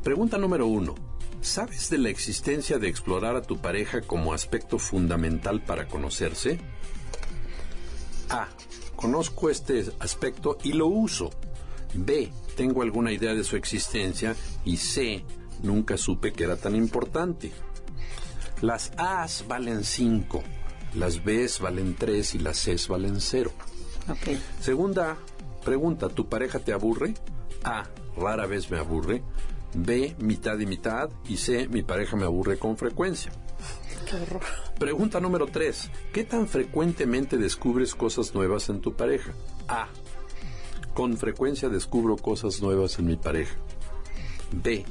Pregunta 0.04 0.38
número 0.38 0.68
uno. 0.68 0.96
¿Sabes 1.42 1.90
de 1.90 1.98
la 1.98 2.10
existencia 2.10 2.80
de 2.80 2.90
explorar 2.90 3.36
a 3.36 3.42
tu 3.42 3.58
pareja 3.58 4.02
como 4.02 4.34
aspecto 4.34 4.78
fundamental 4.80 5.62
para 5.62 5.88
conocerse? 5.88 6.60
A. 8.30 8.48
Conozco 8.96 9.50
este 9.50 9.86
aspecto 10.00 10.58
y 10.64 10.74
lo 10.74 10.88
uso. 10.88 11.30
B. 11.94 12.32
Tengo 12.56 12.82
alguna 12.82 13.12
idea 13.12 13.34
de 13.34 13.44
su 13.44 13.56
existencia. 13.56 14.36
Y 14.66 14.78
C. 14.78 15.24
Nunca 15.64 15.98
supe 15.98 16.34
que 16.34 16.44
era 16.44 16.58
tan 16.58 16.76
importante. 16.76 17.52
Las 18.62 18.92
A's 18.98 19.46
valen 19.48 19.86
5, 19.86 20.44
las 20.96 21.24
B's 21.24 21.62
valen 21.62 21.96
3 21.96 22.36
y 22.36 22.40
las 22.40 22.58
C's 22.58 22.90
valen 22.90 23.22
0. 23.22 23.52
Segunda 24.60 25.18
pregunta, 25.64 26.10
¿tu 26.10 26.28
pareja 26.28 26.60
te 26.60 26.74
aburre? 26.74 27.14
A, 27.64 27.86
rara 28.18 28.46
vez 28.46 28.70
me 28.72 28.78
aburre. 28.78 29.22
B, 29.74 30.16
mitad 30.20 30.58
y 30.60 30.66
mitad. 30.66 31.10
Y 31.28 31.38
C, 31.38 31.68
mi 31.68 31.84
pareja 31.84 32.16
me 32.16 32.26
aburre 32.26 32.58
con 32.58 32.78
frecuencia. 32.78 33.32
Pregunta 34.80 35.20
número 35.20 35.48
3. 35.48 35.92
¿Qué 36.12 36.24
tan 36.24 36.48
frecuentemente 36.48 37.38
descubres 37.38 37.94
cosas 37.94 38.34
nuevas 38.34 38.70
en 38.70 38.82
tu 38.82 38.96
pareja? 38.96 39.34
A. 39.68 39.88
Con 40.94 41.18
frecuencia 41.18 41.70
descubro 41.70 42.18
cosas 42.18 42.62
nuevas 42.62 42.98
en 43.00 43.06
mi 43.06 43.16
pareja. 43.16 43.56
B. 44.52 44.86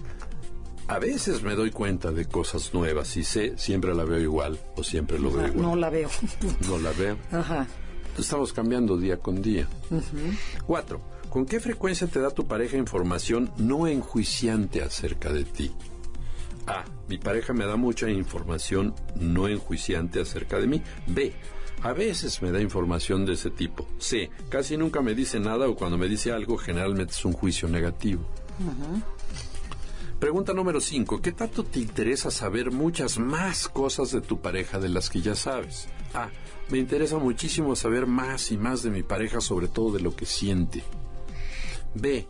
A 0.86 0.98
veces 0.98 1.42
me 1.42 1.54
doy 1.54 1.70
cuenta 1.70 2.12
de 2.12 2.26
cosas 2.26 2.72
nuevas 2.72 3.16
y 3.16 3.24
C. 3.24 3.58
Siempre 3.58 3.94
la 3.94 4.04
veo 4.04 4.20
igual 4.20 4.58
o 4.76 4.84
siempre 4.84 5.18
lo 5.18 5.30
veo 5.30 5.48
igual. 5.48 5.62
No 5.62 5.76
la 5.76 5.90
veo. 5.90 6.08
no 6.68 6.78
la 6.78 6.92
veo. 6.92 7.16
Ajá. 7.32 7.66
Estamos 8.18 8.52
cambiando 8.52 8.96
día 8.96 9.18
con 9.18 9.40
día. 9.40 9.68
Cuatro, 10.66 11.00
¿con 11.30 11.46
qué 11.46 11.60
frecuencia 11.60 12.08
te 12.08 12.20
da 12.20 12.30
tu 12.30 12.46
pareja 12.46 12.76
información 12.76 13.50
no 13.58 13.86
enjuiciante 13.86 14.82
acerca 14.82 15.32
de 15.32 15.44
ti? 15.44 15.72
A. 16.66 16.84
Mi 17.08 17.16
pareja 17.16 17.52
me 17.52 17.64
da 17.64 17.76
mucha 17.76 18.10
información 18.10 18.94
no 19.14 19.48
enjuiciante 19.48 20.20
acerca 20.20 20.58
de 20.58 20.66
mí. 20.66 20.82
B. 21.06 21.32
A 21.82 21.92
veces 21.92 22.42
me 22.42 22.50
da 22.50 22.60
información 22.60 23.24
de 23.24 23.34
ese 23.34 23.50
tipo. 23.50 23.86
C. 23.98 24.30
Casi 24.48 24.76
nunca 24.76 25.00
me 25.00 25.14
dice 25.14 25.38
nada 25.38 25.68
o 25.68 25.76
cuando 25.76 25.96
me 25.96 26.08
dice 26.08 26.32
algo 26.32 26.58
generalmente 26.58 27.12
es 27.12 27.24
un 27.24 27.32
juicio 27.32 27.68
negativo. 27.68 28.22
Pregunta 30.18 30.52
número 30.52 30.80
5. 30.80 31.22
¿Qué 31.22 31.30
tanto 31.30 31.62
te 31.62 31.78
interesa 31.78 32.32
saber 32.32 32.72
muchas 32.72 33.18
más 33.18 33.68
cosas 33.68 34.10
de 34.10 34.20
tu 34.20 34.40
pareja 34.40 34.80
de 34.80 34.88
las 34.88 35.08
que 35.08 35.20
ya 35.20 35.36
sabes? 35.36 35.88
A. 36.14 36.30
Me 36.70 36.78
interesa 36.78 37.18
muchísimo 37.18 37.74
saber 37.76 38.06
más 38.06 38.50
y 38.50 38.58
más 38.58 38.82
de 38.82 38.90
mi 38.90 39.02
pareja, 39.02 39.40
sobre 39.40 39.68
todo 39.68 39.92
de 39.92 40.00
lo 40.00 40.14
que 40.14 40.26
siente. 40.26 40.82
B. 41.94 42.26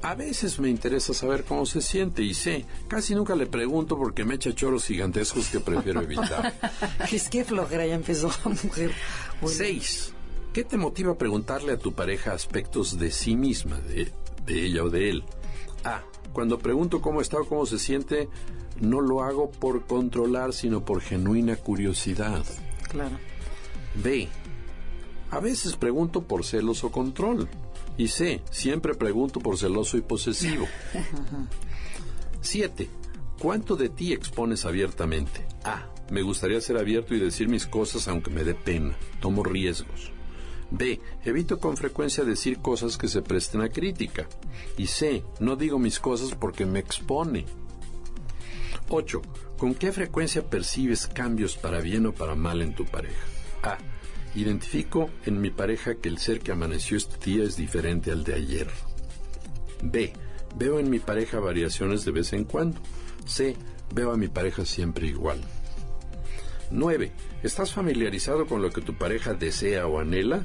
A 0.00 0.14
veces 0.14 0.60
me 0.60 0.68
interesa 0.68 1.12
saber 1.12 1.42
cómo 1.42 1.66
se 1.66 1.80
siente 1.80 2.22
y 2.22 2.32
C. 2.32 2.64
Casi 2.86 3.16
nunca 3.16 3.34
le 3.34 3.46
pregunto 3.46 3.98
porque 3.98 4.24
me 4.24 4.36
echa 4.36 4.54
choros 4.54 4.84
gigantescos 4.86 5.48
que 5.48 5.58
prefiero 5.58 6.00
evitar. 6.02 6.54
es 7.12 7.28
que 7.28 7.44
flojera 7.44 7.84
ya 7.84 7.96
empezó 7.96 8.30
la 8.44 8.50
mujer. 8.62 8.92
6. 9.44 10.12
¿Qué 10.52 10.64
te 10.64 10.76
motiva 10.76 11.12
a 11.12 11.18
preguntarle 11.18 11.72
a 11.72 11.78
tu 11.78 11.94
pareja 11.94 12.32
aspectos 12.32 12.98
de 12.98 13.10
sí 13.10 13.34
misma, 13.34 13.78
de, 13.80 14.12
de 14.46 14.66
ella 14.66 14.84
o 14.84 14.90
de 14.90 15.10
él? 15.10 15.24
A. 15.84 16.02
Cuando 16.32 16.58
pregunto 16.58 17.00
cómo 17.00 17.20
está 17.20 17.38
o 17.40 17.44
cómo 17.44 17.66
se 17.66 17.80
siente, 17.80 18.28
no 18.80 19.00
lo 19.00 19.24
hago 19.24 19.50
por 19.50 19.86
controlar, 19.86 20.52
sino 20.52 20.84
por 20.84 21.00
genuina 21.00 21.56
curiosidad. 21.56 22.44
Claro. 22.88 23.18
B. 24.02 24.28
A 25.30 25.40
veces 25.40 25.76
pregunto 25.76 26.22
por 26.22 26.44
celos 26.44 26.84
o 26.84 26.90
control. 26.90 27.48
Y 27.96 28.08
C. 28.08 28.42
Siempre 28.50 28.94
pregunto 28.94 29.40
por 29.40 29.58
celoso 29.58 29.96
y 29.96 30.02
posesivo. 30.02 30.66
7. 32.40 32.88
¿Cuánto 33.38 33.76
de 33.76 33.88
ti 33.88 34.12
expones 34.12 34.64
abiertamente? 34.64 35.44
A. 35.64 35.86
Me 36.10 36.22
gustaría 36.22 36.60
ser 36.60 36.78
abierto 36.78 37.14
y 37.14 37.20
decir 37.20 37.48
mis 37.48 37.66
cosas 37.66 38.08
aunque 38.08 38.30
me 38.30 38.44
dé 38.44 38.54
pena. 38.54 38.96
Tomo 39.20 39.44
riesgos. 39.44 40.12
B. 40.70 41.00
Evito 41.24 41.58
con 41.58 41.76
frecuencia 41.76 42.24
decir 42.24 42.58
cosas 42.58 42.96
que 42.96 43.08
se 43.08 43.22
presten 43.22 43.60
a 43.60 43.68
crítica. 43.68 44.26
Y 44.76 44.86
C. 44.86 45.24
No 45.40 45.56
digo 45.56 45.78
mis 45.78 45.98
cosas 45.98 46.34
porque 46.34 46.66
me 46.66 46.78
expone. 46.78 47.44
8. 48.88 49.22
¿Con 49.56 49.74
qué 49.74 49.92
frecuencia 49.92 50.48
percibes 50.48 51.06
cambios 51.06 51.56
para 51.56 51.80
bien 51.80 52.06
o 52.06 52.12
para 52.12 52.34
mal 52.34 52.62
en 52.62 52.74
tu 52.74 52.84
pareja? 52.84 53.26
A. 53.62 53.78
Identifico 54.34 55.10
en 55.24 55.40
mi 55.40 55.50
pareja 55.50 55.96
que 55.96 56.08
el 56.08 56.18
ser 56.18 56.40
que 56.40 56.52
amaneció 56.52 56.96
este 56.96 57.30
día 57.30 57.44
es 57.44 57.56
diferente 57.56 58.10
al 58.10 58.24
de 58.24 58.34
ayer. 58.34 58.68
B. 59.82 60.12
Veo 60.56 60.78
en 60.78 60.90
mi 60.90 60.98
pareja 60.98 61.40
variaciones 61.40 62.04
de 62.04 62.12
vez 62.12 62.32
en 62.32 62.44
cuando. 62.44 62.80
C. 63.26 63.56
Veo 63.94 64.12
a 64.12 64.16
mi 64.16 64.28
pareja 64.28 64.64
siempre 64.64 65.06
igual. 65.06 65.40
9. 66.70 67.12
¿Estás 67.42 67.72
familiarizado 67.72 68.46
con 68.46 68.62
lo 68.62 68.70
que 68.70 68.80
tu 68.80 68.94
pareja 68.94 69.34
desea 69.34 69.86
o 69.86 70.00
anhela? 70.00 70.44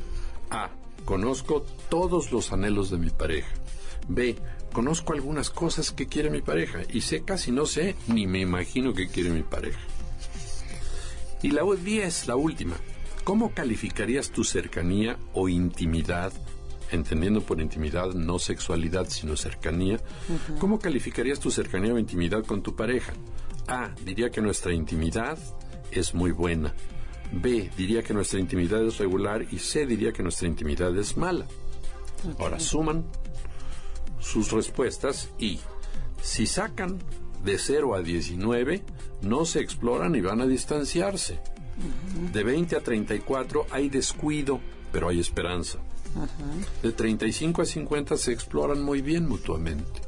A. 0.50 0.70
Conozco 1.06 1.66
todos 1.90 2.32
los 2.32 2.54
anhelos 2.54 2.90
de 2.90 2.98
mi 2.98 3.10
pareja. 3.10 3.50
B. 4.08 4.36
Conozco 4.74 5.14
algunas 5.14 5.52
cosas 5.52 5.92
que 5.92 6.08
quiere 6.08 6.32
mi 6.32 6.42
pareja. 6.42 6.80
Y 6.92 7.02
C. 7.02 7.24
Casi 7.24 7.52
no 7.52 7.68
sé 7.68 7.96
ni 8.08 8.26
me 8.26 8.40
imagino 8.40 8.94
que 8.94 9.08
quiere 9.08 9.30
mi 9.30 9.44
pareja. 9.44 9.80
Y 11.44 11.52
la 11.52 11.64
10, 11.64 12.28
la 12.28 12.36
última. 12.36 12.76
¿Cómo 13.24 13.54
calificarías 13.54 14.32
tu 14.32 14.44
cercanía 14.44 15.18
o 15.34 15.48
intimidad, 15.48 16.34
entendiendo 16.92 17.42
por 17.42 17.62
intimidad 17.62 18.14
no 18.14 18.40
sexualidad, 18.40 19.08
sino 19.10 19.38
cercanía? 19.38 20.00
¿Cómo 20.60 20.80
calificarías 20.80 21.40
tu 21.40 21.52
cercanía 21.52 21.94
o 21.94 22.00
intimidad 22.00 22.44
con 22.44 22.64
tu 22.64 22.76
pareja? 22.76 23.14
A. 23.68 23.94
Diría 24.04 24.32
que 24.32 24.42
nuestra 24.42 24.74
intimidad 24.74 25.38
es 25.92 26.16
muy 26.16 26.32
buena. 26.32 26.74
B. 27.32 27.70
Diría 27.78 28.02
que 28.02 28.14
nuestra 28.14 28.40
intimidad 28.40 28.84
es 28.84 28.98
regular. 28.98 29.46
Y 29.52 29.60
C. 29.60 29.86
Diría 29.86 30.12
que 30.12 30.24
nuestra 30.24 30.48
intimidad 30.48 30.98
es 30.98 31.16
mala. 31.16 31.46
Ahora 32.40 32.60
suman 32.60 33.06
sus 34.24 34.52
respuestas 34.52 35.30
y 35.38 35.60
si 36.22 36.48
sacan 36.48 37.00
de 37.44 37.58
0 37.58 37.96
a 37.96 38.02
19 38.02 38.84
no 39.22 39.46
se 39.46 39.60
exploran 39.60 40.16
y 40.16 40.22
van 40.22 40.42
a 40.42 40.48
distanciarse. 40.48 41.40
De 42.32 42.44
20 42.44 42.76
a 42.76 42.82
34 42.82 43.68
hay 43.70 43.90
descuido, 43.90 44.60
pero 44.92 45.10
hay 45.10 45.20
esperanza. 45.20 45.80
De 46.82 46.92
35 46.92 47.62
a 47.62 47.66
50 47.66 48.18
se 48.18 48.32
exploran 48.32 48.82
muy 48.82 49.02
bien 49.02 49.28
mutuamente. 49.28 50.02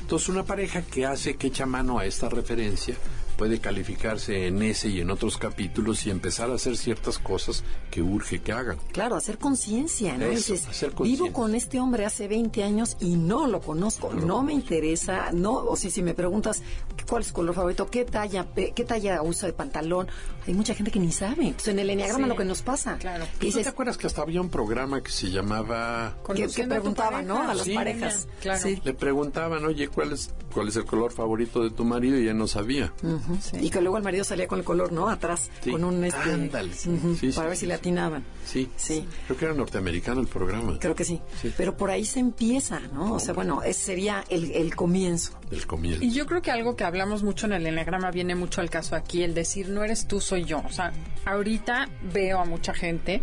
Entonces, 0.00 0.28
una 0.28 0.44
pareja 0.44 0.82
que 0.82 1.04
hace, 1.04 1.34
que 1.34 1.48
echa 1.48 1.66
mano 1.66 1.98
a 1.98 2.06
esta 2.06 2.28
referencia, 2.28 2.96
puede 3.36 3.60
calificarse 3.60 4.46
en 4.46 4.62
ese 4.62 4.88
y 4.88 5.00
en 5.00 5.10
otros 5.10 5.36
capítulos 5.36 6.06
y 6.06 6.10
empezar 6.10 6.50
a 6.50 6.54
hacer 6.54 6.76
ciertas 6.76 7.18
cosas 7.18 7.64
que 7.90 8.02
urge 8.02 8.40
que 8.40 8.52
hagan. 8.52 8.78
Claro, 8.92 9.16
hacer 9.16 9.38
conciencia, 9.38 10.16
¿no? 10.16 10.26
Eso, 10.26 10.52
Dices, 10.52 10.68
hacer 10.68 10.92
vivo 11.00 11.32
con 11.32 11.54
este 11.54 11.78
hombre 11.80 12.04
hace 12.04 12.28
20 12.28 12.62
años 12.62 12.96
y 13.00 13.16
no 13.16 13.46
lo 13.46 13.60
conozco, 13.60 14.12
no, 14.12 14.42
me 14.42 14.52
interesa, 14.52 15.30
no, 15.32 15.52
o 15.52 15.76
si, 15.76 15.90
si 15.90 16.02
me 16.02 16.14
preguntas 16.14 16.62
cuál 17.08 17.22
es 17.22 17.28
su 17.28 17.34
color 17.34 17.54
favorito, 17.54 17.88
qué 17.90 18.04
talla, 18.04 18.44
pe- 18.44 18.72
qué 18.74 18.84
talla 18.84 19.22
usa 19.22 19.46
de 19.48 19.52
pantalón, 19.52 20.08
hay 20.46 20.54
mucha 20.54 20.74
gente 20.74 20.90
que 20.90 20.98
ni 21.00 21.12
sabe. 21.12 21.46
Entonces, 21.46 21.68
en 21.68 21.78
el 21.78 21.90
enneagrama 21.90 22.24
Sí, 22.24 22.28
lo 22.28 22.36
que 22.36 22.44
nos 22.44 22.62
pasa. 22.62 22.96
claro. 22.98 23.24
que 23.38 23.50
¿Tú 23.50 23.60
te 23.60 23.68
acuerdas 23.68 23.96
que 23.96 24.06
hasta 24.06 24.22
había 24.22 24.40
un 24.40 24.48
programa 24.50 25.02
que 25.02 25.10
se 25.10 25.30
llamaba... 25.30 26.14
que, 26.26 26.34
que 26.34 26.40
Conociendo 26.42 26.74
a 26.74 26.78
tu 26.78 26.82
preguntaba, 26.82 27.10
pareja. 27.10 27.28
¿no? 27.34 27.50
A 27.50 27.54
las 27.54 27.64
Sí. 27.66 27.74
parejas. 27.74 28.28
Claro. 28.40 28.60
Sí. 28.62 28.80
Le 28.84 28.94
preguntaban, 28.94 29.64
oye, 29.64 29.88
¿cuál 29.88 30.12
es, 30.12 30.32
cuál 30.52 30.68
es 30.68 30.76
el 30.76 30.84
color 30.84 31.12
favorito 31.12 31.62
de 31.62 31.70
tu 31.70 31.84
marido? 31.84 32.16
Y 32.18 32.22
ella 32.22 32.34
no 32.34 32.46
sabía. 32.46 32.92
Y 33.60 33.70
que 33.70 33.80
luego 33.80 33.96
el 33.96 34.02
marido 34.04 34.24
salía 34.24 34.46
con 34.46 34.58
el 34.58 34.64
color, 34.64 34.92
¿no? 34.92 35.08
Atrás, 35.08 35.50
Sí. 35.62 35.70
con 35.72 35.84
un 35.84 36.04
este. 36.04 36.20
Ándale, 36.32 36.72
sí. 36.74 36.90
ujú, 36.90 37.14
Sí, 37.16 37.30
sí, 37.32 37.36
para 37.36 37.48
ver 37.48 37.56
sí, 37.56 37.60
si 37.60 37.66
le 37.66 37.74
atinaban. 37.74 38.24
Sí. 38.44 38.68
Sí. 38.76 39.06
Creo 39.26 39.38
que 39.38 39.44
era 39.46 39.54
norteamericano 39.54 40.20
el 40.20 40.26
programa. 40.28 40.78
Creo 40.78 40.94
que 40.94 41.04
sí. 41.04 41.20
Sí. 41.40 41.52
Pero 41.56 41.76
por 41.76 41.90
ahí 41.90 42.04
se 42.04 42.20
empieza, 42.20 42.80
¿no? 42.92 43.14
O 43.14 43.18
sea, 43.18 43.34
bueno, 43.34 43.62
ese 43.62 43.80
sería 43.86 44.24
el, 44.28 44.50
el 44.52 44.74
comienzo. 44.76 45.32
Del 45.50 45.66
comienzo. 45.66 46.02
Y 46.04 46.10
yo 46.10 46.26
creo 46.26 46.42
que 46.42 46.50
algo 46.50 46.74
que 46.76 46.84
hablamos 46.96 47.22
mucho 47.22 47.44
en 47.44 47.52
el 47.52 47.66
eneagrama 47.66 48.10
viene 48.10 48.34
mucho 48.34 48.62
al 48.62 48.70
caso 48.70 48.96
aquí, 48.96 49.22
el 49.22 49.34
decir 49.34 49.68
no 49.68 49.84
eres 49.84 50.08
tú, 50.08 50.18
soy 50.18 50.44
yo. 50.44 50.62
O 50.64 50.70
sea, 50.70 50.94
ahorita 51.26 51.90
veo 52.10 52.38
a 52.38 52.46
mucha 52.46 52.72
gente 52.72 53.20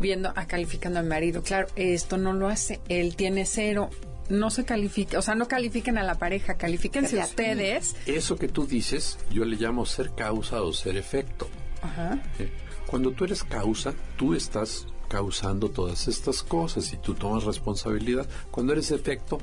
viendo, 0.00 0.32
a 0.34 0.46
calificando 0.46 0.98
a 0.98 1.02
mi 1.02 1.10
marido. 1.10 1.42
Claro, 1.42 1.66
esto 1.76 2.16
no 2.16 2.32
lo 2.32 2.48
hace, 2.48 2.80
él 2.88 3.14
tiene 3.14 3.44
cero. 3.44 3.90
No 4.30 4.48
se 4.48 4.64
califica, 4.64 5.18
o 5.18 5.22
sea, 5.22 5.34
no 5.34 5.46
califiquen 5.46 5.98
a 5.98 6.02
la 6.04 6.14
pareja, 6.14 6.54
califíquense 6.54 7.16
Fíjate. 7.16 7.30
ustedes. 7.30 7.96
Eso 8.06 8.36
que 8.36 8.48
tú 8.48 8.66
dices, 8.66 9.18
yo 9.30 9.44
le 9.44 9.56
llamo 9.56 9.84
ser 9.84 10.14
causa 10.14 10.62
o 10.62 10.72
ser 10.72 10.96
efecto. 10.96 11.48
Ajá. 11.82 12.18
¿eh? 12.38 12.50
Cuando 12.86 13.10
tú 13.10 13.24
eres 13.24 13.44
causa, 13.44 13.92
tú 14.16 14.32
estás 14.34 14.86
causando 15.08 15.68
todas 15.68 16.08
estas 16.08 16.42
cosas 16.42 16.90
y 16.94 16.96
tú 16.96 17.12
tomas 17.12 17.44
responsabilidad. 17.44 18.26
Cuando 18.50 18.72
eres 18.72 18.90
efecto, 18.90 19.38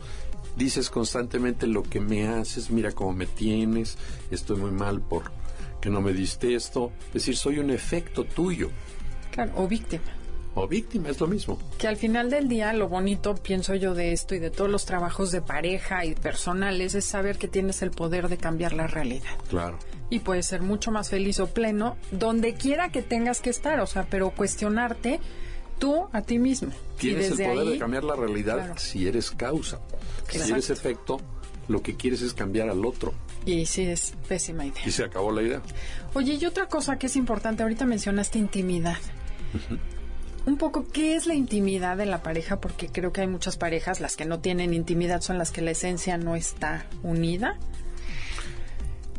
dices 0.60 0.90
constantemente 0.92 1.66
lo 1.66 1.82
que 1.82 2.00
me 2.00 2.28
haces, 2.28 2.70
mira 2.70 2.92
cómo 2.92 3.14
me 3.14 3.26
tienes, 3.26 3.98
estoy 4.30 4.58
muy 4.58 4.72
mal 4.72 5.02
por 5.02 5.32
que 5.80 5.90
no 5.90 6.02
me 6.02 6.14
diste 6.14 6.54
esto. 6.54 6.92
Es 7.08 7.14
decir, 7.14 7.38
soy 7.38 7.60
un 7.60 7.70
efecto 7.72 8.26
tuyo. 8.26 8.70
Claro, 9.32 9.54
o 9.56 9.68
víctima. 9.68 10.04
O 10.56 10.68
víctima, 10.68 11.10
es 11.10 11.20
lo 11.22 11.28
mismo. 11.28 11.58
Que 11.78 11.88
al 11.88 11.96
final 11.96 12.30
del 12.30 12.50
día 12.50 12.74
lo 12.74 12.90
bonito, 12.90 13.36
pienso 13.36 13.76
yo, 13.76 13.94
de 13.94 14.12
esto 14.12 14.36
y 14.36 14.40
de 14.40 14.50
todos 14.50 14.70
los 14.70 14.86
trabajos 14.86 15.32
de 15.32 15.42
pareja 15.42 16.04
y 16.04 16.16
personales 16.16 16.96
es 16.96 17.06
saber 17.06 17.38
que 17.38 17.48
tienes 17.48 17.82
el 17.82 17.92
poder 17.92 18.28
de 18.28 18.38
cambiar 18.38 18.74
la 18.74 18.88
realidad. 18.88 19.38
Claro. 19.50 19.80
Y 20.10 20.20
puedes 20.20 20.48
ser 20.48 20.62
mucho 20.62 20.92
más 20.92 21.10
feliz 21.10 21.40
o 21.40 21.48
pleno 21.48 21.96
donde 22.12 22.56
quiera 22.56 22.92
que 22.92 23.02
tengas 23.02 23.40
que 23.42 23.52
estar, 23.52 23.80
o 23.80 23.88
sea, 23.88 24.08
pero 24.10 24.32
cuestionarte 24.32 25.22
tú 25.80 26.08
a 26.12 26.22
ti 26.22 26.38
mismo. 26.40 26.72
Tienes 26.98 27.32
el 27.32 27.38
poder 27.48 27.60
ahí, 27.60 27.70
de 27.74 27.80
cambiar 27.80 28.04
la 28.04 28.16
realidad 28.16 28.56
Claro. 28.58 28.74
si 28.78 29.08
eres 29.08 29.32
causa. 29.32 29.80
Si 30.30 30.38
eres 30.52 30.70
efecto, 30.70 31.20
lo 31.68 31.82
que 31.82 31.96
quieres 31.96 32.22
es 32.22 32.34
cambiar 32.34 32.70
al 32.70 32.86
otro. 32.86 33.14
Y 33.46 33.66
sí, 33.66 33.84
es 33.84 34.14
pésima 34.28 34.66
idea. 34.66 34.82
Y 34.86 34.92
se 34.92 35.04
acabó 35.04 35.32
la 35.32 35.42
idea. 35.42 35.62
Oye, 36.14 36.34
y 36.34 36.46
otra 36.46 36.68
cosa 36.68 36.98
que 37.00 37.08
es 37.08 37.16
importante, 37.16 37.64
ahorita 37.64 37.86
mencionaste 37.86 38.38
intimidad. 38.38 38.98
Un 40.46 40.58
poco, 40.58 40.86
¿qué 40.92 41.16
es 41.16 41.26
la 41.26 41.34
intimidad 41.36 41.98
de 41.98 42.06
la 42.06 42.22
pareja? 42.22 42.60
Porque 42.60 42.88
creo 42.90 43.12
que 43.14 43.22
hay 43.22 43.28
muchas 43.28 43.58
parejas, 43.58 44.00
las 44.02 44.16
que 44.16 44.26
no 44.26 44.40
tienen 44.40 44.74
intimidad 44.74 45.22
son 45.22 45.38
las 45.38 45.52
que 45.52 45.62
la 45.62 45.72
esencia 45.72 46.18
no 46.18 46.36
está 46.36 46.86
unida, 47.04 47.58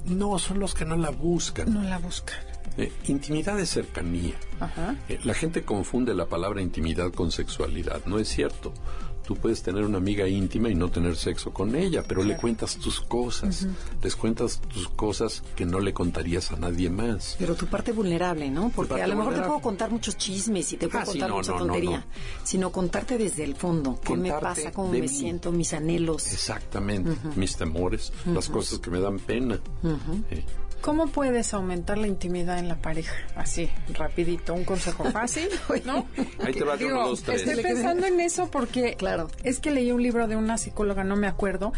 No, 0.07 0.39
son 0.39 0.59
los 0.61 0.75
que 0.75 0.85
no 0.85 0.97
la 0.97 1.11
buscan. 1.11 1.73
no 1.73 1.83
la 1.83 1.99
buscan. 1.99 2.39
Eh, 2.77 2.93
intimidad 3.09 3.59
es 3.61 3.71
cercanía. 3.71 4.35
Ajá. 4.61 4.97
Eh, 5.09 5.19
la 5.25 5.35
gente 5.35 5.63
confunde 5.65 6.15
la 6.15 6.27
palabra 6.27 6.63
intimidad 6.63 7.13
con 7.13 7.31
sexualidad. 7.31 8.05
No 8.07 8.19
es 8.19 8.29
cierto. 8.29 8.73
Tú 9.27 9.37
puedes 9.37 9.63
tener 9.63 9.85
una 9.85 9.99
amiga 9.99 10.27
íntima 10.27 10.71
y 10.71 10.75
no 10.75 10.91
tener 10.91 11.15
sexo 11.15 11.53
con 11.53 11.77
ella, 11.77 12.03
pero 12.05 12.25
le 12.25 12.37
cuentas 12.37 12.77
tus 12.79 13.01
cosas. 13.01 13.65
Les 14.03 14.17
cuentas 14.17 14.61
tus 14.63 14.89
cosas 14.89 15.45
que 15.55 15.65
no 15.65 15.79
le 15.79 15.93
contarías 15.93 16.51
a 16.51 16.57
nadie 16.57 16.91
más. 16.91 17.37
Pero 17.39 17.55
tu 17.55 17.67
parte 17.67 17.93
vulnerable, 17.93 18.51
¿no? 18.51 18.73
Porque 18.75 19.01
a 19.01 19.07
lo 19.07 19.15
mejor 19.15 19.35
te 19.35 19.43
puedo 19.43 19.61
contar 19.61 19.89
muchos 19.91 20.17
chismes 20.17 20.73
y 20.73 20.79
te 20.79 20.89
puedo 20.89 21.03
Ah, 21.03 21.07
sí, 21.07 21.13
contar 21.13 21.29
no, 21.31 21.37
mucha 21.37 21.53
no, 21.53 21.59
tontería, 21.59 21.99
no. 21.99 22.05
sino 22.43 22.73
contarte 22.73 23.19
desde 23.19 23.45
el 23.45 23.55
fondo. 23.55 24.01
¿Qué 24.03 24.17
me 24.17 24.33
pasa? 24.33 24.73
¿Cómo 24.73 24.91
me 24.91 25.01
mí. 25.03 25.07
siento? 25.09 25.53
Mis 25.53 25.75
anhelos. 25.75 26.33
Exactamente. 26.33 27.13
Mis 27.37 27.57
temores, 27.57 28.13
las 28.27 28.49
cosas 28.49 28.81
que 28.81 28.91
me 28.91 28.99
dan 29.01 29.19
pena. 29.21 29.61
Eh, 30.31 30.45
¿Cómo 30.81 31.09
puedes 31.09 31.53
aumentar 31.55 31.99
la 31.99 32.07
intimidad 32.07 32.59
en 32.59 32.69
la 32.69 32.77
pareja? 32.77 33.15
Así, 33.37 33.69
rapidito, 33.95 34.55
un 34.55 34.65
consejo 34.65 35.05
fácil, 35.11 35.49
¿no? 35.85 36.07
Ahí 36.45 36.53
te 36.55 36.65
va 36.65 36.77
Digo, 36.77 36.91
uno, 36.99 37.09
dos, 37.09 37.23
tres. 37.23 37.43
estoy 37.47 37.63
pensando 37.63 38.07
en 38.07 38.19
eso 38.21 38.51
porque 38.51 38.95
Claro. 38.97 39.29
es 39.45 39.61
que 39.61 39.71
leí 39.71 39.93
un 39.93 40.03
libro 40.03 40.27
de 40.27 40.37
una 40.37 40.57
psicóloga, 40.59 41.05
no 41.05 41.17
me 41.17 41.27
acuerdo 41.27 41.73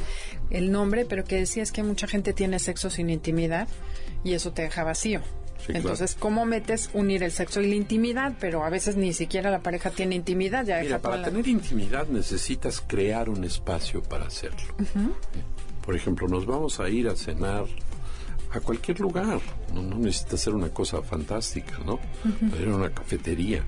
el 0.50 0.70
nombre, 0.70 1.04
pero 1.04 1.24
que 1.24 1.36
decía 1.36 1.62
es 1.62 1.72
que 1.72 1.82
mucha 1.82 2.06
gente 2.06 2.32
tiene 2.32 2.58
sexo 2.58 2.90
sin 2.90 3.10
intimidad 3.10 3.66
y 4.24 4.34
eso 4.34 4.52
te 4.52 4.62
deja 4.62 4.84
vacío. 4.84 5.20
Sí, 5.58 5.66
claro. 5.66 5.80
Entonces, 5.80 6.16
¿cómo 6.18 6.44
metes 6.44 6.90
unir 6.92 7.22
el 7.22 7.30
sexo 7.30 7.60
y 7.60 7.68
la 7.68 7.76
intimidad? 7.76 8.34
Pero 8.40 8.64
a 8.64 8.70
veces 8.70 8.96
ni 8.96 9.12
siquiera 9.12 9.48
la 9.50 9.60
pareja 9.60 9.90
tiene 9.90 10.16
intimidad, 10.16 10.64
ya 10.66 10.80
Mira, 10.80 10.98
para 10.98 11.18
la... 11.18 11.24
tener 11.28 11.46
intimidad 11.46 12.06
necesitas 12.08 12.80
crear 12.80 13.28
un 13.28 13.44
espacio 13.44 14.02
para 14.02 14.26
hacerlo. 14.26 14.74
Por 15.84 15.94
ejemplo, 15.96 16.26
nos 16.28 16.46
vamos 16.46 16.80
a 16.80 16.88
ir 16.88 17.08
a 17.08 17.14
cenar 17.16 17.64
a 18.52 18.60
cualquier 18.60 19.00
lugar. 19.00 19.40
No, 19.74 19.82
no 19.82 19.96
necesita 19.96 20.36
ser 20.36 20.54
una 20.54 20.68
cosa 20.68 21.02
fantástica, 21.02 21.78
¿no? 21.84 21.98
Ir 22.60 22.68
a 22.68 22.76
una 22.76 22.90
cafetería. 22.90 23.64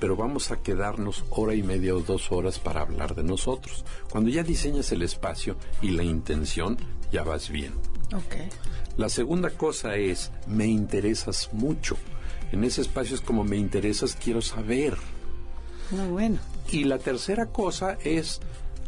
Pero 0.00 0.16
vamos 0.16 0.50
a 0.50 0.56
quedarnos 0.56 1.24
hora 1.30 1.54
y 1.54 1.62
media 1.62 1.94
o 1.94 2.00
dos 2.00 2.32
horas 2.32 2.58
para 2.58 2.80
hablar 2.80 3.14
de 3.14 3.22
nosotros. 3.22 3.84
Cuando 4.10 4.30
ya 4.30 4.42
diseñas 4.42 4.90
el 4.92 5.02
espacio 5.02 5.56
y 5.80 5.90
la 5.90 6.02
intención, 6.02 6.76
ya 7.12 7.22
vas 7.22 7.48
bien. 7.48 7.74
La 8.96 9.08
segunda 9.08 9.50
cosa 9.50 9.96
es, 9.96 10.30
me 10.46 10.66
interesas 10.66 11.50
mucho. 11.52 11.96
En 12.52 12.64
ese 12.64 12.82
espacio 12.82 13.16
es 13.16 13.20
como 13.20 13.44
me 13.44 13.56
interesas, 13.56 14.16
quiero 14.16 14.40
saber. 14.40 14.96
Muy 15.90 16.08
bueno. 16.08 16.38
Y 16.70 16.84
la 16.84 16.98
tercera 16.98 17.46
cosa 17.46 17.98
es, 18.04 18.40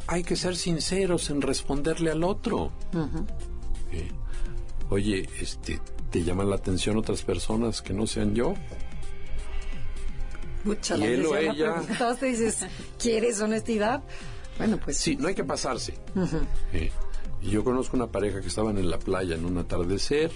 hay 0.07 0.22
que 0.22 0.37
ser 0.37 0.57
sinceros 0.57 1.30
en 1.30 1.43
responderle 1.43 2.11
al 2.11 2.24
otro. 2.24 2.72
Eh, 3.93 4.11
Oye, 4.91 5.28
este, 5.41 5.80
¿te 6.11 6.22
llaman 6.22 6.51
la 6.51 6.57
atención 6.57 6.97
otras 6.97 7.22
personas 7.22 7.82
que 7.82 7.93
no 7.93 8.07
sean 8.07 8.34
yo? 8.34 8.55
Mucha 10.64 10.97
Y 10.97 11.03
él 11.05 11.26
o 11.26 11.37
ella. 11.37 11.82
te 12.18 12.26
dices, 12.26 12.66
¿quieres 12.99 13.41
honestidad? 13.41 14.03
Bueno, 14.59 14.78
pues 14.82 14.97
Sí, 14.97 15.16
no 15.16 15.28
hay 15.28 15.34
que 15.34 15.45
pasarse. 15.45 15.95
Eh, 16.72 16.91
yo 17.43 17.62
conozco 17.62 17.97
una 17.97 18.09
pareja 18.11 18.41
que 18.41 18.49
estaban 18.49 18.78
en 18.78 18.91
la 18.91 18.99
playa 18.99 19.37
en 19.37 19.45
un 19.45 19.59
atardecer, 19.59 20.30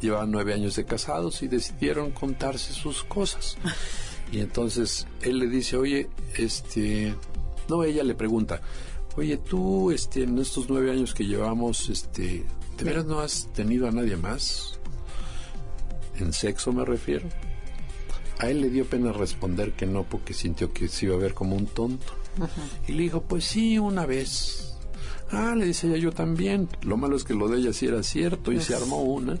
llevaban 0.00 0.30
nueve 0.30 0.52
años 0.54 0.76
de 0.76 0.84
casados 0.84 1.42
y 1.42 1.48
decidieron 1.48 2.10
contarse 2.10 2.72
sus 2.72 3.04
cosas. 3.04 3.56
Y 4.32 4.40
entonces 4.40 5.06
él 5.22 5.38
le 5.38 5.46
dice, 5.48 5.76
oye, 5.76 6.10
este, 6.36 7.14
no, 7.68 7.84
ella 7.84 8.02
le 8.04 8.14
pregunta, 8.14 8.60
oye, 9.16 9.38
tú, 9.38 9.90
este, 9.90 10.24
en 10.24 10.38
estos 10.38 10.68
nueve 10.68 10.90
años 10.90 11.14
que 11.14 11.24
llevamos, 11.24 11.88
este, 11.88 12.44
¿de 12.78 12.84
veras 12.84 13.04
no 13.06 13.20
has 13.20 13.48
tenido 13.52 13.88
a 13.88 13.90
nadie 13.90 14.16
más? 14.16 14.78
En 16.16 16.32
sexo 16.32 16.72
me 16.72 16.84
refiero. 16.84 17.28
A 18.38 18.48
él 18.48 18.60
le 18.60 18.70
dio 18.70 18.84
pena 18.86 19.12
responder 19.12 19.72
que 19.72 19.84
no 19.84 20.04
porque 20.04 20.32
sintió 20.32 20.72
que 20.72 20.88
se 20.88 21.06
iba 21.06 21.16
a 21.16 21.18
ver 21.18 21.34
como 21.34 21.56
un 21.56 21.66
tonto. 21.66 22.12
Y 22.86 22.92
le 22.92 23.02
dijo, 23.02 23.22
pues 23.22 23.44
sí, 23.44 23.78
una 23.78 24.06
vez. 24.06 24.76
Ah, 25.30 25.54
le 25.56 25.66
dice 25.66 25.88
ella, 25.88 25.96
yo 25.96 26.12
también. 26.12 26.68
Lo 26.82 26.96
malo 26.96 27.16
es 27.16 27.24
que 27.24 27.34
lo 27.34 27.48
de 27.48 27.58
ella 27.58 27.72
sí 27.72 27.86
era 27.86 28.02
cierto 28.02 28.52
y 28.52 28.60
se 28.60 28.76
armó 28.76 29.02
una 29.02 29.36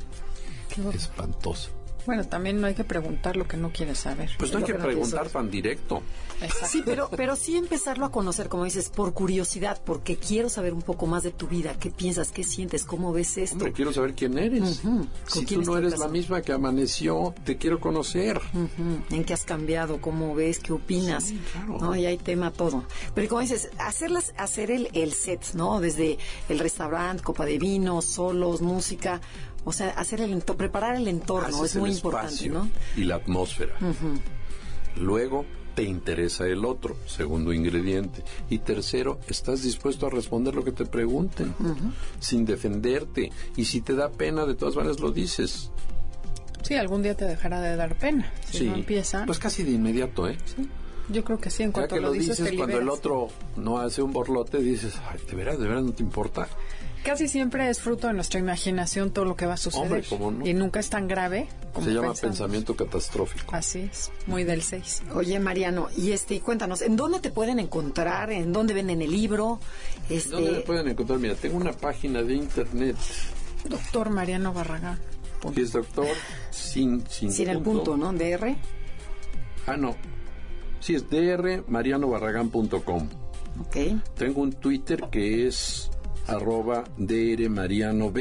espantosa. 0.92 1.70
Bueno, 2.08 2.24
también 2.24 2.58
no 2.58 2.66
hay 2.66 2.72
que 2.72 2.84
preguntar 2.84 3.36
lo 3.36 3.46
que 3.46 3.58
no 3.58 3.70
quieres 3.70 3.98
saber. 3.98 4.30
Pues 4.38 4.50
no 4.50 4.60
hay 4.60 4.64
que 4.64 4.72
preguntar 4.72 5.28
tan 5.28 5.50
directo. 5.50 6.00
Exacto. 6.40 6.66
Sí, 6.66 6.82
pero, 6.82 7.10
pero 7.14 7.36
sí 7.36 7.58
empezarlo 7.58 8.06
a 8.06 8.10
conocer, 8.10 8.48
como 8.48 8.64
dices, 8.64 8.88
por 8.88 9.12
curiosidad, 9.12 9.78
porque 9.84 10.16
quiero 10.16 10.48
saber 10.48 10.72
un 10.72 10.80
poco 10.80 11.06
más 11.06 11.22
de 11.22 11.32
tu 11.32 11.48
vida, 11.48 11.76
qué 11.78 11.90
piensas, 11.90 12.30
qué 12.30 12.44
sientes, 12.44 12.84
cómo 12.84 13.12
ves 13.12 13.36
esto. 13.36 13.56
Hombre, 13.56 13.74
quiero 13.74 13.92
saber 13.92 14.14
quién 14.14 14.38
eres. 14.38 14.82
Ujú. 14.82 15.00
¿Con 15.00 15.08
Si 15.26 15.44
quién 15.44 15.62
tú 15.62 15.70
no 15.70 15.76
eres 15.76 15.98
la 15.98 16.08
misma 16.08 16.40
que 16.40 16.52
amaneció, 16.52 17.34
te 17.44 17.58
quiero 17.58 17.78
conocer. 17.78 18.40
¿En 19.10 19.24
qué 19.24 19.34
has 19.34 19.44
cambiado? 19.44 20.00
¿Cómo 20.00 20.34
ves? 20.34 20.60
¿Qué 20.60 20.72
opinas? 20.72 21.24
Sí, 21.24 21.38
claro. 21.52 21.76
¿No? 21.78 21.94
Y 21.94 22.06
hay 22.06 22.16
tema 22.16 22.50
todo. 22.52 22.84
Pero 23.14 23.28
como 23.28 23.42
dices, 23.42 23.68
hacerlas, 23.76 24.32
hacer 24.38 24.70
el, 24.70 24.88
el 24.94 25.12
set, 25.12 25.44
¿no? 25.52 25.78
Desde 25.78 26.16
el 26.48 26.58
restaurante, 26.58 27.22
copa 27.22 27.44
de 27.44 27.58
vino, 27.58 28.00
solos, 28.00 28.62
música. 28.62 29.20
O 29.68 29.72
sea, 29.72 29.90
hacer 29.90 30.20
el 30.22 30.32
ento- 30.32 30.56
preparar 30.56 30.96
el 30.96 31.06
entorno 31.08 31.48
Haces 31.58 31.62
es 31.70 31.74
el 31.76 31.80
muy 31.82 31.90
importante, 31.90 32.48
¿no? 32.48 32.68
Y 32.96 33.04
la 33.04 33.16
atmósfera. 33.16 33.74
Luego 34.96 35.44
te 35.74 35.82
interesa 35.84 36.46
el 36.46 36.64
otro, 36.64 36.96
segundo 37.06 37.52
ingrediente. 37.52 38.24
Y 38.50 38.58
tercero, 38.58 39.20
estás 39.28 39.62
dispuesto 39.62 40.06
a 40.06 40.10
responder 40.10 40.54
lo 40.54 40.64
que 40.64 40.72
te 40.72 40.84
pregunten, 40.86 41.54
sin 42.18 42.44
defenderte. 42.44 43.30
Y 43.56 43.64
si 43.66 43.80
te 43.80 43.94
da 43.94 44.10
pena, 44.10 44.44
de 44.46 44.54
todas 44.54 44.74
maneras 44.74 44.98
lo 45.00 45.12
dices. 45.12 45.70
Sí, 46.62 46.74
algún 46.74 47.02
día 47.02 47.14
te 47.16 47.24
dejará 47.26 47.60
de 47.60 47.76
dar 47.76 47.94
pena. 47.96 48.32
Si 48.50 48.64
no 48.64 48.74
empieza. 48.74 49.24
Pues 49.26 49.38
casi 49.38 49.62
de 49.62 49.70
inmediato, 49.72 50.28
¿eh? 50.28 50.36
yo 51.10 51.24
creo 51.24 51.38
que 51.38 51.48
sí, 51.48 51.62
en 51.62 51.70
Ya 51.70 51.74
cuanto 51.74 51.94
que 51.94 52.00
lo, 52.02 52.08
lo 52.08 52.12
dices, 52.12 52.36
dices, 52.38 52.50
te 52.50 52.56
cuando 52.56 52.78
el 52.78 52.88
otro 52.90 53.28
no 53.56 53.78
hace 53.78 54.02
un 54.02 54.12
borlote, 54.12 54.58
dices, 54.58 54.94
ay, 55.10 55.18
de 55.30 55.36
veras, 55.36 55.58
de 55.58 55.66
veras 55.68 55.84
no 55.84 55.92
te 55.92 56.02
importa. 56.02 56.48
Casi 57.04 57.28
siempre 57.28 57.70
es 57.70 57.80
fruto 57.80 58.06
de 58.08 58.12
nuestra 58.12 58.38
imaginación 58.40 59.10
todo 59.12 59.24
lo 59.24 59.34
que 59.36 59.46
va 59.46 59.54
a 59.54 59.56
suceder. 59.56 59.84
Hombre, 59.86 60.02
¿cómo 60.08 60.30
no? 60.30 60.46
Y 60.46 60.52
nunca 60.52 60.80
es 60.80 60.90
tan 60.90 61.08
grave 61.08 61.48
como 61.72 61.86
Se 61.86 61.92
llama 61.92 62.08
pensamos. 62.08 62.20
pensamiento 62.20 62.76
catastrófico. 62.76 63.54
Así 63.54 63.88
es, 63.90 64.10
muy 64.26 64.44
del 64.44 64.62
6. 64.62 65.02
Oye, 65.14 65.38
Mariano, 65.40 65.88
y 65.96 66.12
este, 66.12 66.40
cuéntanos, 66.40 66.82
¿en 66.82 66.96
dónde 66.96 67.20
te 67.20 67.30
pueden 67.30 67.58
encontrar? 67.60 68.30
¿En 68.32 68.52
dónde 68.52 68.74
venden 68.74 69.00
el 69.00 69.10
libro? 69.10 69.58
Este, 70.10 70.30
¿Dónde 70.30 70.50
me 70.52 70.60
pueden 70.60 70.88
encontrar? 70.88 71.18
Mira, 71.18 71.34
tengo 71.34 71.56
una 71.56 71.72
página 71.72 72.22
de 72.22 72.34
internet 72.34 72.96
Doctor 73.68 74.10
Mariano 74.10 74.52
Barragán. 74.52 74.98
que 75.54 75.62
es 75.62 75.72
doctor 75.72 76.06
sin, 76.50 77.06
sin, 77.08 77.32
sin 77.32 77.48
el 77.48 77.60
punto, 77.62 77.96
¿no? 77.96 78.12
DR. 78.12 78.54
Ah, 79.66 79.76
no. 79.76 79.96
Sí, 80.80 80.94
es 80.94 81.08
drmarianobarragán.com. 81.10 83.08
Ok. 83.60 83.76
Tengo 84.16 84.42
un 84.42 84.52
Twitter 84.52 85.04
que 85.10 85.46
es 85.48 85.90
arroba 86.28 86.84
drmarianob. 86.96 88.18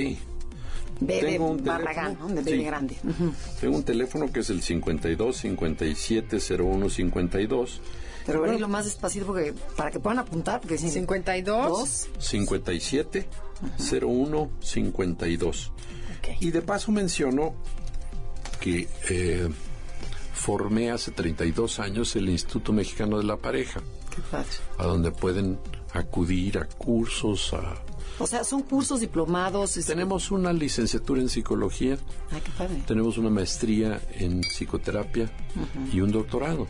Tengo 1.05 1.51
un 1.51 1.64
Barragán, 1.64 2.16
teléfono. 2.16 2.30
¿no? 2.36 2.41
De 2.41 2.51
Sí. 2.51 2.64
grande. 2.64 2.97
Tengo 3.62 3.76
un 3.78 3.84
teléfono 3.84 4.32
que 4.32 4.39
es 4.39 4.49
el 4.49 4.64
52 4.64 5.38
57 5.38 6.39
01 6.60 6.89
52 6.89 7.82
Pero 8.26 8.41
ver, 8.41 8.60
lo 8.60 8.68
más 8.68 8.86
despacito 8.86 9.26
porque, 9.28 9.53
para 9.76 9.91
que 9.91 9.99
puedan 9.99 10.20
apuntar, 10.20 10.60
porque 10.60 10.78
si 10.80 10.89
52. 10.89 11.68
Dos. 11.70 12.08
57 12.18 13.28
01 14.01 14.49
52. 14.60 15.72
Ok. 16.18 16.28
Y 16.41 16.49
de 16.51 16.62
paso 16.64 16.91
menciono 16.91 17.53
que 18.60 18.88
eh, 19.10 19.47
formé 20.34 20.89
hace 20.91 21.12
32 21.12 21.80
años 21.80 22.16
el 22.16 22.28
Instituto 22.30 22.74
Mexicano 22.74 23.20
de 23.20 23.24
la 23.24 23.38
Pareja, 23.38 23.82
Qué 24.16 24.22
padre. 24.32 24.47
a 24.80 24.84
donde 24.86 25.12
pueden 25.12 25.60
acudir 25.93 26.58
a 26.58 26.66
cursos, 26.66 27.53
a... 27.53 27.76
O 28.20 28.26
sea, 28.28 28.43
son 28.43 28.64
cursos 28.64 28.99
diplomados. 28.99 29.78
este- 29.78 29.93
Tenemos 29.93 30.32
una 30.32 30.51
licenciatura 30.53 31.22
en 31.22 31.30
psicología, 31.30 31.97
Ay, 32.32 32.41
qué 32.41 32.51
padre. 32.58 32.84
tenemos 32.88 33.18
una 33.18 33.30
maestría 33.30 34.01
en 34.14 34.41
psicoterapia 34.41 35.30
y 35.93 36.01
un 36.01 36.12
doctorado. 36.12 36.68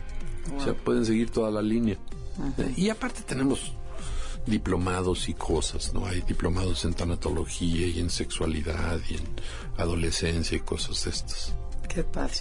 O 0.56 0.60
sea, 0.62 0.74
pueden 0.74 1.04
seguir 1.04 1.30
toda 1.30 1.50
la 1.50 1.62
línea. 1.62 1.96
Y 2.76 2.88
aparte 2.90 3.22
tenemos 3.22 3.72
diplomados 4.46 5.28
y 5.28 5.34
cosas, 5.34 5.92
¿no? 5.92 6.06
Hay 6.06 6.22
diplomados 6.22 6.84
en 6.84 6.94
tanatología 6.94 7.86
y 7.86 7.98
en 8.00 8.08
sexualidad 8.10 8.98
y 9.10 9.14
en 9.14 9.24
adolescencia 9.76 10.56
y 10.56 10.60
cosas 10.60 11.04
de 11.04 11.10
estas. 11.10 11.54
Qué 11.88 12.02
padre. 12.04 12.34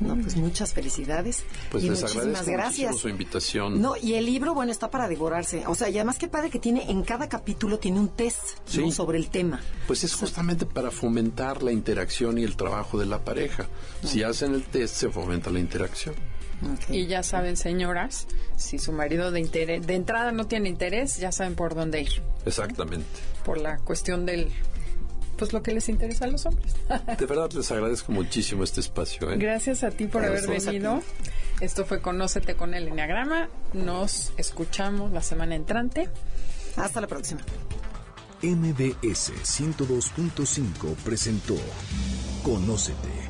No, 0.00 0.16
pues 0.16 0.36
muchas 0.36 0.72
felicidades. 0.72 1.44
Pues 1.70 1.84
y 1.84 1.90
les 1.90 2.00
muchísimas 2.00 2.40
agradezco 2.40 2.52
gracias. 2.52 2.96
su 2.98 3.08
invitación. 3.08 3.80
No, 3.80 3.96
y 3.96 4.14
el 4.14 4.26
libro, 4.26 4.54
bueno, 4.54 4.72
está 4.72 4.90
para 4.90 5.08
devorarse. 5.08 5.64
O 5.66 5.74
sea, 5.74 5.88
y 5.88 5.96
además 5.96 6.18
qué 6.18 6.28
padre 6.28 6.50
que 6.50 6.58
tiene, 6.58 6.90
en 6.90 7.02
cada 7.02 7.28
capítulo 7.28 7.78
tiene 7.78 8.00
un 8.00 8.08
test 8.08 8.40
sobre 8.92 9.18
el 9.18 9.28
tema. 9.28 9.60
Pues 9.86 10.04
es 10.04 10.14
justamente 10.14 10.66
para 10.66 10.90
fomentar 10.90 11.62
la 11.62 11.72
interacción 11.72 12.38
y 12.38 12.44
el 12.44 12.56
trabajo 12.56 12.98
de 12.98 13.06
la 13.06 13.24
pareja. 13.24 13.66
Si 14.02 14.22
hacen 14.22 14.54
el 14.54 14.64
test, 14.64 14.96
se 14.96 15.10
fomenta 15.10 15.50
la 15.50 15.60
interacción. 15.60 16.14
Y 16.90 17.06
ya 17.06 17.22
saben, 17.22 17.56
señoras, 17.56 18.26
si 18.56 18.78
su 18.78 18.92
marido 18.92 19.30
de 19.30 19.40
interés, 19.40 19.86
de 19.86 19.94
entrada 19.94 20.30
no 20.32 20.46
tiene 20.46 20.68
interés, 20.68 21.16
ya 21.16 21.32
saben 21.32 21.54
por 21.54 21.74
dónde 21.74 22.02
ir. 22.02 22.22
Exactamente. 22.44 23.06
Por 23.44 23.58
la 23.58 23.78
cuestión 23.78 24.26
del, 24.26 24.50
pues 25.40 25.54
lo 25.54 25.62
que 25.62 25.72
les 25.72 25.88
interesa 25.88 26.26
a 26.26 26.28
los 26.28 26.44
hombres. 26.44 26.74
De 27.18 27.24
verdad 27.24 27.50
les 27.52 27.72
agradezco 27.72 28.12
muchísimo 28.12 28.62
este 28.62 28.80
espacio. 28.80 29.30
¿eh? 29.30 29.38
Gracias 29.38 29.82
a 29.82 29.90
ti 29.90 30.06
por 30.06 30.22
haber 30.22 30.42
Gracias 30.42 30.66
venido. 30.66 31.02
Esto 31.62 31.86
fue 31.86 32.02
Conócete 32.02 32.56
con 32.56 32.74
el 32.74 32.88
Enneagrama. 32.88 33.48
Nos 33.72 34.34
escuchamos 34.36 35.12
la 35.12 35.22
semana 35.22 35.54
entrante. 35.54 36.10
Hasta 36.76 37.00
la 37.00 37.06
próxima. 37.06 37.40
MBS 38.42 39.32
102.5 39.32 40.94
presentó 40.96 41.56
Conócete. 42.42 43.29